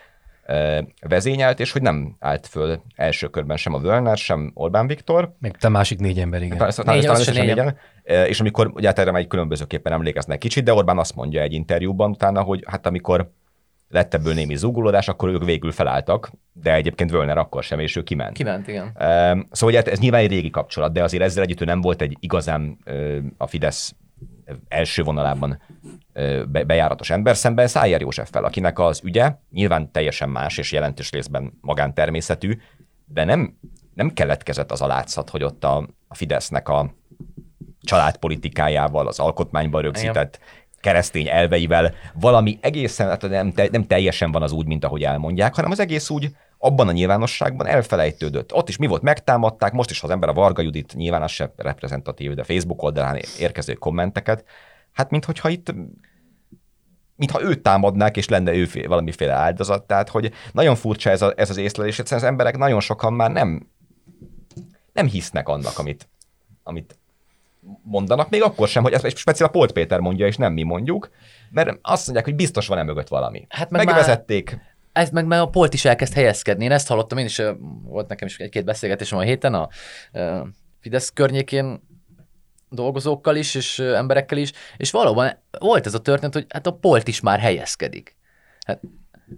vezényelt, 1.09 1.61
és 1.61 1.73
hogy 1.73 1.83
nem 1.83 2.17
állt 2.19 2.47
föl 2.47 2.83
első 2.95 3.29
körben 3.29 3.57
sem 3.57 3.75
a 3.75 3.79
Völner, 3.79 4.17
sem 4.17 4.51
Orbán 4.55 4.87
Viktor. 4.87 5.33
Meg 5.39 5.57
te 5.57 5.69
másik 5.69 5.99
négy 5.99 6.19
ember, 6.19 6.43
igen. 6.43 6.59
Persze, 6.59 6.83
négy, 6.87 7.01
talán 7.01 7.21
összesen 7.21 7.47
négyen. 7.47 7.79
És 8.05 8.41
amikor, 8.41 8.71
ugye 8.75 8.87
hát 8.87 8.99
erre 8.99 9.11
már 9.11 9.21
egy 9.21 9.27
különbözőképpen 9.27 9.93
emlékeznek 9.93 10.39
kicsit, 10.39 10.65
de 10.65 10.75
Orbán 10.75 10.99
azt 10.99 11.15
mondja 11.15 11.43
egy 11.43 11.53
interjúban 11.53 12.11
utána, 12.11 12.43
hogy 12.43 12.65
hát 12.67 12.87
amikor 12.87 13.31
lett 13.89 14.15
ebből 14.15 14.35
némi 14.35 14.57
zúgulódás, 14.57 15.09
akkor 15.09 15.29
ők 15.29 15.45
végül 15.45 15.73
felálltak, 15.73 16.33
de 16.53 16.75
egyébként 16.75 17.11
Völner 17.11 17.39
akkor 17.39 17.63
sem, 17.63 17.79
és 17.79 17.97
ő 17.97 18.03
kiment. 18.03 18.37
Kiment, 18.37 18.69
igen. 18.69 18.93
Szóval 19.51 19.69
ugye 19.69 19.77
hát 19.77 19.89
ez 19.89 19.99
nyilván 19.99 20.21
egy 20.21 20.31
régi 20.31 20.51
kapcsolat, 20.51 20.93
de 20.93 21.03
azért 21.03 21.23
ezzel 21.23 21.43
együtt 21.43 21.61
ő 21.61 21.65
nem 21.65 21.81
volt 21.81 22.03
egy 22.03 22.17
igazán 22.21 22.79
a 23.37 23.47
Fidesz 23.47 23.95
első 24.69 25.03
vonalában 25.03 25.63
bejáratos 26.67 27.11
ember 27.11 27.37
szemben 27.37 27.67
Szájer 27.67 28.01
Józseffel, 28.01 28.45
akinek 28.45 28.79
az 28.79 29.01
ügye 29.05 29.35
nyilván 29.51 29.93
teljesen 29.93 30.29
más 30.29 30.59
és 30.59 30.73
jelentős 30.73 31.11
részben 31.11 31.53
magántermészetű, 31.61 32.59
de 33.05 33.25
nem, 33.25 33.59
nem 33.95 34.13
keletkezett 34.13 34.71
az 34.71 34.83
a 34.83 34.87
látszat, 34.87 35.31
hogy 35.31 35.43
ott 35.43 35.65
a, 35.65 35.89
a 36.09 36.15
Fidesznek 36.15 36.69
a 36.69 36.95
családpolitikájával, 37.81 39.07
az 39.07 39.19
alkotmányban 39.19 39.83
rögzített 39.83 40.39
keresztény 40.81 41.29
elveivel 41.29 41.95
valami 42.15 42.59
egészen, 42.61 43.09
hát 43.09 43.29
nem, 43.29 43.53
nem 43.71 43.87
teljesen 43.87 44.33
van 44.33 44.43
az 44.43 44.53
úgy, 44.53 44.67
mint 44.67 44.85
ahogy 44.85 45.03
elmondják, 45.03 45.55
hanem 45.55 45.71
az 45.71 45.81
egész 45.81 46.11
úgy 46.11 46.31
abban 46.67 46.89
a 46.89 46.93
nyilvánosságban 46.93 47.67
elfelejtődött. 47.67 48.55
Ott 48.55 48.69
is 48.69 48.77
mi 48.77 48.87
volt, 48.87 49.03
megtámadták, 49.03 49.73
most 49.73 49.91
is, 49.91 50.01
ha 50.01 50.07
az 50.07 50.13
ember 50.13 50.29
a 50.29 50.33
Varga 50.33 50.63
Judit 50.63 50.95
nyilván 50.95 51.23
az 51.23 51.31
sem 51.31 51.51
reprezentatív, 51.57 52.35
de 52.35 52.45
Facebook 52.45 52.83
oldalán 52.83 53.21
érkező 53.39 53.73
kommenteket, 53.73 54.45
hát 54.93 55.11
minthogyha 55.11 55.49
itt 55.49 55.75
mintha 57.17 57.43
őt 57.43 57.63
támadnák, 57.63 58.17
és 58.17 58.29
lenne 58.29 58.53
ő 58.53 58.69
valamiféle 58.87 59.33
áldozat. 59.33 59.87
Tehát, 59.87 60.09
hogy 60.09 60.33
nagyon 60.53 60.75
furcsa 60.75 61.11
ez, 61.11 61.23
a, 61.23 61.33
ez 61.37 61.51
az 61.51 61.57
észlelés, 61.57 61.99
egyszerűen 61.99 62.25
az 62.25 62.31
emberek 62.31 62.57
nagyon 62.57 62.81
sokan 62.81 63.13
már 63.13 63.31
nem, 63.31 63.71
nem 64.93 65.07
hisznek 65.07 65.49
annak, 65.49 65.79
amit, 65.79 66.09
amit 66.63 66.99
mondanak, 67.83 68.31
még 68.31 68.43
akkor 68.43 68.69
sem, 68.69 68.83
hogy 68.83 68.93
ezt 68.93 69.17
speciál 69.17 69.49
a 69.49 69.53
Polt 69.53 69.73
Péter 69.73 70.01
mondja, 70.01 70.27
és 70.27 70.37
nem 70.37 70.53
mi 70.53 70.63
mondjuk, 70.63 71.11
mert 71.51 71.79
azt 71.83 72.05
mondják, 72.05 72.25
hogy 72.25 72.35
biztos 72.35 72.67
van-e 72.67 72.83
mögött 72.83 73.09
valami. 73.09 73.47
Hát 73.49 73.71
meg 73.71 73.85
Megvezették. 73.85 74.51
Már 74.51 74.66
ez 74.97 75.11
meg, 75.11 75.27
meg 75.27 75.41
a 75.41 75.49
Polt 75.49 75.75
is 75.75 75.85
elkezd 75.85 76.13
helyezkedni. 76.13 76.65
Én 76.65 76.73
ezt 76.73 76.89
hallottam, 76.89 77.19
én 77.19 77.25
is, 77.25 77.43
volt 77.83 78.09
nekem 78.09 78.29
is 78.29 78.39
egy-két 78.39 78.65
beszélgetésem 78.65 79.19
a 79.19 79.23
héten 79.23 79.55
a, 79.55 79.69
Fidesz 80.81 81.11
környékén 81.11 81.81
dolgozókkal 82.71 83.37
is, 83.37 83.55
és 83.55 83.79
emberekkel 83.79 84.39
is, 84.39 84.53
és 84.77 84.91
valóban 84.91 85.43
volt 85.59 85.87
ez 85.87 85.95
a 85.95 86.01
történet, 86.01 86.35
hogy 86.35 86.47
hát 86.49 86.67
a 86.67 86.73
Polt 86.73 87.09
is 87.09 87.21
már 87.21 87.39
helyezkedik. 87.41 88.17
Hát, 88.67 88.81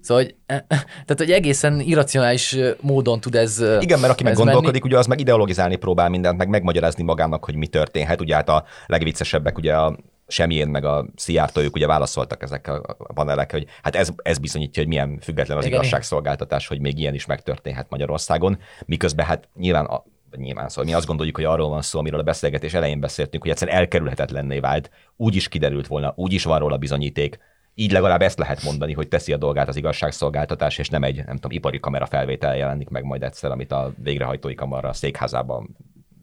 Szóval, 0.02 0.22
hogy, 0.22 0.36
tehát, 1.06 1.16
hogy 1.16 1.30
egészen 1.30 1.80
irracionális 1.80 2.56
módon 2.80 3.20
tud 3.20 3.34
ez 3.34 3.64
Igen, 3.80 4.00
mert 4.00 4.12
aki 4.12 4.22
meg 4.22 4.34
gondolkodik, 4.34 4.84
ugye 4.84 4.98
az 4.98 5.06
meg 5.06 5.20
ideologizálni 5.20 5.76
próbál 5.76 6.08
mindent, 6.08 6.38
meg 6.38 6.48
megmagyarázni 6.48 7.02
magának, 7.02 7.44
hogy 7.44 7.54
mi 7.54 7.66
történhet. 7.66 8.20
Ugye 8.20 8.34
hát 8.34 8.48
a 8.48 8.64
legviccesebbek 8.86 9.58
ugye 9.58 9.76
a 9.76 9.96
Semmilyen 10.28 10.68
meg 10.68 10.84
a 10.84 11.06
Szijjártó, 11.16 11.60
ők 11.60 11.74
ugye 11.74 11.86
válaszoltak 11.86 12.42
ezekkel 12.42 12.76
a 12.98 13.12
panelek, 13.12 13.52
hogy 13.52 13.66
hát 13.82 13.96
ez, 13.96 14.08
ez 14.22 14.38
bizonyítja, 14.38 14.82
hogy 14.82 14.90
milyen 14.90 15.18
független 15.20 15.56
az 15.56 15.64
Igen, 15.64 15.78
igazságszolgáltatás, 15.78 16.66
hogy 16.66 16.80
még 16.80 16.98
ilyen 16.98 17.14
is 17.14 17.26
megtörténhet 17.26 17.90
Magyarországon, 17.90 18.58
miközben 18.86 19.26
hát 19.26 19.48
nyilván 19.56 19.84
a, 19.84 20.04
nyilván 20.36 20.68
szó. 20.68 20.82
Mi 20.82 20.94
azt 20.94 21.06
gondoljuk, 21.06 21.36
hogy 21.36 21.44
arról 21.44 21.68
van 21.68 21.82
szó, 21.82 21.98
amiről 21.98 22.20
a 22.20 22.22
beszélgetés 22.22 22.74
elején 22.74 23.00
beszéltünk, 23.00 23.42
hogy 23.42 23.52
egyszerűen 23.52 23.76
elkerülhetetlenné 23.76 24.58
vált, 24.58 24.90
úgy 25.16 25.34
is 25.34 25.48
kiderült 25.48 25.86
volna, 25.86 26.12
úgy 26.16 26.32
is 26.32 26.44
van 26.44 26.58
róla 26.58 26.76
bizonyíték, 26.76 27.38
így 27.74 27.92
legalább 27.92 28.22
ezt 28.22 28.38
lehet 28.38 28.62
mondani, 28.62 28.92
hogy 28.92 29.08
teszi 29.08 29.32
a 29.32 29.36
dolgát 29.36 29.68
az 29.68 29.76
igazságszolgáltatás, 29.76 30.78
és 30.78 30.88
nem 30.88 31.02
egy, 31.02 31.16
nem 31.16 31.34
tudom, 31.34 31.50
ipari 31.50 31.80
kamera 31.80 32.06
felvétel 32.06 32.56
jelenik 32.56 32.88
meg 32.88 33.04
majd 33.04 33.22
egyszer, 33.22 33.50
amit 33.50 33.72
a 33.72 33.92
végrehajtói 34.02 34.54
kamera 34.54 34.88
a 34.88 34.92
székházában 34.92 35.76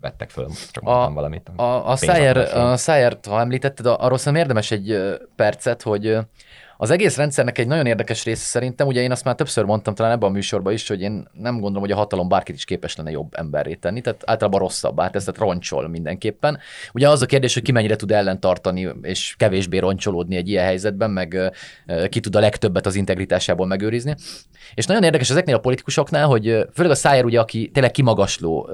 vettek 0.05 0.29
föl, 0.29 0.47
csak 0.71 0.83
a, 0.83 1.11
valamit. 1.13 1.51
A, 1.55 1.89
a, 1.89 1.95
Szájer, 2.75 3.07
a 3.07 3.29
ha 3.29 3.39
említetted, 3.39 3.85
arról 3.85 4.17
szerintem 4.17 4.35
érdemes 4.35 4.71
egy 4.71 5.17
percet, 5.35 5.81
hogy 5.81 6.17
az 6.77 6.89
egész 6.89 7.17
rendszernek 7.17 7.57
egy 7.57 7.67
nagyon 7.67 7.85
érdekes 7.85 8.23
része 8.23 8.43
szerintem, 8.43 8.87
ugye 8.87 9.01
én 9.01 9.11
azt 9.11 9.23
már 9.23 9.35
többször 9.35 9.63
mondtam 9.63 9.95
talán 9.95 10.11
ebben 10.11 10.29
a 10.29 10.31
műsorban 10.31 10.73
is, 10.73 10.87
hogy 10.87 11.01
én 11.01 11.27
nem 11.33 11.53
gondolom, 11.53 11.81
hogy 11.81 11.91
a 11.91 11.95
hatalom 11.95 12.27
bárkit 12.27 12.55
is 12.55 12.65
képes 12.65 12.95
lenne 12.95 13.11
jobb 13.11 13.33
emberré 13.35 13.73
tenni, 13.73 14.01
tehát 14.01 14.23
általában 14.25 14.59
rosszabb, 14.59 14.99
hát 14.99 15.15
ezt 15.15 15.37
roncsol 15.37 15.87
mindenképpen. 15.87 16.59
Ugye 16.93 17.09
az 17.09 17.21
a 17.21 17.25
kérdés, 17.25 17.53
hogy 17.53 17.63
ki 17.63 17.71
mennyire 17.71 17.95
tud 17.95 18.11
ellentartani 18.11 18.89
és 19.01 19.35
kevésbé 19.37 19.77
roncsolódni 19.77 20.35
egy 20.35 20.49
ilyen 20.49 20.65
helyzetben, 20.65 21.11
meg 21.11 21.53
ki 22.09 22.19
tud 22.19 22.35
a 22.35 22.39
legtöbbet 22.39 22.85
az 22.85 22.95
integritásából 22.95 23.65
megőrizni. 23.67 24.15
És 24.73 24.85
nagyon 24.85 25.03
érdekes 25.03 25.29
ezeknél 25.29 25.55
a 25.55 25.59
politikusoknál, 25.59 26.27
hogy 26.27 26.67
főleg 26.73 26.91
a 26.91 26.95
Szájer 26.95 27.25
ugye, 27.25 27.39
aki 27.39 27.69
tényleg 27.73 27.91
kimagasló 27.91 28.69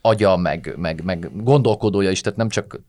agya, 0.00 0.36
meg, 0.36 0.74
meg, 0.76 1.04
meg 1.04 1.30
gondolkodója 1.42 2.10
is, 2.10 2.20
tehát 2.20 2.38
nem 2.38 2.48
csak 2.48 2.80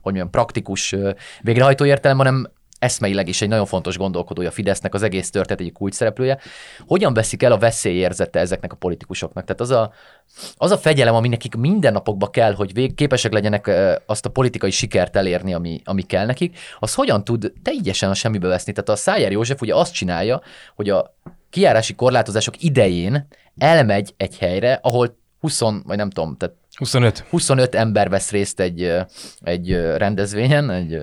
hogy 0.00 0.16
mondjam, 0.16 0.30
praktikus 0.30 0.94
végrehajtó 1.40 1.84
értelem, 1.84 2.16
hanem 2.16 2.50
eszmeileg 2.78 3.28
is 3.28 3.42
egy 3.42 3.48
nagyon 3.48 3.66
fontos 3.66 3.96
gondolkodója 3.96 4.50
Fidesznek, 4.50 4.94
az 4.94 5.02
egész 5.02 5.30
történet 5.30 5.62
egy 5.62 5.72
kulcs 5.72 5.94
szereplője. 5.94 6.38
Hogyan 6.86 7.14
veszik 7.14 7.42
el 7.42 7.52
a 7.52 7.58
veszélyérzete 7.58 8.38
ezeknek 8.38 8.72
a 8.72 8.76
politikusoknak? 8.76 9.44
Tehát 9.44 9.60
az 9.60 9.70
a, 9.70 9.92
az 10.56 10.70
a 10.70 10.78
fegyelem, 10.78 11.14
ami 11.14 11.28
nekik 11.28 11.54
mindennapokba 11.54 12.30
kell, 12.30 12.54
hogy 12.54 12.72
vég, 12.72 12.94
képesek 12.94 13.32
legyenek 13.32 13.70
azt 14.06 14.26
a 14.26 14.30
politikai 14.30 14.70
sikert 14.70 15.16
elérni, 15.16 15.54
ami, 15.54 15.80
ami 15.84 16.02
kell 16.02 16.26
nekik, 16.26 16.58
az 16.78 16.94
hogyan 16.94 17.24
tud 17.24 17.52
teljesen 17.62 18.10
a 18.10 18.14
semmibe 18.14 18.48
veszni? 18.48 18.72
Tehát 18.72 18.88
a 18.88 18.96
Szájer 18.96 19.32
József 19.32 19.60
ugye 19.60 19.74
azt 19.74 19.94
csinálja, 19.94 20.40
hogy 20.74 20.90
a 20.90 21.14
kiárási 21.50 21.94
korlátozások 21.94 22.62
idején 22.62 23.26
elmegy 23.58 24.14
egy 24.16 24.38
helyre, 24.38 24.78
ahol 24.82 25.16
20, 25.40 25.60
vagy 25.60 25.96
nem 25.96 26.10
tudom, 26.10 26.36
tehát 26.36 26.54
25. 26.74 27.24
25 27.30 27.74
ember 27.74 28.08
vesz 28.08 28.30
részt 28.30 28.60
egy, 28.60 28.92
egy 29.40 29.72
rendezvényen, 29.96 30.70
egy 30.70 31.02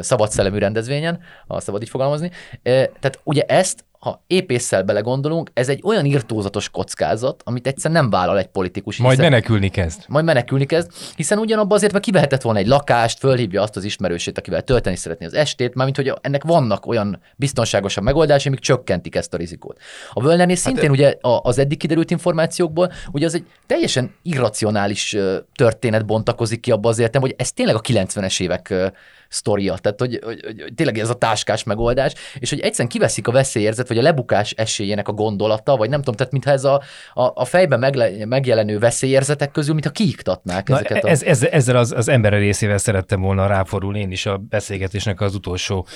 szabad 0.00 0.30
szellemű 0.30 0.58
rendezvényen, 0.58 1.20
ha 1.46 1.60
szabad 1.60 1.82
így 1.82 1.88
fogalmazni. 1.88 2.30
Tehát 2.62 3.20
ugye 3.24 3.42
ezt 3.42 3.84
ha 4.00 4.24
épésszel 4.26 4.82
belegondolunk, 4.82 5.50
ez 5.54 5.68
egy 5.68 5.80
olyan 5.84 6.04
irtózatos 6.04 6.68
kockázat, 6.68 7.42
amit 7.44 7.66
egyszer 7.66 7.90
nem 7.90 8.10
vállal 8.10 8.38
egy 8.38 8.46
politikus. 8.46 8.96
Hiszen, 8.96 9.06
majd 9.06 9.30
menekülni 9.30 9.68
kezd. 9.68 10.04
Majd 10.08 10.24
menekülni 10.24 10.64
kezd, 10.64 10.90
hiszen 11.16 11.38
ugyanabban 11.38 11.76
azért, 11.76 11.92
mert 11.92 12.04
kivehetett 12.04 12.42
volna 12.42 12.58
egy 12.58 12.66
lakást, 12.66 13.18
fölhívja 13.18 13.62
azt 13.62 13.76
az 13.76 13.84
ismerősét, 13.84 14.38
akivel 14.38 14.62
tölteni 14.62 14.96
szeretné 14.96 15.26
az 15.26 15.34
estét, 15.34 15.74
mármint 15.74 15.96
hogy 15.96 16.12
ennek 16.20 16.44
vannak 16.44 16.86
olyan 16.86 17.20
biztonságosabb 17.36 18.04
megoldásai, 18.04 18.46
amik 18.46 18.60
csökkentik 18.60 19.14
ezt 19.14 19.34
a 19.34 19.36
rizikót. 19.36 19.78
A 20.12 20.22
Völnernél 20.22 20.56
hát 20.56 20.64
szintén 20.64 20.88
e... 20.88 20.92
ugye 20.92 21.14
az 21.20 21.58
eddig 21.58 21.78
kiderült 21.78 22.10
információkból, 22.10 22.92
ugye 23.12 23.26
az 23.26 23.34
egy 23.34 23.44
teljesen 23.66 24.14
irracionális 24.22 25.16
történet 25.54 26.06
bontakozik 26.06 26.60
ki 26.60 26.70
abba 26.70 26.88
azért, 26.88 27.16
hogy 27.16 27.34
ez 27.38 27.52
tényleg 27.52 27.74
a 27.74 27.80
90-es 27.80 28.40
évek 28.40 28.92
sztoria, 29.30 29.76
tehát 29.76 30.00
hogy, 30.00 30.20
hogy, 30.22 30.40
hogy, 30.44 30.72
tényleg 30.74 30.98
ez 30.98 31.08
a 31.08 31.14
táskás 31.14 31.64
megoldás, 31.64 32.14
és 32.38 32.50
hogy 32.50 32.60
egyszerűen 32.60 32.88
kiveszik 32.88 33.28
a 33.28 33.32
veszélyérzet, 33.32 33.88
vagy 33.88 33.98
a 33.98 34.02
lebukás 34.02 34.50
esélyének 34.50 35.08
a 35.08 35.12
gondolata, 35.12 35.76
vagy 35.76 35.88
nem 35.88 35.98
tudom, 35.98 36.14
tehát 36.14 36.32
mintha 36.32 36.50
ez 36.50 36.64
a, 36.64 36.82
a, 37.14 37.32
a 37.34 37.44
fejben 37.44 37.78
megle, 37.78 38.26
megjelenő 38.26 38.78
veszélyérzetek 38.78 39.50
közül, 39.50 39.72
mintha 39.72 39.92
kiiktatnák 39.92 40.68
Na, 40.68 40.74
ezeket. 40.74 41.04
A... 41.04 41.08
Ez, 41.08 41.22
ez, 41.22 41.42
ezzel 41.42 41.76
az, 41.76 41.92
az 41.92 42.08
ember 42.08 42.32
részével 42.32 42.78
szerettem 42.78 43.20
volna 43.20 43.46
ráforulni 43.46 44.00
én 44.00 44.10
is 44.10 44.26
a 44.26 44.36
beszélgetésnek 44.36 45.20
az 45.20 45.34
utolsó 45.34 45.86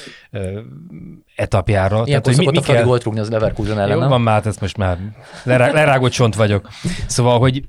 etapjára. 1.37 2.03
Ilyen 2.07 2.23
tehát, 2.23 2.39
hogy 2.39 2.47
mi, 2.47 2.59
mi 2.59 2.61
kell... 2.61 2.85
volt 2.85 3.03
rúgni 3.03 3.21
az 3.21 3.31
Leverkusen 3.31 3.79
ellen, 3.79 4.03
Jó, 4.03 4.09
van 4.09 4.21
már, 4.21 4.35
hát 4.35 4.47
ezt 4.47 4.61
most 4.61 4.77
már 4.77 4.99
lerá, 5.43 5.73
lerágott 5.73 6.11
csont 6.11 6.35
vagyok. 6.35 6.69
Szóval, 7.07 7.39
hogy 7.39 7.65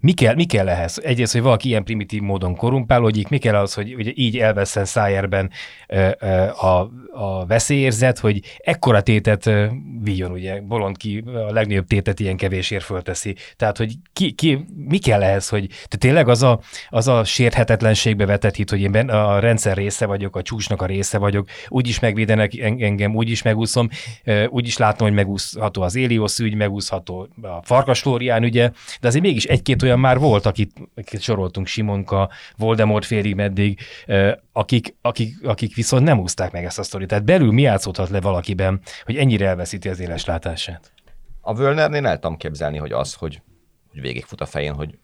mi 0.00 0.12
kell, 0.12 0.34
mi 0.34 0.44
kell 0.44 0.68
ehhez? 0.68 1.00
Egyrészt, 1.04 1.32
hogy 1.32 1.42
valaki 1.42 1.68
ilyen 1.68 1.84
primitív 1.84 2.20
módon 2.20 2.56
korumpálódik, 2.56 3.28
mi 3.28 3.38
kell 3.38 3.54
az, 3.54 3.74
hogy 3.74 3.94
hogy 3.94 4.18
így 4.18 4.38
elveszen 4.38 4.84
szájerben 4.84 5.50
a, 6.60 6.66
a 7.12 7.46
veszélyérzet, 7.46 8.18
hogy 8.18 8.40
ekkora 8.56 9.00
tétet 9.00 9.50
vigyon, 10.02 10.30
ugye, 10.30 10.60
bolond 10.60 10.96
ki 10.96 11.24
a 11.48 11.52
legnagyobb 11.52 11.86
tétet 11.86 12.20
ilyen 12.20 12.36
kevésért 12.36 12.84
fölteszi. 12.84 13.36
Tehát, 13.56 13.76
hogy 13.76 13.94
ki, 14.12 14.32
ki, 14.32 14.64
mi 14.88 14.98
kell 14.98 15.22
ehhez, 15.22 15.48
hogy 15.48 15.66
te 15.88 15.96
tényleg 15.96 16.28
az 16.28 16.42
a, 16.42 16.60
az 16.88 17.08
a 17.08 17.24
sérthetetlenségbe 17.24 18.26
vetett 18.26 18.54
hit, 18.54 18.70
hogy 18.70 18.80
én 18.80 18.92
ben, 18.92 19.08
a 19.08 19.38
rendszer 19.38 19.76
része 19.76 20.06
vagyok, 20.06 20.36
a 20.36 20.42
csúcsnak 20.42 20.82
a 20.82 20.86
része 20.86 21.18
vagyok, 21.18 21.48
úgyis 21.68 21.98
megvédenek 21.98 22.54
engem, 22.78 23.14
úgyis 23.14 23.42
megúszom, 23.42 23.88
úgyis 24.48 24.76
látom, 24.76 25.06
hogy 25.06 25.16
megúszható 25.16 25.82
az 25.82 25.94
Éliosz 25.94 26.38
ügy, 26.38 26.54
megúszható 26.54 27.28
a 27.42 27.62
Farkas 27.62 28.00
Flórián 28.00 28.42
ügye, 28.42 28.70
de 29.00 29.08
azért 29.08 29.24
mégis 29.24 29.44
egy-két 29.44 29.82
olyan 29.82 30.00
már 30.00 30.18
volt, 30.18 30.46
akit, 30.46 30.72
akit 30.94 31.20
soroltunk, 31.20 31.66
Simonka, 31.66 32.30
Voldemort 32.56 33.04
félig 33.04 33.34
meddig, 33.34 33.78
akik, 34.52 34.96
akik, 35.00 35.46
akik 35.46 35.74
viszont 35.74 36.04
nem 36.04 36.18
úszták 36.18 36.52
meg 36.52 36.64
ezt 36.64 36.78
a 36.78 36.82
sztorit. 36.82 37.08
Tehát 37.08 37.24
belül 37.24 37.52
mi 37.52 37.62
játszódhat 37.62 38.08
le 38.08 38.20
valakiben, 38.20 38.80
hogy 39.04 39.16
ennyire 39.16 39.46
elveszíti 39.46 39.88
az 39.88 40.00
éles 40.00 40.24
látását? 40.24 40.92
A 41.40 41.54
Völnernél 41.54 42.06
el 42.06 42.18
tudom 42.18 42.36
képzelni, 42.36 42.78
hogy 42.78 42.92
az, 42.92 43.14
hogy, 43.14 43.42
hogy 43.90 44.00
végigfut 44.00 44.40
a 44.40 44.46
fején, 44.46 44.74
hogy 44.74 44.98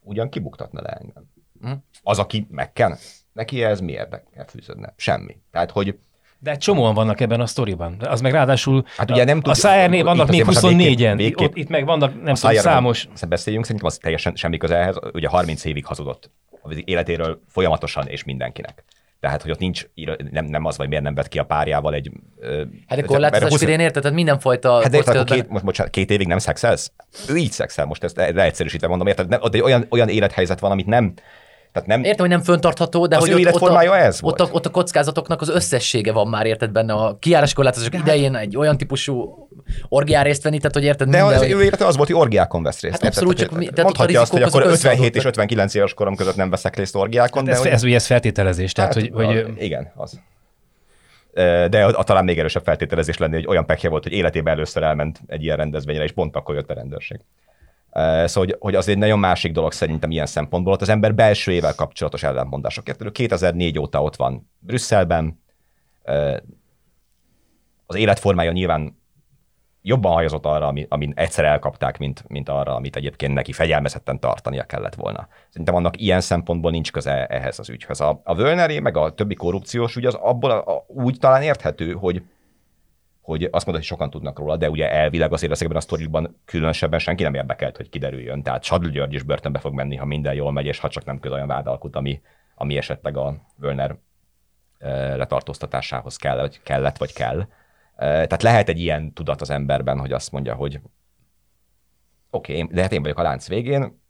ugyan 0.00 0.28
kibuktatna 0.28 0.80
le 0.80 0.88
engem. 0.88 1.30
Mhm. 1.60 1.72
Az, 2.02 2.18
aki 2.18 2.46
megken, 2.50 2.96
neki 3.32 3.62
ez 3.62 3.80
mi 3.80 3.92
érdekel 3.92 4.46
fűződne? 4.46 4.94
Semmi. 4.96 5.36
Tehát, 5.50 5.70
hogy 5.70 5.98
De 6.42 6.56
csomóan 6.56 6.94
vannak 6.94 7.20
ebben 7.20 7.40
a 7.40 7.46
sztoriban. 7.46 7.96
Az 8.00 8.20
meg 8.20 8.32
ráadásul 8.32 8.84
Hát 8.96 9.10
ugye 9.10 9.24
nem 9.24 9.38
a 9.38 9.42
tud- 9.42 9.54
Szájernél 9.54 9.98
itt 9.98 10.04
vannak 10.04 10.28
még 10.28 10.40
azért 10.40 10.46
most 10.46 10.62
már 10.62 10.72
24-en. 10.72 10.96
végképp- 10.96 11.16
végképp- 11.16 11.48
Ott, 11.50 11.56
itt 11.56 11.68
meg 11.68 11.84
vannak, 11.84 12.22
nem 12.22 12.34
tudom, 12.34 12.56
számos. 12.56 13.08
Beszéljünk, 13.28 13.64
szerintem 13.64 13.90
az 13.90 13.98
teljesen 13.98 14.34
semmi 14.34 14.56
köze 14.56 14.76
ehhez. 14.76 14.96
Ugye 15.12 15.28
30 15.28 15.64
évig 15.64 15.84
hazudott 15.86 16.30
az 16.62 16.76
életéről 16.84 17.40
folyamatosan 17.48 18.06
és 18.06 18.24
mindenkinek. 18.24 18.84
Tehát, 19.20 19.42
hogy 19.42 19.50
ott 19.50 19.58
nincs, 19.58 19.86
nem, 20.30 20.44
nem 20.44 20.64
az, 20.64 20.76
vagy 20.76 20.88
miért 20.88 21.02
nem 21.02 21.14
vett 21.14 21.28
ki 21.28 21.38
a 21.38 21.44
párjával 21.44 21.94
egy... 21.94 22.10
Hát 22.86 22.98
de 22.98 23.04
korlátozás 23.04 23.48
husz- 23.48 23.60
fürén 23.60 23.80
érted? 23.80 24.02
Tehát 24.02 24.16
mindenfajta 24.16 24.80
Hát 24.80 24.90
de 24.90 24.96
érted, 24.96 25.16
akkor 25.16 25.36
két, 25.36 25.48
most, 25.48 25.64
bocsánat, 25.64 25.92
két 25.92 26.10
évig 26.10 26.26
nem 26.26 26.38
szexelsz? 26.38 26.92
Ő 27.28 27.36
így 27.36 27.50
szexel, 27.50 27.84
most 27.86 28.04
ezt 28.04 28.16
leegyszerűsítve 28.16 28.86
mondom, 28.88 29.06
érted? 29.06 29.28
Nem, 29.28 29.40
ott 29.42 29.54
egy 29.54 29.60
olyan, 29.60 29.86
olyan 29.90 30.08
élethelyzet 30.08 30.60
van, 30.60 30.70
amit 30.70 30.86
nem, 30.86 31.14
tehát 31.72 31.88
nem, 31.88 32.02
Értem, 32.04 32.26
hogy 32.26 32.28
nem 32.28 32.42
föntartható, 32.42 33.06
de 33.06 33.16
Az 33.16 33.22
hogy 33.22 33.30
ő 33.30 33.48
ott, 33.48 33.60
ott, 33.62 33.68
a, 33.70 33.96
ez 33.98 34.14
ott, 34.14 34.20
volt. 34.38 34.40
a, 34.40 34.54
ott 34.54 34.66
a 34.66 34.70
kockázatoknak 34.70 35.40
az 35.40 35.48
összessége 35.48 36.12
van 36.12 36.28
már, 36.28 36.46
érted 36.46 36.70
benne 36.70 36.92
a 36.92 37.16
kiáráskorlátozások 37.18 37.94
idején 37.94 38.34
egy 38.34 38.56
olyan 38.56 38.76
típusú 38.76 39.48
orgián 39.88 40.24
részt 40.24 40.42
venni, 40.42 40.56
tehát 40.56 40.74
hogy 40.74 40.84
érted 40.84 41.08
de 41.08 41.16
minden, 41.22 41.34
az 41.34 41.40
hogy- 41.46 41.50
ő 41.50 41.62
élete 41.62 41.86
az 41.86 41.96
volt, 41.96 42.08
hogy 42.08 42.18
orgiákon 42.20 42.62
vesz 42.62 42.80
részt. 42.80 42.92
Hát 42.94 43.04
abszolút, 43.04 43.36
csak 43.36 43.50
mi- 43.50 43.58
Tehát 43.58 43.78
ott 43.78 43.84
Mondhatja 43.84 44.20
azt, 44.20 44.32
hogy 44.32 44.42
akkor 44.42 44.60
azok 44.60 44.72
57 44.72 44.98
és 45.00 45.06
összeadottak. 45.16 45.26
59 45.32 45.74
éves 45.74 45.94
korom 45.94 46.16
között 46.16 46.36
nem 46.36 46.50
veszek 46.50 46.76
részt 46.76 46.96
orgiákon, 46.96 47.44
de 47.44 47.50
Ez, 47.50 47.64
ez, 47.64 47.82
ez 47.84 48.06
feltételezés, 48.06 48.72
tehát 48.72 48.94
Hát, 48.94 49.02
hogy, 49.02 49.26
hogy 49.26 49.46
igen, 49.58 49.92
az. 49.94 50.20
De 51.70 51.84
a, 51.84 51.98
a 51.98 52.02
talán 52.04 52.24
még 52.24 52.38
erősebb 52.38 52.62
feltételezés 52.64 53.18
lenne, 53.18 53.34
hogy 53.34 53.46
olyan 53.46 53.66
pekje 53.66 53.88
volt, 53.88 54.02
hogy 54.02 54.12
életében 54.12 54.54
először 54.54 54.82
elment 54.82 55.20
egy 55.26 55.42
ilyen 55.42 55.56
rendezvényre, 55.56 56.02
és 56.04 56.12
pont 56.12 56.36
akkor 56.36 56.54
jött 56.54 56.70
a 56.70 56.74
rendőrség. 56.74 57.20
Szóval, 57.92 58.28
hogy, 58.34 58.56
hogy 58.58 58.74
az 58.74 58.88
egy 58.88 58.98
nagyon 58.98 59.18
másik 59.18 59.52
dolog 59.52 59.72
szerintem 59.72 60.10
ilyen 60.10 60.26
szempontból. 60.26 60.72
Ott 60.72 60.80
az 60.80 60.88
ember 60.88 61.14
belső 61.14 61.52
ével 61.52 61.74
kapcsolatos 61.74 62.22
ellentmondások. 62.22 62.88
Érted? 62.88 63.12
2004 63.12 63.78
óta 63.78 64.02
ott 64.02 64.16
van 64.16 64.50
Brüsszelben. 64.58 65.42
Az 67.86 67.96
életformája 67.96 68.52
nyilván 68.52 69.00
jobban 69.82 70.12
hajazott 70.12 70.46
arra, 70.46 70.66
ami, 70.66 70.86
amin 70.88 71.12
egyszer 71.16 71.44
elkapták, 71.44 71.98
mint, 71.98 72.24
mint 72.28 72.48
arra, 72.48 72.74
amit 72.74 72.96
egyébként 72.96 73.34
neki 73.34 73.52
fegyelmezetten 73.52 74.20
tartania 74.20 74.64
kellett 74.64 74.94
volna. 74.94 75.28
Szerintem 75.48 75.74
annak 75.74 76.00
ilyen 76.00 76.20
szempontból 76.20 76.70
nincs 76.70 76.92
köze 76.92 77.26
ehhez 77.26 77.58
az 77.58 77.68
ügyhöz. 77.68 78.00
A, 78.00 78.20
a 78.24 78.34
Völneré, 78.34 78.78
meg 78.78 78.96
a 78.96 79.14
többi 79.14 79.34
korrupciós 79.34 79.96
ügy 79.96 80.06
az 80.06 80.14
abból 80.14 80.50
a, 80.50 80.76
a, 80.76 80.84
úgy 80.86 81.18
talán 81.18 81.42
érthető, 81.42 81.92
hogy 81.92 82.22
hogy 83.22 83.42
azt 83.42 83.66
mondod, 83.66 83.74
hogy 83.74 83.84
sokan 83.84 84.10
tudnak 84.10 84.38
róla, 84.38 84.56
de 84.56 84.70
ugye 84.70 84.90
elvileg 84.90 85.32
azért 85.32 85.52
ezekben 85.52 85.76
a 85.76 85.80
sztorikban 85.80 86.40
különösebben 86.44 86.98
senki 86.98 87.22
nem 87.22 87.34
érdekelt, 87.34 87.76
hogy 87.76 87.88
kiderüljön. 87.88 88.42
Tehát 88.42 88.64
Sadl 88.64 88.88
György 88.88 89.14
is 89.14 89.22
börtönbe 89.22 89.58
fog 89.58 89.74
menni, 89.74 89.96
ha 89.96 90.04
minden 90.04 90.34
jól 90.34 90.52
megy, 90.52 90.66
és 90.66 90.78
ha 90.78 90.88
csak 90.88 91.04
nem 91.04 91.20
köz 91.20 91.32
olyan 91.32 91.46
vádalkut, 91.46 91.96
ami, 91.96 92.20
ami 92.54 92.76
esetleg 92.76 93.16
a 93.16 93.36
Völner 93.56 93.96
letartóztatásához 95.16 96.16
kell, 96.16 96.36
vagy 96.36 96.62
kellett, 96.62 96.96
vagy 96.96 97.12
kell. 97.12 97.38
Eh, 97.38 97.46
Tehát 97.96 98.42
lehet 98.42 98.68
egy 98.68 98.78
ilyen 98.78 99.12
tudat 99.12 99.40
az 99.40 99.50
emberben, 99.50 99.98
hogy 99.98 100.12
azt 100.12 100.32
mondja, 100.32 100.54
hogy 100.54 100.80
oké, 102.30 102.62
okay, 102.62 102.74
de 102.74 102.82
hát 102.82 102.92
én 102.92 103.02
vagyok 103.02 103.18
a 103.18 103.22
lánc 103.22 103.48
végén, 103.48 104.00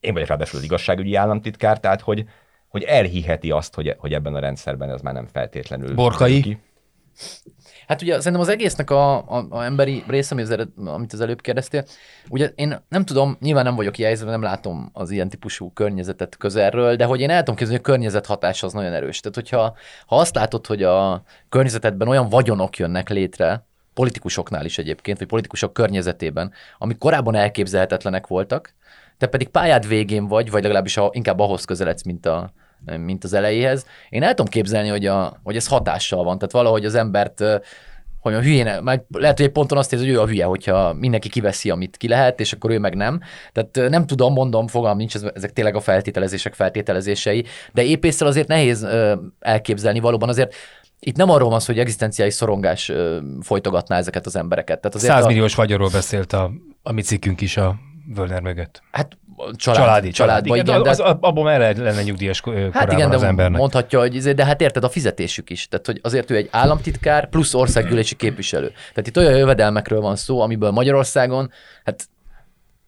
én 0.00 0.12
vagyok 0.12 0.28
ráadásul 0.28 0.58
az 0.58 0.64
igazságügyi 0.64 1.14
államtitkár, 1.14 1.80
tehát 1.80 2.00
hogy, 2.00 2.24
hogy 2.68 2.82
elhiheti 2.82 3.50
azt, 3.50 3.74
hogy, 3.74 3.94
hogy 3.98 4.12
ebben 4.12 4.34
a 4.34 4.38
rendszerben 4.38 4.90
ez 4.90 5.00
már 5.00 5.14
nem 5.14 5.26
feltétlenül... 5.26 5.94
Borkai? 5.94 6.40
ki. 6.40 6.58
Hát 7.86 8.02
ugye 8.02 8.16
szerintem 8.16 8.40
az 8.40 8.48
egésznek 8.48 8.90
a, 8.90 9.16
a, 9.16 9.46
a 9.50 9.64
emberi 9.64 10.04
része, 10.06 10.34
amit 10.84 11.12
az 11.12 11.20
előbb 11.20 11.40
kérdeztél, 11.40 11.84
ugye 12.28 12.52
én 12.54 12.80
nem 12.88 13.04
tudom, 13.04 13.36
nyilván 13.40 13.64
nem 13.64 13.74
vagyok 13.74 13.98
ilyen 13.98 14.18
nem 14.24 14.42
látom 14.42 14.90
az 14.92 15.10
ilyen 15.10 15.28
típusú 15.28 15.72
környezetet 15.72 16.36
közelről, 16.36 16.96
de 16.96 17.04
hogy 17.04 17.20
én 17.20 17.30
el 17.30 17.38
tudom 17.38 17.54
képzelni, 17.54 17.80
hogy 17.80 17.90
a 17.90 17.92
környezet 17.92 18.26
hatása 18.26 18.66
az 18.66 18.72
nagyon 18.72 18.92
erős. 18.92 19.20
Tehát 19.20 19.34
hogyha 19.34 19.76
ha 20.06 20.16
azt 20.16 20.34
látod, 20.34 20.66
hogy 20.66 20.82
a 20.82 21.22
környezetedben 21.48 22.08
olyan 22.08 22.28
vagyonok 22.28 22.76
jönnek 22.76 23.08
létre, 23.08 23.66
politikusoknál 23.94 24.64
is 24.64 24.78
egyébként, 24.78 25.18
vagy 25.18 25.28
politikusok 25.28 25.72
környezetében, 25.72 26.52
amik 26.78 26.98
korábban 26.98 27.34
elképzelhetetlenek 27.34 28.26
voltak, 28.26 28.74
te 29.18 29.26
pedig 29.26 29.48
pályád 29.48 29.88
végén 29.88 30.26
vagy, 30.26 30.50
vagy 30.50 30.62
legalábbis 30.62 30.96
a, 30.96 31.10
inkább 31.12 31.38
ahhoz 31.38 31.64
közeledsz, 31.64 32.02
mint, 32.02 32.26
a, 32.26 32.52
mint 32.96 33.24
az 33.24 33.32
elejéhez. 33.32 33.86
Én 34.08 34.22
el 34.22 34.28
tudom 34.28 34.46
képzelni, 34.46 34.88
hogy, 34.88 35.06
a, 35.06 35.40
hogy 35.42 35.56
ez 35.56 35.66
hatással 35.68 36.24
van. 36.24 36.38
Tehát 36.38 36.52
valahogy 36.52 36.84
az 36.84 36.94
embert 36.94 37.42
hogy 38.20 38.34
a 38.34 38.40
hülyén, 38.40 38.82
meg 38.82 39.04
lehet, 39.08 39.36
hogy 39.36 39.46
egy 39.46 39.52
ponton 39.52 39.78
azt 39.78 39.92
érzi, 39.92 40.04
hogy 40.06 40.14
ő 40.14 40.20
a 40.20 40.26
hülye, 40.26 40.44
hogyha 40.44 40.92
mindenki 40.92 41.28
kiveszi, 41.28 41.70
amit 41.70 41.96
ki 41.96 42.08
lehet, 42.08 42.40
és 42.40 42.52
akkor 42.52 42.70
ő 42.70 42.78
meg 42.78 42.94
nem. 42.94 43.20
Tehát 43.52 43.90
nem 43.90 44.06
tudom, 44.06 44.32
mondom, 44.32 44.66
fogalm 44.66 44.96
nincs, 44.96 45.14
ez- 45.14 45.30
ezek 45.34 45.52
tényleg 45.52 45.74
a 45.76 45.80
feltételezések 45.80 46.54
feltételezései, 46.54 47.44
de 47.72 47.82
épésszel 47.82 48.26
azért 48.26 48.48
nehéz 48.48 48.86
elképzelni 49.40 50.00
valóban 50.00 50.28
azért 50.28 50.54
itt 51.00 51.16
nem 51.16 51.30
arról 51.30 51.50
van 51.50 51.60
szó, 51.60 51.66
hogy 51.72 51.78
egzisztenciális 51.78 52.34
szorongás 52.34 52.92
folytogatná 53.40 53.96
ezeket 53.98 54.26
az 54.26 54.36
embereket. 54.36 54.80
Tehát 54.80 54.96
azért 54.96 55.12
100 55.12 55.24
a- 55.24 55.26
milliós 55.26 55.54
vagyonról 55.54 55.90
beszélt 55.92 56.32
a, 56.32 56.50
a 56.82 56.92
mi 56.92 57.02
cikkünk 57.02 57.40
is 57.40 57.56
a 57.56 57.76
Völner 58.14 58.40
mögött. 58.40 58.82
Hát 58.90 59.18
család, 59.36 59.56
Családi, 59.56 60.10
családban, 60.10 60.10
családi. 60.10 60.48
igen, 60.48 60.82
de, 60.82 60.90
az, 60.90 61.00
az, 61.00 61.16
abban 61.20 61.44
már 61.44 61.76
lenne 61.76 62.02
nyugdíjas 62.02 62.40
ko- 62.40 62.54
Hát 62.54 62.72
korában 62.72 62.94
igen, 62.96 63.10
de 63.10 63.16
az 63.16 63.22
embernek. 63.22 63.58
mondhatja, 63.60 63.98
hogy 63.98 64.14
izé, 64.14 64.32
de 64.32 64.44
hát 64.44 64.60
érted 64.60 64.84
a 64.84 64.88
fizetésük 64.88 65.50
is. 65.50 65.68
Tehát, 65.68 65.86
hogy 65.86 66.00
azért 66.02 66.30
ő 66.30 66.36
egy 66.36 66.48
államtitkár 66.50 67.28
plusz 67.28 67.54
országgyűlési 67.54 68.14
képviselő. 68.14 68.68
Tehát 68.68 69.06
itt 69.06 69.16
olyan 69.16 69.36
jövedelmekről 69.36 70.00
van 70.00 70.16
szó, 70.16 70.40
amiből 70.40 70.70
Magyarországon 70.70 71.50
hát 71.84 72.08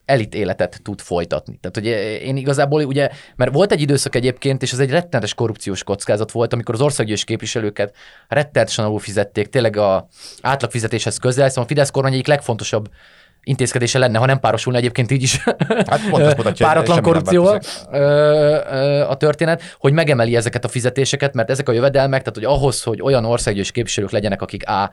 elit 0.04 0.34
életet 0.34 0.80
tud 0.82 1.00
folytatni. 1.00 1.58
Tehát, 1.60 1.76
hogy 1.76 1.86
én 2.26 2.36
igazából 2.36 2.84
ugye, 2.84 3.08
mert 3.36 3.52
volt 3.52 3.72
egy 3.72 3.80
időszak 3.80 4.14
egyébként, 4.14 4.62
és 4.62 4.72
ez 4.72 4.78
egy 4.78 4.90
rettenetes 4.90 5.34
korrupciós 5.34 5.82
kockázat 5.84 6.30
volt, 6.32 6.52
amikor 6.52 6.74
az 6.74 6.80
országgyűlési 6.80 7.24
képviselőket 7.24 7.94
rettenetesen 8.28 8.84
alul 8.84 8.98
fizették, 8.98 9.48
tényleg 9.48 9.76
a 9.76 10.08
átlagfizetéshez 10.40 11.16
közel, 11.18 11.48
szóval 11.48 11.64
a 11.64 11.66
Fidesz 11.66 11.90
kormány 11.90 12.12
egyik 12.12 12.26
legfontosabb 12.26 12.88
intézkedése 13.42 13.98
lenne, 13.98 14.18
ha 14.18 14.26
nem 14.26 14.40
párosulna 14.40 14.78
egyébként 14.78 15.10
így 15.10 15.22
is 15.22 15.36
Hát 15.86 16.08
pont 16.10 16.36
mutatja, 16.36 16.66
páratlan 16.66 17.02
korrupcióval 17.02 17.60
a 19.08 19.16
történet, 19.16 19.62
hogy 19.78 19.92
megemeli 19.92 20.36
ezeket 20.36 20.64
a 20.64 20.68
fizetéseket, 20.68 21.34
mert 21.34 21.50
ezek 21.50 21.68
a 21.68 21.72
jövedelmek, 21.72 22.20
tehát 22.20 22.34
hogy 22.34 22.58
ahhoz, 22.58 22.82
hogy 22.82 23.02
olyan 23.02 23.24
országgyűlési 23.24 23.72
képviselők 23.72 24.10
legyenek, 24.10 24.42
akik 24.42 24.68
A. 24.68 24.90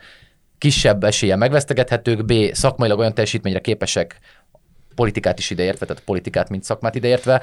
kisebb 0.57 1.03
eséllyel 1.03 1.37
megvesztegethetők, 1.37 2.25
B. 2.25 2.33
szakmailag 2.51 2.99
olyan 2.99 3.13
teljesítményre 3.13 3.59
képesek, 3.59 4.19
politikát 4.95 5.39
is 5.39 5.49
ideértve, 5.49 5.85
tehát 5.85 6.03
politikát, 6.03 6.49
mint 6.49 6.63
szakmát 6.63 6.95
ideértve, 6.95 7.41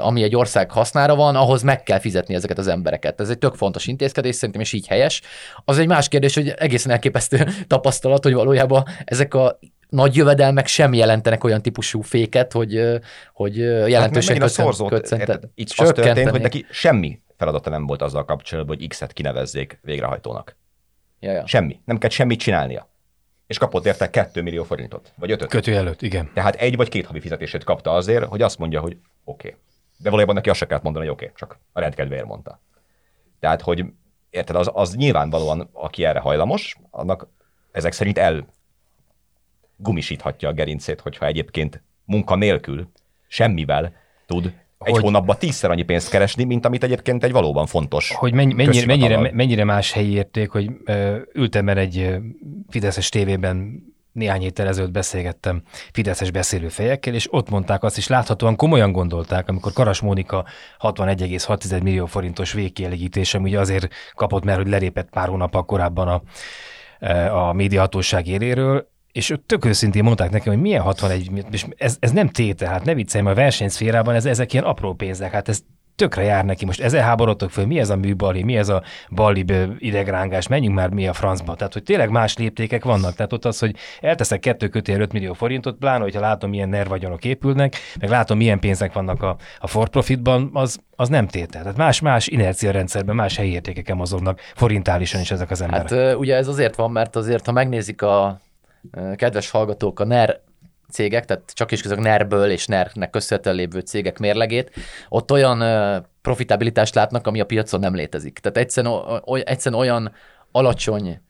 ami 0.00 0.22
egy 0.22 0.36
ország 0.36 0.70
hasznára 0.70 1.14
van, 1.14 1.36
ahhoz 1.36 1.62
meg 1.62 1.82
kell 1.82 1.98
fizetni 1.98 2.34
ezeket 2.34 2.58
az 2.58 2.66
embereket. 2.66 3.20
Ez 3.20 3.28
egy 3.28 3.38
tök 3.38 3.54
fontos 3.54 3.86
intézkedés, 3.86 4.34
szerintem, 4.34 4.60
és 4.60 4.72
így 4.72 4.86
helyes. 4.86 5.22
Az 5.64 5.78
egy 5.78 5.86
más 5.86 6.08
kérdés, 6.08 6.34
hogy 6.34 6.48
egészen 6.48 6.92
elképesztő 6.92 7.48
tapasztalat, 7.66 8.22
hogy 8.22 8.34
valójában 8.34 8.84
ezek 9.04 9.34
a 9.34 9.58
nagy 9.88 10.16
jövedelmek 10.16 10.66
sem 10.66 10.92
jelentenek 10.92 11.44
olyan 11.44 11.62
típusú 11.62 12.00
féket, 12.00 12.52
hogy, 12.52 13.00
hogy 13.32 13.56
Hát 13.58 13.88
jelentősen 13.88 14.36
a 14.36 14.40
köszön- 14.40 14.64
szorzót? 14.64 15.10
Itt 15.54 15.72
az 15.76 15.92
történt, 15.94 16.30
hogy 16.30 16.40
neki 16.40 16.66
semmi 16.70 17.20
feladata 17.36 17.70
nem 17.70 17.86
volt 17.86 18.02
azzal 18.02 18.24
kapcsolatban, 18.24 18.76
hogy 18.76 18.88
X-et 18.88 19.12
kinevezzék 19.12 19.78
végrehajtónak. 19.82 20.56
Ja, 21.20 21.32
ja. 21.32 21.46
Semmi. 21.46 21.80
Nem 21.84 21.98
kellett 21.98 22.16
semmit 22.16 22.40
csinálnia. 22.40 22.88
És 23.46 23.58
kapott 23.58 23.86
érte 23.86 24.10
2 24.10 24.42
millió 24.42 24.64
forintot, 24.64 25.12
vagy 25.16 25.30
5 25.30 25.46
Kötő 25.46 25.76
előtt, 25.76 26.02
igen. 26.02 26.30
Tehát 26.34 26.54
egy 26.54 26.76
vagy 26.76 26.88
két 26.88 27.06
havi 27.06 27.20
fizetését 27.20 27.64
kapta 27.64 27.92
azért, 27.92 28.24
hogy 28.24 28.42
azt 28.42 28.58
mondja, 28.58 28.80
hogy 28.80 28.96
oké. 29.24 29.48
Okay. 29.48 29.60
De 29.96 30.08
valójában 30.08 30.34
neki 30.34 30.50
azt 30.50 30.58
se 30.58 30.66
kellett 30.66 30.82
mondani, 30.82 31.04
hogy 31.04 31.14
oké, 31.14 31.24
okay, 31.24 31.36
csak 31.36 31.58
a 31.72 31.80
rendkedvéért 31.80 32.24
mondta. 32.24 32.60
Tehát, 33.40 33.60
hogy 33.60 33.84
érted, 34.30 34.56
az, 34.56 34.70
az 34.72 34.94
nyilvánvalóan, 34.94 35.68
aki 35.72 36.04
erre 36.04 36.18
hajlamos, 36.18 36.76
annak 36.90 37.28
ezek 37.72 37.92
szerint 37.92 38.18
el 38.18 38.46
gumisíthatja 39.78 40.48
a 40.48 40.52
gerincét, 40.52 41.00
hogyha 41.00 41.26
egyébként 41.26 41.82
munka 42.04 42.34
nélkül, 42.34 42.90
semmivel 43.28 43.92
tud 44.26 44.44
egy 44.78 44.92
Hogy- 44.92 45.02
hónapban 45.02 45.36
tízszer 45.38 45.70
annyi 45.70 45.82
pénzt 45.82 46.10
keresni, 46.10 46.44
mint 46.44 46.64
amit 46.64 46.84
egyébként 46.84 47.24
egy 47.24 47.32
valóban 47.32 47.66
fontos 47.66 48.12
Hogy 48.14 48.32
mennyi, 48.32 48.52
mennyire, 48.54 48.86
mennyire, 48.86 49.30
mennyire 49.32 49.64
más 49.64 49.92
helyi 49.92 50.12
érték, 50.12 50.50
hogy 50.50 50.70
ö, 50.84 51.18
ültem 51.32 51.64
már 51.64 51.78
egy 51.78 51.98
ö, 51.98 52.16
Fideszes 52.68 53.08
tévében 53.08 53.82
néhány 54.12 54.40
héttel 54.40 54.66
ezelőtt 54.66 54.90
beszélgettem 54.90 55.62
Fideszes 55.92 56.30
beszélőfejekkel, 56.30 57.14
és 57.14 57.32
ott 57.32 57.50
mondták 57.50 57.82
azt 57.82 57.96
is, 57.96 58.06
láthatóan 58.08 58.56
komolyan 58.56 58.92
gondolták, 58.92 59.48
amikor 59.48 59.72
Karas 59.72 60.00
Mónika 60.00 60.44
61,6 60.80 61.82
millió 61.82 62.06
forintos 62.06 62.52
végkielégítése, 62.52 63.38
ugye 63.38 63.58
azért 63.60 63.88
kapott, 64.14 64.44
mert 64.44 64.58
hogy 64.58 64.68
lerépett 64.68 65.08
pár 65.10 65.28
hónappal 65.28 65.64
korábban 65.64 66.08
a, 66.08 66.22
a 67.48 67.52
médiahatóság 67.52 68.26
éréről, 68.26 68.88
és 69.12 69.30
ők 69.30 69.46
tök 69.46 69.64
őszintén 69.64 70.04
mondták 70.04 70.30
nekem, 70.30 70.52
hogy 70.52 70.62
milyen 70.62 70.82
61, 70.82 71.44
és 71.50 71.66
ez, 71.76 71.96
ez 72.00 72.10
nem 72.10 72.28
tétel, 72.28 72.70
hát 72.70 72.84
ne 72.84 72.94
viccelj, 72.94 73.26
a 73.26 73.34
versenyszférában 73.34 74.14
ez, 74.14 74.24
ezek 74.24 74.52
ilyen 74.52 74.64
apró 74.64 74.94
pénzek, 74.94 75.32
hát 75.32 75.48
ez 75.48 75.62
tökre 75.98 76.22
jár 76.22 76.44
neki. 76.44 76.64
Most 76.64 76.80
ezzel 76.80 77.02
háborodtok 77.02 77.50
föl, 77.50 77.66
mi 77.66 77.78
ez 77.78 77.90
a 77.90 77.96
műbali, 77.96 78.42
mi 78.42 78.56
ez 78.56 78.68
a 78.68 78.82
bali 79.10 79.44
idegrángás, 79.78 80.46
menjünk 80.46 80.74
már 80.74 80.90
mi 80.90 81.08
a 81.08 81.12
francba. 81.12 81.54
Tehát, 81.54 81.72
hogy 81.72 81.82
tényleg 81.82 82.10
más 82.10 82.36
léptékek 82.36 82.84
vannak. 82.84 83.14
Tehát 83.14 83.32
ott 83.32 83.44
az, 83.44 83.58
hogy 83.58 83.76
elteszek 84.00 84.40
kettő 84.40 84.68
kötél 84.68 85.00
5 85.00 85.12
millió 85.12 85.32
forintot, 85.32 85.76
pláne, 85.76 86.02
hogyha 86.02 86.20
látom, 86.20 86.50
milyen 86.50 86.68
nervagyonok 86.68 87.24
épülnek, 87.24 87.76
meg 88.00 88.10
látom, 88.10 88.36
milyen 88.36 88.58
pénzek 88.58 88.92
vannak 88.92 89.22
a, 89.22 89.36
a 89.58 89.66
for 89.66 89.88
profitban, 89.88 90.50
az, 90.52 90.78
az 90.96 91.08
nem 91.08 91.26
tétel. 91.26 91.62
Tehát 91.62 91.76
más, 91.76 92.00
más 92.00 92.26
inercia 92.26 92.70
rendszerben, 92.70 93.14
más 93.14 93.36
helyi 93.36 93.52
értékeken 93.52 93.96
mozognak 93.96 94.40
forintálisan 94.54 95.20
is 95.20 95.30
ezek 95.30 95.50
az 95.50 95.60
emberek. 95.60 95.90
Hát 95.90 96.14
ugye 96.14 96.34
ez 96.36 96.48
azért 96.48 96.76
van, 96.76 96.90
mert 96.90 97.16
azért, 97.16 97.46
ha 97.46 97.52
megnézik 97.52 98.02
a 98.02 98.40
kedves 99.16 99.50
hallgatók 99.50 100.00
a 100.00 100.04
NER 100.04 100.40
cégek, 100.90 101.24
tehát 101.24 101.52
csak 101.54 101.72
is 101.72 101.82
közök 101.82 101.98
NER-ből 101.98 102.50
és 102.50 102.66
NER-nek 102.66 103.10
köszönhetően 103.10 103.56
lévő 103.56 103.80
cégek 103.80 104.18
mérlegét, 104.18 104.70
ott 105.08 105.32
olyan 105.32 105.62
profitabilitást 106.22 106.94
látnak, 106.94 107.26
ami 107.26 107.40
a 107.40 107.46
piacon 107.46 107.80
nem 107.80 107.94
létezik. 107.94 108.38
Tehát 108.38 108.56
egyszerűen, 108.56 109.22
egyszerűen 109.44 109.80
olyan 109.80 110.12
alacsony 110.52 111.20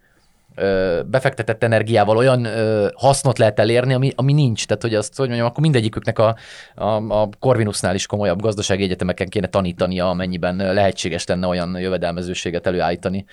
befektetett 1.07 1.63
energiával 1.63 2.17
olyan 2.17 2.47
hasznot 2.95 3.39
lehet 3.39 3.59
elérni, 3.59 3.95
ami, 3.95 4.13
ami 4.17 4.33
nincs. 4.33 4.67
Tehát, 4.67 4.83
hogy 4.83 4.95
azt, 4.95 5.17
hogy 5.17 5.27
mondjam, 5.27 5.49
akkor 5.49 5.63
mindegyiküknek 5.63 6.19
a, 6.19 6.37
a, 6.75 6.85
a 7.23 7.29
Corvinusnál 7.39 7.95
is 7.95 8.07
komolyabb 8.07 8.41
gazdasági 8.41 8.83
egyetemeken 8.83 9.29
kéne 9.29 9.47
tanítania, 9.47 10.09
amennyiben 10.09 10.57
lehetséges 10.57 11.27
lenne 11.27 11.47
olyan 11.47 11.79
jövedelmezőséget 11.79 12.67
előállítani 12.67 13.25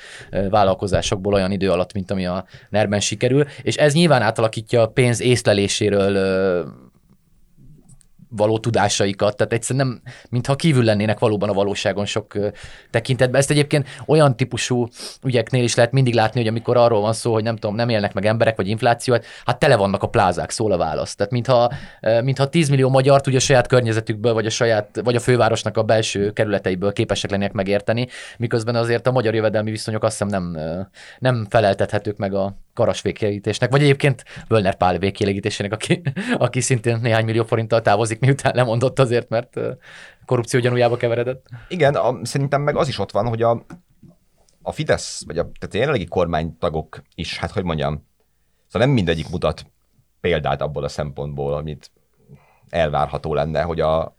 vállalkozásokból 0.50 1.34
olyan 1.34 1.52
idő 1.52 1.72
alatt, 1.72 1.94
mint 1.94 2.12
ami 2.12 2.26
a 2.26 2.46
ner 2.70 3.02
sikerül. 3.02 3.46
És 3.62 3.76
ez 3.76 3.94
nyilván 3.94 4.22
átalakítja 4.22 4.82
a 4.82 4.88
pénz 4.88 5.22
észleléséről 5.22 6.14
való 8.36 8.60
tudásaikat, 8.60 9.36
tehát 9.36 9.54
egyszerűen 9.54 9.88
nem, 9.88 10.02
mintha 10.30 10.56
kívül 10.56 10.84
lennének 10.84 11.20
valóban 11.20 11.50
a 11.50 11.54
valóságon 11.54 12.06
sok 12.06 12.38
tekintetben. 12.90 13.40
Ezt 13.40 13.52
egyébként 13.52 13.88
olyan 14.06 14.36
típusú 14.36 14.88
ügyeknél 15.24 15.64
is 15.64 15.76
lehet 15.76 15.92
mindig 15.92 16.14
látni, 16.14 16.40
hogy 16.40 16.50
amikor 16.50 16.78
arról 16.78 17.02
van 17.02 17.14
szó, 17.14 17.34
hogy 17.34 17.44
nem 17.44 17.56
tudom, 17.56 17.76
nem 17.76 17.90
élnek 17.90 18.14
meg 18.14 18.26
emberek, 18.26 18.56
vagy 18.56 18.68
infláció, 18.68 19.18
hát 19.46 19.60
tele 19.60 19.76
vannak 19.76 20.04
a 20.04 20.08
plázák, 20.08 20.50
szól 20.50 20.72
a 20.72 20.78
válasz. 20.78 21.16
Tehát 21.16 21.32
mintha, 21.32 21.72
mintha 22.24 22.50
10 22.50 22.70
millió 22.70 22.90
magyar 22.90 23.22
ugye 23.28 23.38
a 23.38 23.40
saját 23.40 23.68
környezetükből, 23.68 24.34
vagy 24.34 24.46
a 24.46 24.50
saját, 24.50 25.02
vagy 25.04 25.16
a 25.16 25.20
fővárosnak 25.20 25.78
a 25.78 25.84
belső 25.84 26.32
kerületeiből 26.32 26.94
képesek 26.94 27.30
lennének 27.30 27.54
megérteni, 27.54 28.08
miközben 28.38 28.76
azért 28.76 29.08
a 29.08 29.12
magyar 29.12 29.34
jövedelmi 29.36 29.72
viszonyok 29.72 30.04
azt 30.04 30.24
hiszem 30.24 30.28
nem, 30.28 30.58
nem 31.20 31.46
feleltethetők 31.50 32.18
meg 32.18 32.34
a 32.34 32.56
karas 32.76 33.02
végkielégítésnek, 33.02 33.72
vagy 33.72 33.82
egyébként 33.82 34.24
Völner 34.48 34.76
Pál 34.76 34.98
végkielégítésének, 34.98 35.74
aki, 35.74 36.02
aki 36.38 36.62
szintén 36.62 37.00
néhány 37.02 37.26
millió 37.26 37.44
forinttal 37.44 37.82
távozik, 37.82 38.20
miután 38.20 38.56
lemondott 38.56 39.00
azért, 39.00 39.30
mert 39.30 39.60
korrupció 40.26 40.60
gyanújába 40.60 40.98
keveredett. 40.98 41.46
Igen, 41.68 41.96
a, 41.96 42.26
szerintem 42.26 42.62
meg 42.62 42.76
az 42.76 42.88
is 42.88 43.00
ott 43.00 43.12
van, 43.12 43.28
hogy 43.28 43.42
a, 43.42 43.66
a 44.62 44.72
Fidesz, 44.72 45.24
vagy 45.26 45.38
a, 45.38 45.42
tehát 45.42 45.76
a 45.76 45.78
jelenlegi 45.78 46.06
kormánytagok 46.06 47.02
is, 47.16 47.38
hát 47.38 47.52
hogy 47.52 47.64
mondjam, 47.64 48.08
szóval 48.68 48.88
nem 48.88 48.96
mindegyik 48.96 49.30
mutat 49.30 49.66
példát 50.22 50.62
abból 50.62 50.84
a 50.84 50.88
szempontból, 50.88 51.54
amit 51.54 51.92
elvárható 52.70 53.34
lenne, 53.34 53.62
hogy 53.62 53.80
a, 53.80 54.18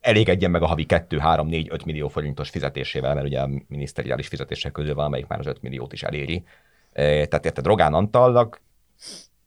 elégedjen 0.00 0.50
meg 0.50 0.62
a 0.62 0.66
havi 0.66 0.84
2, 0.84 1.18
3, 1.18 1.48
4, 1.48 1.68
5 1.70 1.84
millió 1.84 2.08
forintos 2.08 2.50
fizetésével, 2.50 3.14
mert 3.14 3.26
ugye 3.26 3.40
a 3.40 3.50
miniszteriális 3.68 4.28
fizetések 4.28 4.72
közül 4.72 4.94
van, 4.94 5.04
amelyik 5.04 5.26
már 5.26 5.38
az 5.38 5.46
5 5.46 5.62
milliót 5.62 5.92
is 5.92 6.02
eléri. 6.02 6.44
Tehát 6.98 7.44
érted, 7.44 7.66
Rogán 7.66 7.94
Antalnak 7.94 8.60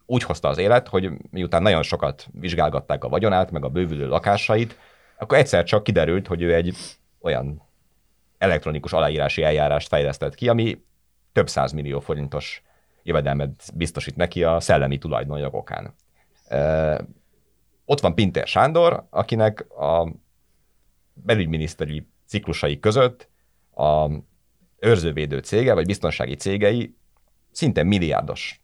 úgy 0.06 0.24
hozta 0.24 0.47
az 0.47 0.58
élet, 0.58 0.88
hogy 0.88 1.12
miután 1.30 1.62
nagyon 1.62 1.84
sokat 1.84 2.28
vizsgálgatták 2.32 3.04
a 3.04 3.10
vagyonát, 3.10 3.52
meg 3.52 3.64
a 3.64 3.70
bővülő 3.70 4.08
lakásait, 4.08 4.78
akkor 5.18 5.38
egyszer 5.38 5.64
csak 5.64 5.84
kiderült, 5.84 6.28
hogy 6.28 6.41
ő 6.41 6.54
egy 6.54 6.76
olyan 7.22 7.62
elektronikus 8.38 8.93
aláírási 8.93 9.43
eljárást 9.43 9.88
fejlesztett 9.88 10.36
ki, 10.36 10.49
ami 10.49 10.84
több 11.34 11.49
millió 11.74 11.99
forintos 11.99 12.64
jövedelmet 13.04 13.72
biztosít 13.74 14.16
neki 14.16 14.43
a 14.43 14.60
szellemi 14.60 14.97
tulajdonjogokán. 14.97 15.95
Ott 17.86 17.99
van 17.99 18.16
Pinter 18.16 18.47
Sándor, 18.47 19.06
akinek 19.10 19.72
a 19.72 20.12
belügyminiszteri 21.14 22.08
ciklusai 22.26 22.80
között 22.80 23.30
a 23.76 24.10
őrzővédő 24.80 25.38
cége, 25.38 25.74
vagy 25.74 25.86
biztonsági 25.86 26.36
cégei 26.36 26.95
szinte 27.52 27.84
milliárdos 27.84 28.62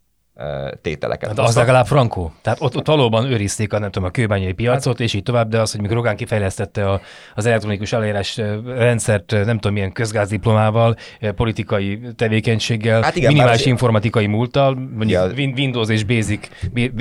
tételeket. 0.82 1.34
De 1.34 1.42
az 1.42 1.56
legalább 1.56 1.86
frankó. 1.86 2.34
Tehát 2.42 2.62
ott, 2.62 2.76
ott 2.76 2.88
valóban 2.88 3.26
őrizték 3.26 3.74
a, 3.74 3.80
nem 3.80 3.92
tudom, 3.92 4.08
a 4.08 4.12
kőbányai 4.12 4.54
piacot, 4.54 4.92
hát, 4.94 5.00
és 5.00 5.14
így 5.14 5.24
tovább, 5.24 5.50
de 5.50 5.62
az, 5.62 5.72
hogy 5.72 5.82
mikor 5.82 5.96
Rogán 5.96 6.16
kifejlesztette 6.16 6.90
a, 6.90 7.02
az 7.36 7.46
elektronikus 7.46 7.94
elérés 7.94 8.38
rendszert, 8.66 9.32
nem 9.32 9.56
tudom, 9.56 9.74
milyen 9.74 9.92
közgázdiplomával, 9.92 10.96
politikai 11.36 12.00
tevékenységgel, 12.16 13.02
hát 13.02 13.16
igen, 13.16 13.32
minimális 13.32 13.60
már, 13.60 13.68
informatikai 13.68 14.28
múlttal, 14.28 14.76
mondjuk 14.76 15.10
ja. 15.10 15.46
Windows 15.56 15.90
és 15.90 16.04
Basic, 16.04 16.48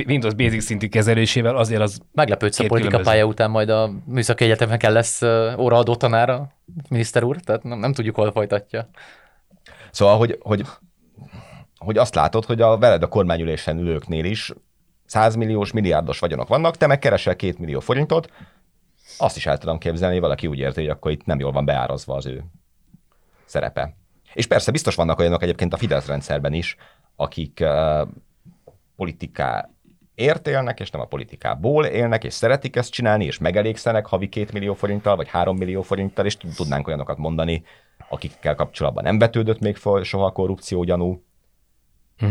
Windows 0.07 0.35
Basic 0.35 0.65
szintű 0.65 0.89
kezelésével, 0.89 1.57
azért 1.57 1.81
az 1.81 2.01
Meglepődsz 2.13 2.59
a 2.59 2.67
politika 2.67 2.99
pálya 2.99 3.25
után 3.25 3.51
majd 3.51 3.69
a 3.69 3.91
műszaki 4.07 4.45
egyetemeken 4.45 4.93
lesz 4.93 5.23
óraadó 5.59 5.97
tanára, 5.97 6.49
miniszter 6.89 7.23
úr, 7.23 7.37
tehát 7.37 7.63
nem, 7.63 7.79
nem 7.79 7.93
tudjuk, 7.93 8.15
hol 8.15 8.33
folytatja. 8.33 8.89
Szóval, 9.91 10.17
hogy, 10.17 10.39
hogy 10.41 10.65
hogy 11.79 11.99
azt 11.99 12.15
látod, 12.15 12.45
hogy 12.45 12.61
a 12.61 12.79
veled 12.79 13.03
a 13.03 13.09
kormányülésen 13.09 13.79
ülőknél 13.79 14.25
is 14.25 14.53
100 15.07 15.35
milliós, 15.35 15.73
milliárdos 15.73 16.19
vagyonok 16.19 16.49
vannak, 16.49 16.77
te 16.77 16.87
meg 16.87 16.99
keresel 16.99 17.37
két 17.37 17.59
millió 17.59 17.81
forintot, 17.81 18.31
azt 19.19 19.37
is 19.37 19.47
el 19.47 19.59
tudom 19.59 19.79
képzelni, 19.79 20.15
hogy 20.15 20.23
valaki 20.23 20.47
úgy 20.47 20.59
érti, 20.59 20.81
hogy 20.81 20.91
akkor 20.91 21.11
itt 21.11 21.25
nem 21.25 21.39
jól 21.39 21.53
van 21.53 21.65
beárazva 21.65 22.15
az 22.15 22.27
ő 22.27 22.45
szerepe. 23.45 23.97
És 24.35 24.47
persze 24.47 24.71
biztos 24.71 24.95
vannak 24.95 25.19
olyanok 25.19 25.43
egyébként 25.43 25.73
a 25.73 25.77
Fidesz 25.77 26.07
rendszerben 26.07 26.53
is, 26.53 26.77
akik 27.17 27.59
uh, 27.63 28.09
politiká 28.97 29.71
élnek, 30.15 30.81
és 30.81 30.91
nem 30.91 31.01
a 31.01 31.07
politikából 31.07 31.85
élnek, 31.85 32.25
és 32.25 32.33
szeretik 32.33 32.77
ezt 32.77 32.93
csinálni, 32.93 33.25
és 33.25 33.39
megelégszenek 33.39 34.07
havi 34.07 34.29
két 34.29 34.53
millió 34.53 34.75
forinttal, 34.75 35.17
vagy 35.17 35.29
három 35.29 35.57
millió 35.57 35.83
forinttal, 35.83 36.25
és 36.25 36.37
tudnánk 36.37 36.87
olyanokat 36.87 37.17
mondani, 37.17 37.65
akikkel 38.09 38.55
kapcsolatban 38.55 39.05
nem 39.05 39.19
vetődött 39.19 39.61
még 39.61 39.77
soha 40.03 40.25
a 40.25 40.33
korrupció 40.33 40.85
gyanú, 40.85 41.25
Hm. 42.19 42.27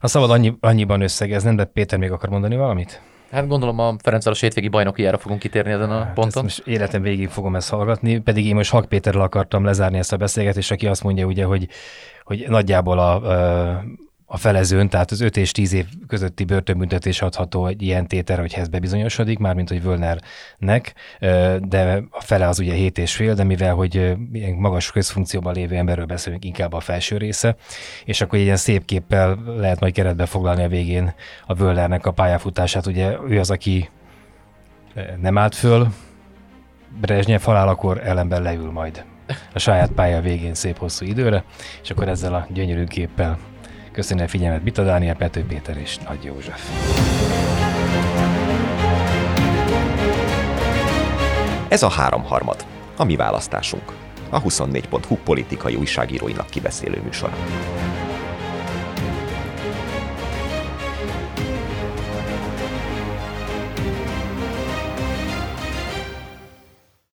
Ha 0.00 0.06
szabad 0.06 0.30
annyi, 0.30 0.56
annyiban 0.60 1.00
összegezni, 1.00 1.54
de 1.54 1.64
Péter 1.64 1.98
még 1.98 2.10
akar 2.10 2.28
mondani 2.28 2.56
valamit? 2.56 3.02
Hát 3.30 3.46
gondolom 3.46 3.78
a 3.78 3.94
Ferencváros 3.98 4.40
hétvégi 4.40 4.68
bajnokiára 4.68 5.18
fogunk 5.18 5.40
kitérni 5.40 5.70
ezen 5.70 5.90
a 5.90 6.04
hát 6.04 6.12
ponton. 6.12 6.42
most 6.42 6.66
életem 6.66 7.02
végig 7.02 7.28
fogom 7.28 7.56
ezt 7.56 7.70
hallgatni, 7.70 8.18
pedig 8.18 8.46
én 8.46 8.54
most 8.54 8.70
Hak 8.70 8.88
Péterrel 8.88 9.20
akartam 9.20 9.64
lezárni 9.64 9.98
ezt 9.98 10.12
a 10.12 10.16
beszélgetést, 10.16 10.70
aki 10.70 10.86
azt 10.86 11.02
mondja 11.02 11.26
ugye, 11.26 11.44
hogy, 11.44 11.68
hogy 12.24 12.44
nagyjából 12.48 12.98
a, 12.98 13.14
a 14.34 14.36
felezőn, 14.36 14.88
tehát 14.88 15.10
az 15.10 15.20
5 15.20 15.36
és 15.36 15.52
10 15.52 15.72
év 15.72 15.86
közötti 16.06 16.44
börtönbüntetés 16.44 17.22
adható 17.22 17.66
egy 17.66 17.82
ilyen 17.82 18.06
tétel, 18.06 18.40
hogy 18.40 18.54
ez 18.56 18.68
bebizonyosodik, 18.68 19.38
mármint 19.38 19.68
hogy 19.68 19.82
Völnernek, 19.82 20.94
de 21.60 22.02
a 22.10 22.20
fele 22.20 22.48
az 22.48 22.58
ugye 22.58 22.72
7 22.72 22.98
és 22.98 23.14
fél, 23.14 23.34
de 23.34 23.44
mivel, 23.44 23.74
hogy 23.74 23.94
ilyen 24.32 24.52
magas 24.52 24.90
közfunkcióban 24.90 25.54
lévő 25.54 25.76
emberről 25.76 26.04
beszélünk, 26.04 26.44
inkább 26.44 26.72
a 26.72 26.80
felső 26.80 27.16
része, 27.16 27.56
és 28.04 28.20
akkor 28.20 28.38
ilyen 28.38 28.56
szép 28.56 28.84
képpel 28.84 29.38
lehet 29.56 29.80
majd 29.80 29.92
keretbe 29.92 30.26
foglalni 30.26 30.62
a 30.62 30.68
végén 30.68 31.14
a 31.46 31.54
Völnernek 31.54 32.06
a 32.06 32.10
pályafutását. 32.10 32.86
Ugye 32.86 33.16
ő 33.28 33.38
az, 33.38 33.50
aki 33.50 33.90
nem 35.20 35.38
állt 35.38 35.54
föl, 35.54 35.88
Brezsnyev 37.00 37.42
halálakor 37.42 38.00
ellenben 38.04 38.42
leül 38.42 38.70
majd 38.70 39.04
a 39.54 39.58
saját 39.58 39.90
pálya 39.90 40.20
végén 40.20 40.54
szép 40.54 40.78
hosszú 40.78 41.06
időre, 41.06 41.44
és 41.82 41.90
akkor 41.90 42.08
ezzel 42.08 42.34
a 42.34 42.46
gyönyörű 42.52 42.84
képpel 42.84 43.38
Köszönöm 43.92 44.24
a 44.24 44.28
figyelmet 44.28 44.62
Bita 44.62 44.84
Dániel, 44.84 45.16
Pető 45.16 45.44
Péter 45.44 45.76
és 45.76 45.98
Nagy 45.98 46.24
József. 46.24 46.70
Ez 51.68 51.82
a 51.82 51.88
háromharmad, 51.88 52.64
a 52.96 53.04
mi 53.04 53.16
választásunk. 53.16 53.92
A 54.30 54.42
24.hu 54.42 55.16
politikai 55.16 55.74
újságíróinak 55.74 56.50
kibeszélő 56.50 57.00
műsor. 57.04 57.30